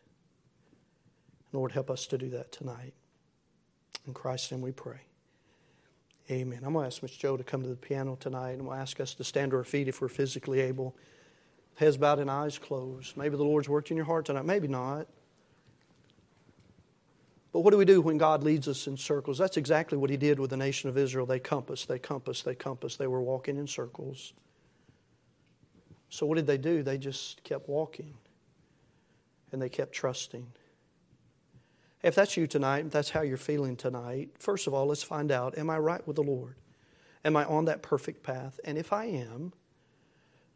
Lord, 1.53 1.71
help 1.71 1.93
us 1.93 2.09
to 2.09 2.19
do 2.19 2.29
that 2.31 2.51
tonight. 2.51 2.95
In 4.09 4.15
Christ's 4.15 4.51
name 4.51 4.63
we 4.63 4.73
pray. 4.73 5.03
Amen. 6.29 6.63
I'm 6.65 6.73
going 6.73 6.83
to 6.83 6.87
ask 6.89 7.05
Miss 7.05 7.13
Joe 7.13 7.37
to 7.37 7.45
come 7.45 7.63
to 7.63 7.69
the 7.69 7.77
piano 7.77 8.17
tonight, 8.19 8.55
and 8.55 8.67
we'll 8.67 8.75
ask 8.75 8.99
us 8.99 9.15
to 9.15 9.23
stand 9.23 9.53
to 9.53 9.59
our 9.59 9.65
feet 9.65 9.87
if 9.87 10.01
we're 10.01 10.09
physically 10.09 10.59
able. 10.59 10.97
Heads 11.77 11.97
bowed 11.97 12.21
and 12.21 12.31
eyes 12.31 12.59
closed. 12.59 13.17
Maybe 13.17 13.37
the 13.37 13.45
Lord's 13.45 13.69
worked 13.69 13.91
in 13.91 13.97
your 13.97 14.07
heart 14.07 14.27
tonight, 14.27 14.45
maybe 14.45 14.69
not. 14.69 15.09
But 17.53 17.61
what 17.61 17.71
do 17.71 17.77
we 17.77 17.85
do 17.85 18.01
when 18.01 18.19
God 18.19 18.43
leads 18.43 18.67
us 18.67 18.89
in 18.89 18.97
circles? 18.97 19.39
That's 19.39 19.57
exactly 19.57 19.97
what 19.97 20.11
He 20.11 20.17
did 20.17 20.41
with 20.41 20.51
the 20.51 20.57
nation 20.57 20.89
of 20.89 20.99
Israel. 20.99 21.25
They 21.25 21.39
compassed, 21.39 21.87
they 21.89 22.01
compassed, 22.01 22.45
they 22.45 22.55
compassed. 22.55 22.99
They 22.99 23.07
were 23.07 23.23
walking 23.23 23.57
in 23.57 23.67
circles. 23.67 24.33
So, 26.09 26.27
what 26.27 26.37
did 26.37 26.47
they 26.47 26.59
do? 26.59 26.83
They 26.83 26.99
just 26.99 27.43
kept 27.45 27.69
walking 27.69 28.15
and 29.53 29.63
they 29.63 29.69
kept 29.69 29.93
trusting. 29.93 30.49
If 32.03 32.15
that's 32.15 32.37
you 32.37 32.47
tonight, 32.47 32.87
if 32.87 32.93
that's 32.93 33.11
how 33.11 33.23
you're 33.23 33.37
feeling 33.37 33.77
tonight, 33.77 34.31
first 34.39 34.67
of 34.67 34.75
all, 34.75 34.87
let's 34.87 35.03
find 35.03 35.31
out 35.31 35.57
Am 35.57 35.71
I 35.71 35.79
right 35.79 36.07
with 36.07 36.17
the 36.17 36.23
Lord? 36.23 36.57
Am 37.25 37.37
I 37.37 37.45
on 37.45 37.65
that 37.65 37.83
perfect 37.83 38.23
path? 38.23 38.61
And 38.65 38.77
if 38.77 38.93
I 38.93 39.07
am, 39.07 39.53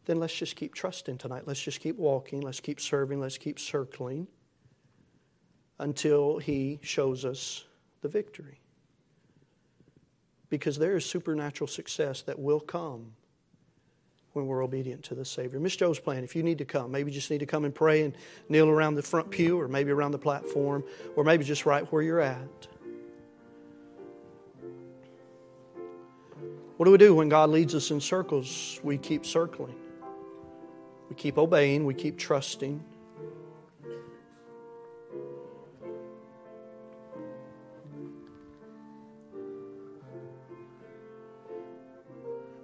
then 0.09 0.18
let's 0.18 0.34
just 0.34 0.56
keep 0.56 0.74
trusting 0.74 1.18
tonight. 1.18 1.42
Let's 1.46 1.62
just 1.62 1.80
keep 1.80 1.96
walking. 1.96 2.40
Let's 2.40 2.61
keep 2.61 2.80
serving. 2.80 3.20
Let's 3.20 3.36
keep 3.36 3.61
circling 3.61 4.26
until 5.78 6.38
He 6.38 6.80
shows 6.82 7.26
us 7.26 7.66
the 8.00 8.09
victory. 8.09 8.59
Because 10.48 10.78
there 10.78 10.96
is 10.96 11.04
supernatural 11.04 11.68
success 11.68 12.22
that 12.22 12.38
will 12.38 12.59
come 12.59 13.12
when 14.32 14.46
we're 14.46 14.64
obedient 14.64 15.02
to 15.04 15.14
the 15.14 15.26
Savior. 15.26 15.61
Miss 15.61 15.76
Joe's 15.76 15.98
plan, 15.98 16.24
If 16.24 16.34
you 16.34 16.42
need 16.42 16.59
to 16.59 16.64
come, 16.64 16.90
maybe 16.90 17.11
you 17.11 17.14
just 17.14 17.30
need 17.30 17.40
to 17.40 17.46
come 17.46 17.66
and 17.66 17.74
pray 17.74 18.02
and 18.02 18.14
kneel 18.48 18.70
around 18.70 18.94
the 18.94 19.02
front 19.02 19.30
pew, 19.30 19.61
or 19.61 19.68
maybe 19.68 19.90
around 19.90 20.12
the 20.12 20.18
platform, 20.18 20.84
or 21.16 21.24
maybe 21.24 21.44
just 21.44 21.66
right 21.66 21.84
where 21.92 22.02
you're 22.02 22.20
at. 22.20 22.66
What 26.78 26.86
do 26.86 26.92
we 26.92 26.98
do 26.98 27.14
when 27.14 27.28
God 27.28 27.50
leads 27.50 27.74
us 27.74 27.90
in 27.90 28.00
circles? 28.00 28.80
We 28.82 28.96
keep 28.96 29.26
circling, 29.26 29.74
we 31.09 31.16
keep 31.16 31.38
obeying, 31.38 31.84
we 31.84 31.94
keep 31.94 32.18
trusting. 32.18 32.84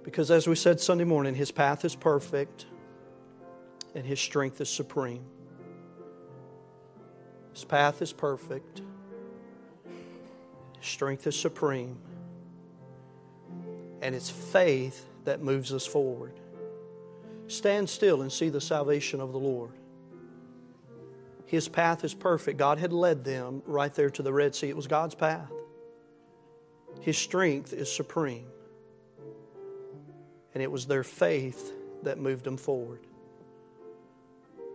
Because 0.03 0.31
as 0.31 0.47
we 0.47 0.55
said 0.55 0.79
Sunday 0.79 1.03
morning, 1.03 1.35
his 1.35 1.51
path 1.51 1.83
is 1.83 1.95
perfect 1.95 2.67
and 3.95 4.05
his 4.05 4.19
strength 4.19 4.61
is 4.61 4.69
supreme. 4.69 5.25
His 7.53 7.63
path 7.63 8.01
is 8.01 8.11
perfect, 8.11 8.81
his 10.77 10.87
strength 10.87 11.25
is 11.25 11.39
supreme, 11.39 11.97
and 14.01 14.13
it's 14.13 14.29
faith 14.29 15.05
that 15.23 15.41
moves 15.41 15.71
us 15.73 15.87
forward. 15.87 16.33
Stand 17.47 17.89
still 17.89 18.21
and 18.21 18.31
see 18.31 18.49
the 18.49 18.61
salvation 18.61 19.21
of 19.21 19.31
the 19.31 19.39
Lord. 19.39 19.71
His 21.45 21.67
path 21.67 22.03
is 22.03 22.13
perfect. 22.13 22.57
God 22.57 22.79
had 22.79 22.91
led 22.91 23.23
them 23.23 23.61
right 23.65 23.93
there 23.93 24.09
to 24.09 24.23
the 24.23 24.33
Red 24.33 24.55
Sea. 24.55 24.69
It 24.69 24.75
was 24.75 24.87
God's 24.87 25.15
path. 25.15 25.51
His 27.01 27.17
strength 27.17 27.71
is 27.71 27.91
supreme 27.91 28.47
and 30.55 30.63
it 30.63 30.71
was 30.71 30.87
their 30.87 31.03
faith 31.03 31.73
that 32.03 32.17
moved 32.17 32.45
them 32.45 32.57
forward. 32.57 33.01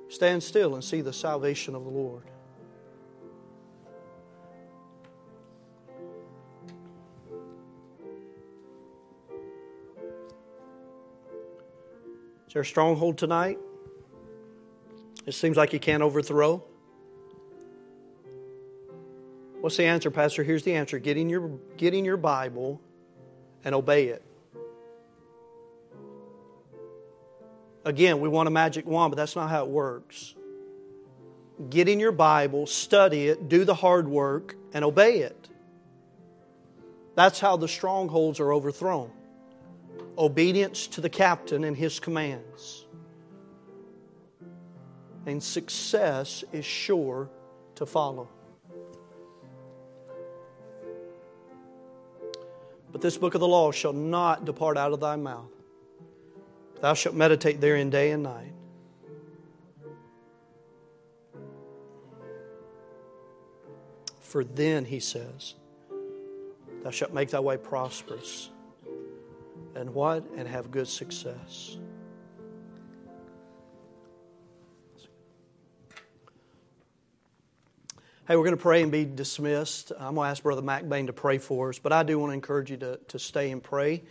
Stand 0.09 0.43
still 0.43 0.75
and 0.75 0.85
see 0.85 1.01
the 1.01 1.13
salvation 1.13 1.75
of 1.75 1.85
the 1.85 1.91
Lord. 1.91 2.25
Is 12.51 12.55
there 12.55 12.63
a 12.63 12.67
stronghold 12.67 13.17
tonight? 13.17 13.61
It 15.25 15.35
seems 15.35 15.57
like 15.57 15.73
you 15.73 15.79
can't 15.79 16.03
overthrow. 16.03 16.61
What's 19.61 19.77
the 19.77 19.85
answer, 19.85 20.11
Pastor? 20.11 20.43
Here's 20.43 20.65
the 20.65 20.75
answer 20.75 20.99
get 20.99 21.17
in 21.17 21.31
your, 21.31 21.47
get 21.77 21.95
in 21.95 22.05
your 22.05 22.17
Bible 22.17 22.81
and 23.65 23.73
obey 23.73 24.09
it. 24.09 24.25
Again, 27.85 28.19
we 28.19 28.29
want 28.29 28.49
a 28.49 28.51
magic 28.51 28.85
wand, 28.85 29.13
but 29.13 29.17
that's 29.17 29.37
not 29.37 29.49
how 29.49 29.63
it 29.63 29.71
works. 29.71 30.35
Get 31.69 31.89
in 31.89 32.01
your 32.01 32.11
Bible, 32.11 32.67
study 32.67 33.29
it, 33.29 33.49
do 33.49 33.65
the 33.65 33.75
hard 33.77 34.09
work, 34.09 34.57
and 34.75 34.85
obey 34.85 35.19
it. 35.19 35.49
That's 37.15 37.39
how 37.39 37.57
the 37.57 37.69
strongholds 37.69 38.41
are 38.41 38.53
overthrown 38.53 39.13
obedience 40.21 40.87
to 40.87 41.01
the 41.01 41.09
captain 41.09 41.65
and 41.65 41.77
his 41.77 41.99
commands. 41.99 42.85
And 45.27 45.43
success 45.43 46.45
is 46.53 46.65
sure 46.65 47.31
to 47.77 47.87
follow. 47.87 48.29
But 52.93 53.01
this 53.01 53.17
book 53.17 53.35
of 53.35 53.41
the 53.41 53.49
law 53.49 53.73
shall 53.73 53.93
not 53.93 54.45
depart 54.45 54.77
out 54.77 54.93
of 54.93 55.01
thy 55.01 55.17
mouth. 55.17 55.51
Thou 56.81 56.95
shalt 56.95 57.15
meditate 57.15 57.61
therein 57.61 57.89
day 57.89 58.11
and 58.11 58.23
night. 58.23 58.53
For 64.21 64.45
then, 64.45 64.85
he 64.85 65.01
says, 65.01 65.55
thou 66.83 66.91
shalt 66.91 67.13
make 67.13 67.31
thy 67.31 67.41
way 67.41 67.57
prosperous. 67.57 68.51
And 69.75 69.95
what? 69.95 70.25
And 70.37 70.49
have 70.49 70.71
good 70.71 70.89
success. 70.89 71.79
Hey, 78.31 78.37
we're 78.37 78.45
going 78.45 78.57
to 78.57 78.63
pray 78.63 78.83
and 78.83 78.93
be 78.93 79.05
dismissed. 79.05 79.91
I'm 79.99 80.15
going 80.15 80.27
to 80.27 80.31
ask 80.31 80.43
Brother 80.43 80.63
Mac 80.63 80.89
Bain 80.89 81.09
to 81.09 81.13
pray 81.13 81.39
for 81.39 81.71
us, 81.71 81.81
but 81.81 81.93
I 81.93 82.05
do 82.05 82.17
want 82.17 82.31
to 82.31 82.35
encourage 82.35 82.71
you 82.71 82.77
to, 82.77 83.01
to 83.09 83.19
stay 83.19 83.51
and 83.51 83.61
pray. 83.61 84.05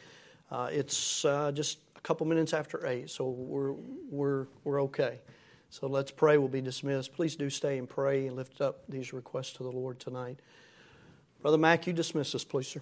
Uh, 0.52 0.68
it's 0.72 1.24
uh, 1.24 1.54
just 1.54 1.78
a 1.96 2.02
couple 2.02 2.26
minutes 2.28 2.54
after 2.54 2.86
8, 2.86 3.10
so 3.10 3.30
we're, 3.30 3.72
we're, 4.10 4.48
we're 4.66 4.82
okay. 4.84 5.20
So 5.70 5.88
let's 5.88 6.12
pray. 6.12 6.38
We'll 6.38 6.50
be 6.50 6.60
dismissed. 6.60 7.14
Please 7.14 7.38
do 7.38 7.50
stay 7.50 7.78
and 7.78 7.88
pray 7.88 8.28
and 8.28 8.36
lift 8.36 8.60
up 8.60 8.84
these 8.90 9.14
requests 9.14 9.54
to 9.54 9.64
the 9.64 9.72
Lord 9.72 10.00
tonight. 10.00 10.40
Brother 11.42 11.58
Mac, 11.58 11.88
you 11.88 11.94
dismiss 11.94 12.36
us, 12.36 12.44
please, 12.44 12.68
sir. 12.68 12.82